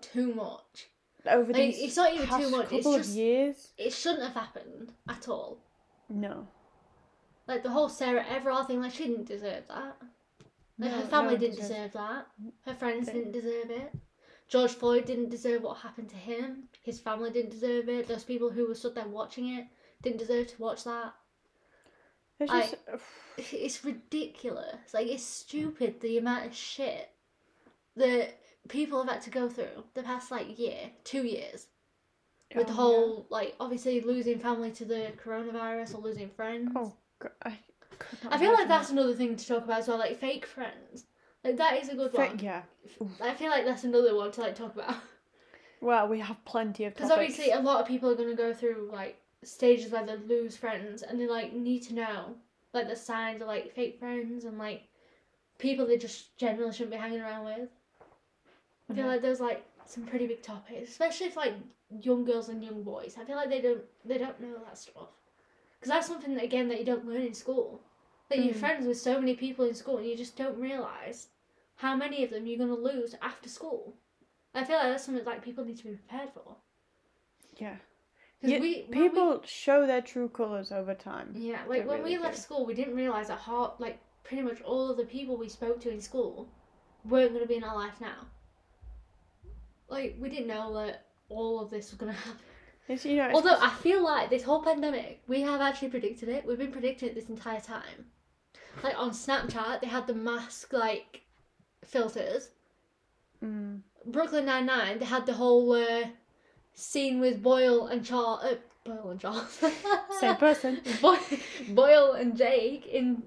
Too 0.00 0.32
much. 0.34 0.88
over 1.26 1.52
Like, 1.52 1.56
these 1.56 1.78
it's 1.80 1.96
not 1.96 2.12
even 2.14 2.28
too 2.28 2.50
much, 2.50 2.64
it's 2.66 2.70
couple 2.84 2.94
of 2.94 3.02
just- 3.02 3.14
years. 3.16 3.72
It 3.78 3.92
shouldn't 3.92 4.22
have 4.22 4.34
happened 4.34 4.92
at 5.08 5.28
all. 5.28 5.58
No. 6.08 6.46
Like 7.48 7.62
the 7.62 7.70
whole 7.70 7.88
Sarah 7.88 8.24
Everard 8.28 8.66
thing, 8.66 8.80
like 8.80 8.92
she 8.92 9.06
didn't 9.06 9.26
deserve 9.26 9.64
that. 9.68 9.96
Like, 10.78 10.90
No, 10.90 10.96
her 11.00 11.06
family 11.06 11.32
one 11.34 11.40
didn't 11.40 11.56
deserve 11.56 11.92
that. 11.94 12.26
Her 12.66 12.74
friends 12.74 13.06
didn't 13.06 13.32
deserve 13.32 13.70
it. 13.70 13.92
George 14.48 14.72
Floyd 14.72 15.04
didn't 15.06 15.30
deserve 15.30 15.62
what 15.62 15.78
happened 15.78 16.08
to 16.10 16.16
him. 16.16 16.68
His 16.82 17.00
family 17.00 17.30
didn't 17.30 17.50
deserve 17.50 17.88
it. 17.88 18.06
Those 18.06 18.24
people 18.24 18.50
who 18.50 18.68
were 18.68 18.74
stood 18.74 18.94
there 18.94 19.08
watching 19.08 19.48
it 19.56 19.66
didn't 20.02 20.18
deserve 20.18 20.46
to 20.48 20.62
watch 20.62 20.84
that. 20.84 21.14
It's 22.38 22.52
I- 22.52 22.60
just 22.60 22.74
uh, 22.92 22.98
it's 23.38 23.84
ridiculous. 23.84 24.94
Like 24.94 25.06
it's 25.08 25.24
stupid 25.24 26.00
the 26.00 26.18
amount 26.18 26.46
of 26.46 26.54
shit 26.54 27.10
that 27.96 28.38
people 28.68 29.02
have 29.02 29.12
had 29.14 29.22
to 29.22 29.30
go 29.30 29.48
through 29.48 29.84
the 29.94 30.02
past 30.02 30.30
like 30.30 30.58
year, 30.58 30.90
two 31.04 31.22
years. 31.24 31.66
With 32.54 32.68
the 32.68 32.72
Oh, 32.74 32.76
whole 32.76 33.26
like 33.30 33.56
obviously 33.58 34.00
losing 34.00 34.38
family 34.38 34.70
to 34.72 34.84
the 34.84 35.12
coronavirus 35.22 35.94
or 35.96 35.98
losing 36.02 36.30
friends. 36.30 36.70
Oh, 36.76 36.94
God, 37.18 37.32
I 37.42 37.58
I 38.30 38.38
feel 38.38 38.52
like 38.52 38.68
that's 38.68 38.90
another 38.90 39.14
thing 39.14 39.34
to 39.34 39.46
talk 39.46 39.64
about 39.64 39.80
as 39.80 39.88
well, 39.88 39.98
like 39.98 40.20
fake 40.20 40.46
friends. 40.46 41.06
Like 41.46 41.56
that 41.58 41.80
is 41.80 41.88
a 41.90 41.94
good 41.94 42.12
one. 42.12 42.38
Yeah. 42.40 42.62
I 43.20 43.32
feel 43.34 43.50
like 43.50 43.64
that's 43.64 43.84
another 43.84 44.14
one 44.16 44.32
to 44.32 44.40
like 44.40 44.56
talk 44.56 44.74
about. 44.74 44.96
Well, 45.80 46.08
we 46.08 46.18
have 46.20 46.42
plenty 46.44 46.84
of 46.86 46.94
Because 46.94 47.10
obviously 47.10 47.50
a 47.50 47.60
lot 47.60 47.80
of 47.80 47.86
people 47.86 48.10
are 48.10 48.14
gonna 48.16 48.34
go 48.34 48.52
through 48.52 48.88
like 48.92 49.20
stages 49.44 49.92
where 49.92 50.04
they 50.04 50.16
lose 50.16 50.56
friends 50.56 51.02
and 51.02 51.20
they 51.20 51.28
like 51.28 51.52
need 51.52 51.80
to 51.84 51.94
know 51.94 52.34
like 52.72 52.88
the 52.88 52.96
signs 52.96 53.42
of 53.42 53.46
like 53.48 53.72
fake 53.74 53.98
friends 53.98 54.44
and 54.44 54.58
like 54.58 54.88
people 55.58 55.86
they 55.86 55.98
just 55.98 56.36
generally 56.36 56.72
shouldn't 56.72 56.90
be 56.90 56.96
hanging 56.96 57.20
around 57.20 57.44
with. 57.44 57.68
I 58.90 58.94
feel 58.94 59.04
Yeah. 59.04 59.12
like 59.12 59.22
there's 59.22 59.40
like 59.40 59.64
some 59.84 60.04
pretty 60.04 60.26
big 60.26 60.42
topics, 60.42 60.90
especially 60.90 61.30
for 61.30 61.40
like 61.40 61.54
young 62.00 62.24
girls 62.24 62.48
and 62.48 62.64
young 62.64 62.82
boys. 62.82 63.16
I 63.20 63.24
feel 63.24 63.36
like 63.36 63.50
they 63.50 63.60
don't 63.60 63.84
they 64.04 64.18
don't 64.18 64.40
know 64.40 64.54
that 64.64 64.78
stuff 64.78 65.10
because 65.78 65.90
that's 65.92 66.08
something 66.08 66.34
that, 66.34 66.42
again 66.44 66.68
that 66.68 66.78
you 66.80 66.84
don't 66.86 67.06
learn 67.06 67.22
in 67.22 67.34
school. 67.34 67.82
Like 68.30 68.40
you're 68.40 68.54
Mm. 68.54 68.60
friends 68.60 68.86
with 68.86 68.98
so 68.98 69.20
many 69.20 69.36
people 69.36 69.66
in 69.66 69.74
school 69.74 69.98
and 69.98 70.06
you 70.06 70.16
just 70.16 70.36
don't 70.36 70.58
realize 70.58 71.28
how 71.76 71.94
many 71.96 72.24
of 72.24 72.30
them 72.30 72.46
you're 72.46 72.58
gonna 72.58 72.74
lose 72.74 73.14
after 73.22 73.48
school. 73.48 73.96
I 74.54 74.64
feel 74.64 74.76
like 74.76 74.88
that's 74.88 75.04
something 75.04 75.24
like 75.24 75.42
people 75.44 75.64
need 75.64 75.76
to 75.78 75.84
be 75.84 75.90
prepared 75.96 76.30
for. 76.32 76.56
yeah. 77.58 77.76
'Cause 78.40 78.50
Yeah, 78.50 78.60
we, 78.60 78.82
People 78.82 79.42
show 79.46 79.86
their 79.86 80.02
true 80.02 80.28
colours 80.28 80.70
over 80.70 80.94
time. 80.94 81.32
yeah, 81.36 81.60
like 81.66 81.82
they 81.82 81.88
when 81.88 81.98
really 82.02 82.16
we 82.18 82.22
left 82.22 82.36
do. 82.36 82.40
school, 82.42 82.66
we 82.66 82.74
didn't 82.74 82.94
realize 82.94 83.28
that 83.28 83.38
how, 83.38 83.74
like 83.78 83.98
pretty 84.24 84.42
much 84.42 84.60
all 84.62 84.90
of 84.90 84.96
the 84.98 85.06
people 85.06 85.36
we 85.38 85.48
spoke 85.48 85.80
to 85.80 85.90
in 85.90 86.00
school 86.00 86.48
weren't 87.04 87.30
going 87.30 87.42
to 87.42 87.48
be 87.48 87.56
in 87.56 87.64
our 87.64 87.74
life 87.74 87.98
now. 88.00 88.26
Like 89.88 90.16
we 90.20 90.28
didn't 90.28 90.48
know 90.48 90.74
that 90.74 91.06
all 91.28 91.60
of 91.60 91.70
this 91.70 91.90
was 91.90 91.98
going 91.98 92.12
to 92.14 92.18
happen. 92.18 92.40
It's, 92.88 93.04
you 93.04 93.16
know, 93.16 93.30
Although 93.32 93.58
I 93.60 93.70
feel 93.70 94.02
like 94.04 94.30
this 94.30 94.42
whole 94.44 94.62
pandemic, 94.62 95.22
we 95.26 95.40
have 95.42 95.60
actually 95.60 95.88
predicted 95.88 96.28
it. 96.28 96.44
We've 96.46 96.58
been 96.58 96.70
predicting 96.72 97.08
it 97.08 97.14
this 97.14 97.28
entire 97.28 97.60
time. 97.60 98.10
Like 98.82 98.96
on 98.98 99.10
Snapchat, 99.10 99.80
they 99.80 99.86
had 99.88 100.06
the 100.06 100.14
mask 100.14 100.72
like 100.72 101.22
filters. 101.86 102.50
mm, 103.42 103.80
Brooklyn 104.06 104.44
Nine 104.46 104.66
Nine, 104.66 104.98
they 104.98 105.04
had 105.04 105.26
the 105.26 105.32
whole 105.34 105.72
uh, 105.72 106.04
scene 106.74 107.20
with 107.20 107.42
Boyle 107.42 107.86
and 107.86 108.04
Charles. 108.04 108.42
Uh, 108.44 108.54
Boyle 108.84 109.10
and 109.10 109.20
Charles. 109.20 109.60
same 110.20 110.36
person. 110.36 110.80
Boy- 111.02 111.18
Boyle 111.70 112.12
and 112.12 112.36
Jake 112.36 112.86
in 112.86 113.22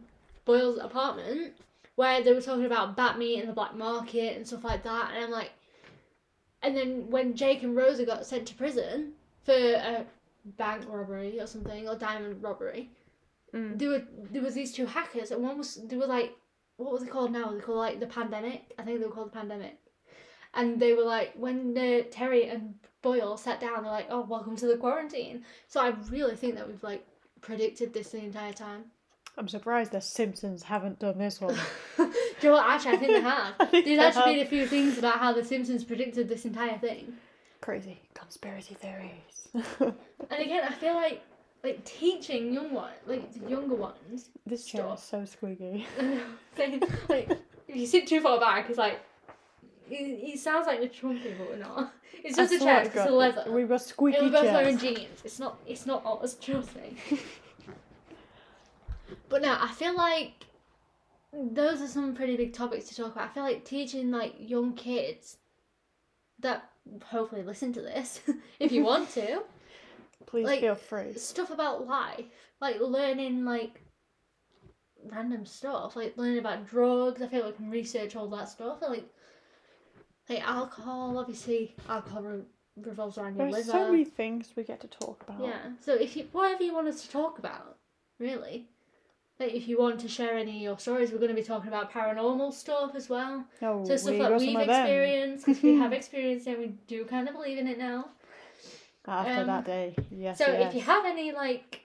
Boyle's 0.45 0.77
apartment, 0.79 1.53
where 1.95 2.23
they 2.23 2.33
were 2.33 2.41
talking 2.41 2.65
about 2.65 2.95
bat 2.95 3.17
meat 3.17 3.39
and 3.39 3.49
the 3.49 3.53
black 3.53 3.75
market 3.75 4.37
and 4.37 4.47
stuff 4.47 4.63
like 4.63 4.83
that, 4.83 5.11
and 5.13 5.25
I'm 5.25 5.31
like, 5.31 5.51
and 6.61 6.75
then 6.75 7.09
when 7.09 7.35
Jake 7.35 7.63
and 7.63 7.75
Rosa 7.75 8.05
got 8.05 8.25
sent 8.25 8.47
to 8.47 8.55
prison 8.55 9.13
for 9.43 9.53
a 9.53 10.05
bank 10.57 10.85
robbery 10.89 11.39
or 11.39 11.47
something 11.47 11.87
or 11.87 11.95
diamond 11.95 12.41
robbery, 12.41 12.89
Mm. 13.53 13.79
there 13.79 13.89
were 13.89 14.03
there 14.31 14.43
was 14.43 14.53
these 14.53 14.71
two 14.71 14.85
hackers, 14.85 15.31
and 15.31 15.41
one 15.41 15.57
was 15.57 15.75
they 15.87 15.97
were 15.97 16.05
like, 16.05 16.35
what 16.79 16.93
was 16.93 17.03
it 17.03 17.09
called 17.09 17.31
now? 17.31 17.51
They 17.51 17.59
called 17.59 17.77
like 17.77 17.99
the 17.99 18.07
pandemic. 18.07 18.73
I 18.79 18.83
think 18.83 18.99
they 18.99 19.05
were 19.05 19.11
called 19.11 19.31
the 19.31 19.37
pandemic. 19.37 19.77
And 20.53 20.79
they 20.79 20.93
were 20.93 21.03
like, 21.03 21.33
when 21.35 21.77
uh, 21.77 22.01
Terry 22.09 22.47
and 22.47 22.75
Boyle 23.01 23.37
sat 23.37 23.59
down, 23.59 23.83
they're 23.83 23.91
like, 23.91 24.07
"Oh, 24.09 24.21
welcome 24.21 24.55
to 24.57 24.67
the 24.67 24.77
quarantine." 24.77 25.43
So 25.67 25.79
I 25.79 25.93
really 26.09 26.35
think 26.35 26.55
that 26.55 26.67
we've 26.67 26.83
like 26.83 27.05
predicted 27.41 27.93
this 27.93 28.09
the 28.09 28.17
entire 28.19 28.53
time. 28.53 28.85
I'm 29.37 29.47
surprised 29.47 29.91
the 29.91 30.01
Simpsons 30.01 30.63
haven't 30.63 30.99
done 30.99 31.17
this 31.17 31.39
one. 31.39 31.55
Do 31.97 32.03
you 32.41 32.49
know 32.49 32.53
what? 32.53 32.65
Actually, 32.65 32.93
I 32.93 32.97
think 32.97 33.11
they 33.13 33.21
have. 33.21 33.55
Think 33.71 33.85
There's 33.85 33.99
they 33.99 34.05
actually 34.05 34.33
been 34.35 34.45
a 34.45 34.49
few 34.49 34.67
things 34.67 34.97
about 34.97 35.19
how 35.19 35.31
the 35.31 35.45
Simpsons 35.45 35.83
predicted 35.83 36.27
this 36.27 36.45
entire 36.45 36.77
thing. 36.77 37.13
Crazy 37.61 38.01
conspiracy 38.13 38.75
theories. 38.75 39.47
And 40.31 40.41
again, 40.41 40.63
I 40.63 40.73
feel 40.73 40.93
like 40.93 41.23
like 41.63 41.83
teaching 41.83 42.53
young 42.53 42.73
one, 42.73 42.91
like 43.05 43.33
the 43.33 43.49
younger 43.49 43.75
ones, 43.75 44.29
this 44.45 44.65
chair 44.65 44.89
is 44.93 45.01
so 45.01 45.25
squeaky. 45.25 45.85
like 47.09 47.29
if 47.67 47.75
you 47.75 47.85
sit 47.85 48.07
too 48.07 48.21
far 48.21 48.39
back, 48.39 48.69
it's 48.69 48.77
like 48.77 48.99
it, 49.89 49.95
it 49.95 50.39
sounds 50.39 50.67
like 50.67 50.79
you're 50.79 50.89
trumping, 50.89 51.35
but 51.37 51.49
we're 51.49 51.57
not. 51.57 51.93
It's 52.23 52.35
just 52.35 52.53
a 52.53 52.59
swear 52.59 52.75
chair. 52.75 52.85
It's 52.85 52.95
just 52.95 53.09
a 53.09 53.13
leather. 53.13 53.51
We 53.51 53.65
were 53.65 53.77
squeaky 53.77 54.17
And 54.17 54.27
we're 54.27 54.31
both 54.31 54.43
chairs. 54.43 54.53
wearing 54.53 54.77
jeans. 54.77 55.21
It's 55.23 55.39
not. 55.39 55.57
It's 55.65 55.85
not 55.85 56.05
us. 56.05 56.35
Trust 56.35 56.75
me. 56.75 56.95
but 59.29 59.41
no, 59.41 59.57
I 59.59 59.69
feel 59.69 59.95
like 59.95 60.45
those 61.33 61.81
are 61.81 61.87
some 61.87 62.15
pretty 62.15 62.37
big 62.37 62.53
topics 62.53 62.87
to 62.89 62.95
talk 62.95 63.13
about. 63.13 63.29
I 63.29 63.33
feel 63.33 63.43
like 63.43 63.65
teaching 63.65 64.11
like 64.11 64.35
young 64.37 64.73
kids 64.73 65.37
that 66.39 66.69
hopefully 67.03 67.43
listen 67.43 67.71
to 67.73 67.81
this 67.81 68.21
if 68.59 68.71
you 68.71 68.83
want 68.83 69.09
to 69.11 69.43
Please 70.25 70.45
like, 70.45 70.59
feel 70.59 70.75
free. 70.75 71.13
stuff 71.13 71.49
about 71.49 71.87
life, 71.87 72.25
like 72.61 72.79
learning 72.79 73.45
like 73.45 73.81
random 75.09 75.45
stuff, 75.45 75.95
like 75.95 76.17
learning 76.17 76.39
about 76.39 76.67
drugs. 76.67 77.21
I 77.21 77.27
feel 77.27 77.45
like 77.45 77.53
we 77.59 77.65
can 77.65 77.71
research 77.71 78.15
all 78.15 78.27
that 78.29 78.49
stuff. 78.49 78.81
and, 78.81 78.91
Like 78.91 79.05
like 80.29 80.47
alcohol, 80.47 81.17
obviously 81.17 81.75
alcohol 81.87 82.21
re- 82.21 82.41
revolves 82.77 83.17
around 83.17 83.35
your 83.37 83.51
There's 83.51 83.67
liver. 83.67 83.77
so 83.77 83.91
many 83.91 84.05
things 84.05 84.53
we 84.55 84.63
get 84.63 84.79
to 84.81 84.87
talk 84.87 85.23
about. 85.27 85.41
Yeah. 85.41 85.71
So 85.81 85.95
if 85.95 86.15
you 86.15 86.27
whatever 86.31 86.63
you 86.63 86.73
want 86.73 86.87
us 86.87 87.01
to 87.03 87.09
talk 87.09 87.39
about, 87.39 87.77
really. 88.19 88.67
Like 89.39 89.53
if 89.53 89.69
you 89.69 89.79
want 89.79 90.01
to 90.01 90.09
share 90.09 90.33
any 90.35 90.57
of 90.57 90.61
your 90.61 90.79
stories, 90.79 91.11
we're 91.11 91.17
going 91.17 91.29
to 91.29 91.33
be 91.35 91.41
talking 91.43 91.69
about 91.69 91.93
paranormal 91.93 92.53
stuff 92.53 92.91
as 92.93 93.07
well. 93.09 93.45
Oh, 93.61 93.85
So 93.85 93.95
stuff 93.95 94.11
we 94.11 94.17
that 94.19 94.31
we've 94.33 94.51
some 94.51 94.61
of 94.61 94.67
them. 94.67 94.85
experienced, 94.85 95.45
because 95.45 95.63
we 95.63 95.75
have 95.77 95.93
experienced 95.99 96.45
it, 96.45 96.57
and 96.57 96.59
we 96.59 96.67
do 96.87 97.05
kind 97.05 97.27
of 97.29 97.35
believe 97.35 97.57
in 97.57 97.65
it 97.65 97.77
now. 97.77 98.09
After 99.09 99.41
Um, 99.41 99.47
that 99.47 99.65
day, 99.65 99.95
yes. 100.11 100.37
So 100.37 100.45
yes. 100.47 100.67
if 100.69 100.75
you 100.75 100.81
have 100.81 101.03
any 101.05 101.31
like 101.31 101.81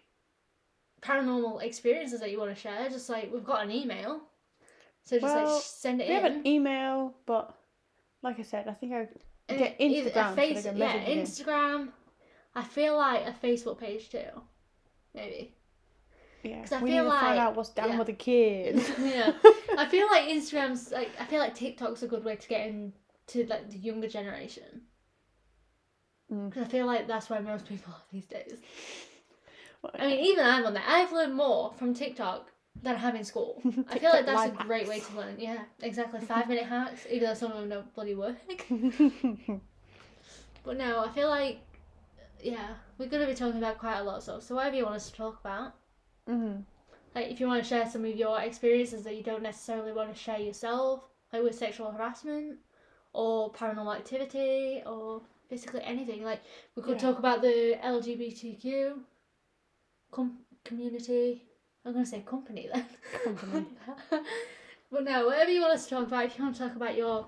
paranormal 1.01 1.63
experiences 1.63 2.21
that 2.21 2.31
you 2.31 2.39
want 2.39 2.55
to 2.55 2.61
share, 2.61 2.89
just 2.91 3.09
like 3.09 3.33
we've 3.33 3.45
got 3.45 3.65
an 3.65 3.71
email, 3.71 4.21
so 5.05 5.17
just 5.19 5.23
Well, 5.35 5.55
like 5.55 5.63
send 5.63 6.01
it 6.01 6.09
we 6.09 6.15
have 6.15 6.25
an 6.25 6.47
email, 6.47 7.15
but 7.27 7.55
like 8.23 8.39
I 8.39 8.43
said, 8.43 8.69
I 8.69 8.73
think 8.75 8.93
I 8.93 9.09
And 9.49 9.59
get 9.59 9.79
Instagram, 9.79 10.31
so 10.31 10.35
face, 10.37 10.63
they 10.65 10.77
yeah. 10.77 11.05
Instagram. 11.07 11.89
I 12.55 12.63
feel 12.63 12.97
like 12.97 13.27
a 13.27 13.33
Facebook 13.47 13.79
page 13.79 14.11
too, 14.11 14.29
maybe. 15.15 15.55
yeah. 16.43 16.61
'cause 16.61 16.73
I 16.73 16.83
we 16.83 16.91
feel 16.91 17.05
need 17.05 17.11
to 17.11 17.17
find 17.17 17.37
like- 17.37 17.47
out 17.47 17.57
what's 17.57 17.71
down 17.71 17.89
yeah. 17.91 17.99
with 17.99 18.07
the 18.07 18.13
kids. 18.13 18.91
yeah, 18.99 19.33
I 19.79 19.87
feel 19.89 20.07
like 20.09 20.25
Instagram's 20.29 20.93
like 20.93 21.11
I 21.19 21.25
feel 21.25 21.39
like 21.41 21.55
TikTok's 21.55 22.03
a 22.03 22.07
good 22.07 22.23
way 22.25 22.37
to 22.37 22.49
get 22.49 22.67
into 22.67 23.45
like 23.47 23.71
the 23.71 23.79
younger 23.79 24.09
generation. 24.09 24.83
Because 26.49 26.63
I 26.65 26.69
feel 26.69 26.87
like 26.87 27.07
that's 27.07 27.31
where 27.31 27.41
most 27.41 27.67
people 27.67 27.93
are 27.93 28.03
these 28.13 28.27
days. 28.27 28.59
I 29.99 30.07
mean, 30.07 30.25
even 30.25 30.47
I'm 30.47 30.65
on 30.65 30.75
there. 30.75 30.83
I've 30.87 31.13
learned 31.13 31.35
more 31.35 31.73
from 31.75 31.93
TikTok 31.93 32.51
than 32.83 32.97
I 32.97 32.99
have 32.99 33.15
in 33.15 33.25
school. 33.25 33.61
I 33.91 33.99
feel 33.99 34.11
like 34.11 34.25
that's 34.27 34.47
a 34.47 34.49
life 34.49 34.59
great 34.67 34.89
way 34.89 35.01
to 35.01 35.17
learn. 35.17 35.37
Yeah, 35.39 35.59
exactly. 35.83 36.21
Five 36.27 36.49
minute 36.49 36.65
hacks, 36.65 37.07
even 37.11 37.29
though 37.29 37.35
some 37.35 37.53
of 37.53 37.59
them 37.59 37.69
don't 37.69 37.95
bloody 37.95 38.15
work. 38.15 38.37
But 40.65 40.79
no, 40.79 41.05
I 41.05 41.11
feel 41.11 41.29
like, 41.29 41.61
yeah, 42.43 42.69
we're 42.97 43.09
going 43.09 43.23
to 43.23 43.29
be 43.29 43.35
talking 43.35 43.59
about 43.59 43.79
quite 43.79 43.99
a 43.99 44.03
lot 44.03 44.17
of 44.17 44.23
stuff. 44.23 44.43
So 44.43 44.55
whatever 44.55 44.77
you 44.77 44.85
want 44.85 44.97
us 44.97 45.11
to 45.11 45.17
talk 45.17 45.41
about, 45.41 45.75
hmm 46.27 46.61
like 47.15 47.31
if 47.31 47.39
you 47.39 47.47
want 47.47 47.63
to 47.63 47.69
share 47.69 47.89
some 47.89 48.05
of 48.05 48.17
your 48.17 48.41
experiences 48.41 49.05
that 49.05 49.15
you 49.15 49.23
don't 49.23 49.43
necessarily 49.43 49.93
want 49.93 50.13
to 50.13 50.19
share 50.19 50.41
yourself, 50.41 51.03
like 51.33 51.43
with 51.45 51.55
sexual 51.55 51.93
harassment 51.93 52.57
or 53.13 53.53
paranormal 53.53 53.95
activity 53.95 54.83
or 54.85 55.23
basically 55.49 55.83
anything. 55.83 56.25
Like 56.25 56.43
we 56.75 56.83
could 56.83 57.01
Yeah. 57.01 57.11
talk 57.11 57.19
about 57.19 57.43
the 57.43 57.79
LGBTQ 57.83 59.01
com- 60.11 60.39
community. 60.65 61.45
I'm 61.85 61.95
to 61.95 62.07
say 62.07 62.21
company 62.21 62.69
then. 62.73 62.87
Company. 63.23 63.67
but 64.91 65.05
no, 65.05 65.27
whatever 65.27 65.51
you 65.51 65.61
want 65.61 65.75
us 65.75 65.85
to 65.85 65.91
talk 65.91 66.07
about, 66.07 66.25
if 66.25 66.39
you 66.39 66.45
want 66.45 66.57
to 66.57 66.63
talk 66.67 66.77
about 66.77 66.97
your 66.97 67.27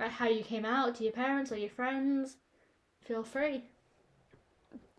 like 0.00 0.10
how 0.10 0.28
you 0.28 0.42
came 0.42 0.64
out 0.64 0.96
to 0.96 1.04
your 1.04 1.12
parents 1.12 1.52
or 1.52 1.56
your 1.56 1.70
friends, 1.70 2.36
feel 3.00 3.22
free. 3.22 3.64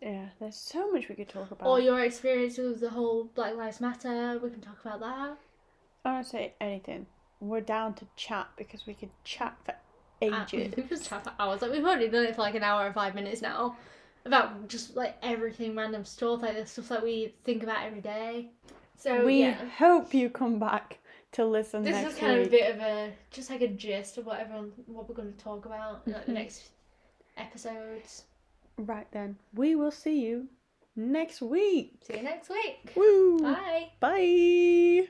Yeah, 0.00 0.26
there's 0.38 0.56
so 0.56 0.90
much 0.92 1.08
we 1.08 1.14
could 1.14 1.28
talk 1.28 1.50
about. 1.50 1.66
Or 1.66 1.80
your 1.80 2.00
experience 2.00 2.58
with 2.58 2.80
the 2.80 2.90
whole 2.90 3.24
Black 3.24 3.56
Lives 3.56 3.80
Matter, 3.80 4.38
we 4.42 4.50
can 4.50 4.60
talk 4.60 4.78
about 4.84 5.00
that. 6.04 6.26
Say 6.26 6.54
anything. 6.60 7.06
We're 7.40 7.62
down 7.62 7.94
to 7.94 8.06
chat 8.16 8.48
because 8.56 8.86
we 8.86 8.94
could 8.94 9.10
chat 9.24 9.56
for 9.64 9.74
ages. 10.24 10.74
we 10.76 10.82
could 10.84 11.02
chat 11.02 11.24
for 11.24 11.32
hours. 11.38 11.62
Like 11.62 11.72
we've 11.72 11.84
already 11.84 12.08
done 12.08 12.24
it 12.24 12.34
for 12.34 12.42
like 12.42 12.54
an 12.54 12.62
hour 12.62 12.86
and 12.86 12.94
five 12.94 13.14
minutes 13.14 13.42
now. 13.42 13.76
About 14.26 14.68
just 14.68 14.96
like 14.96 15.16
everything 15.22 15.76
random 15.76 16.04
stuff, 16.04 16.40
like 16.42 16.56
the 16.56 16.64
stuff 16.66 16.88
that 16.88 17.02
we 17.02 17.34
think 17.44 17.62
about 17.62 17.84
every 17.84 18.00
day. 18.00 18.50
So 18.96 19.24
we 19.24 19.40
yeah. 19.40 19.62
hope 19.76 20.14
you 20.14 20.30
come 20.30 20.58
back 20.58 20.98
to 21.32 21.44
listen 21.44 21.82
This 21.82 21.92
next 21.94 22.14
is 22.14 22.18
kind 22.20 22.32
week. 22.38 22.40
of 22.42 22.46
a 22.46 22.50
bit 22.50 22.74
of 22.74 22.80
a 22.80 23.12
just 23.30 23.50
like 23.50 23.60
a 23.60 23.68
gist 23.68 24.16
of 24.18 24.24
what 24.26 24.40
everyone 24.40 24.72
what 24.86 25.08
we're 25.08 25.14
gonna 25.14 25.30
talk 25.32 25.66
about 25.66 26.02
in 26.06 26.12
like 26.12 26.24
the 26.26 26.32
Mhm. 26.32 26.36
next 26.36 26.70
episodes. 27.36 28.24
Right 28.78 29.06
then, 29.10 29.36
we 29.54 29.74
will 29.74 29.90
see 29.90 30.20
you 30.20 30.48
next 30.96 31.42
week. 31.42 31.96
See 32.06 32.16
you 32.16 32.22
next 32.22 32.48
week. 32.48 32.92
Woo! 32.96 33.40
Bye. 33.40 33.90
Bye. 34.00 35.08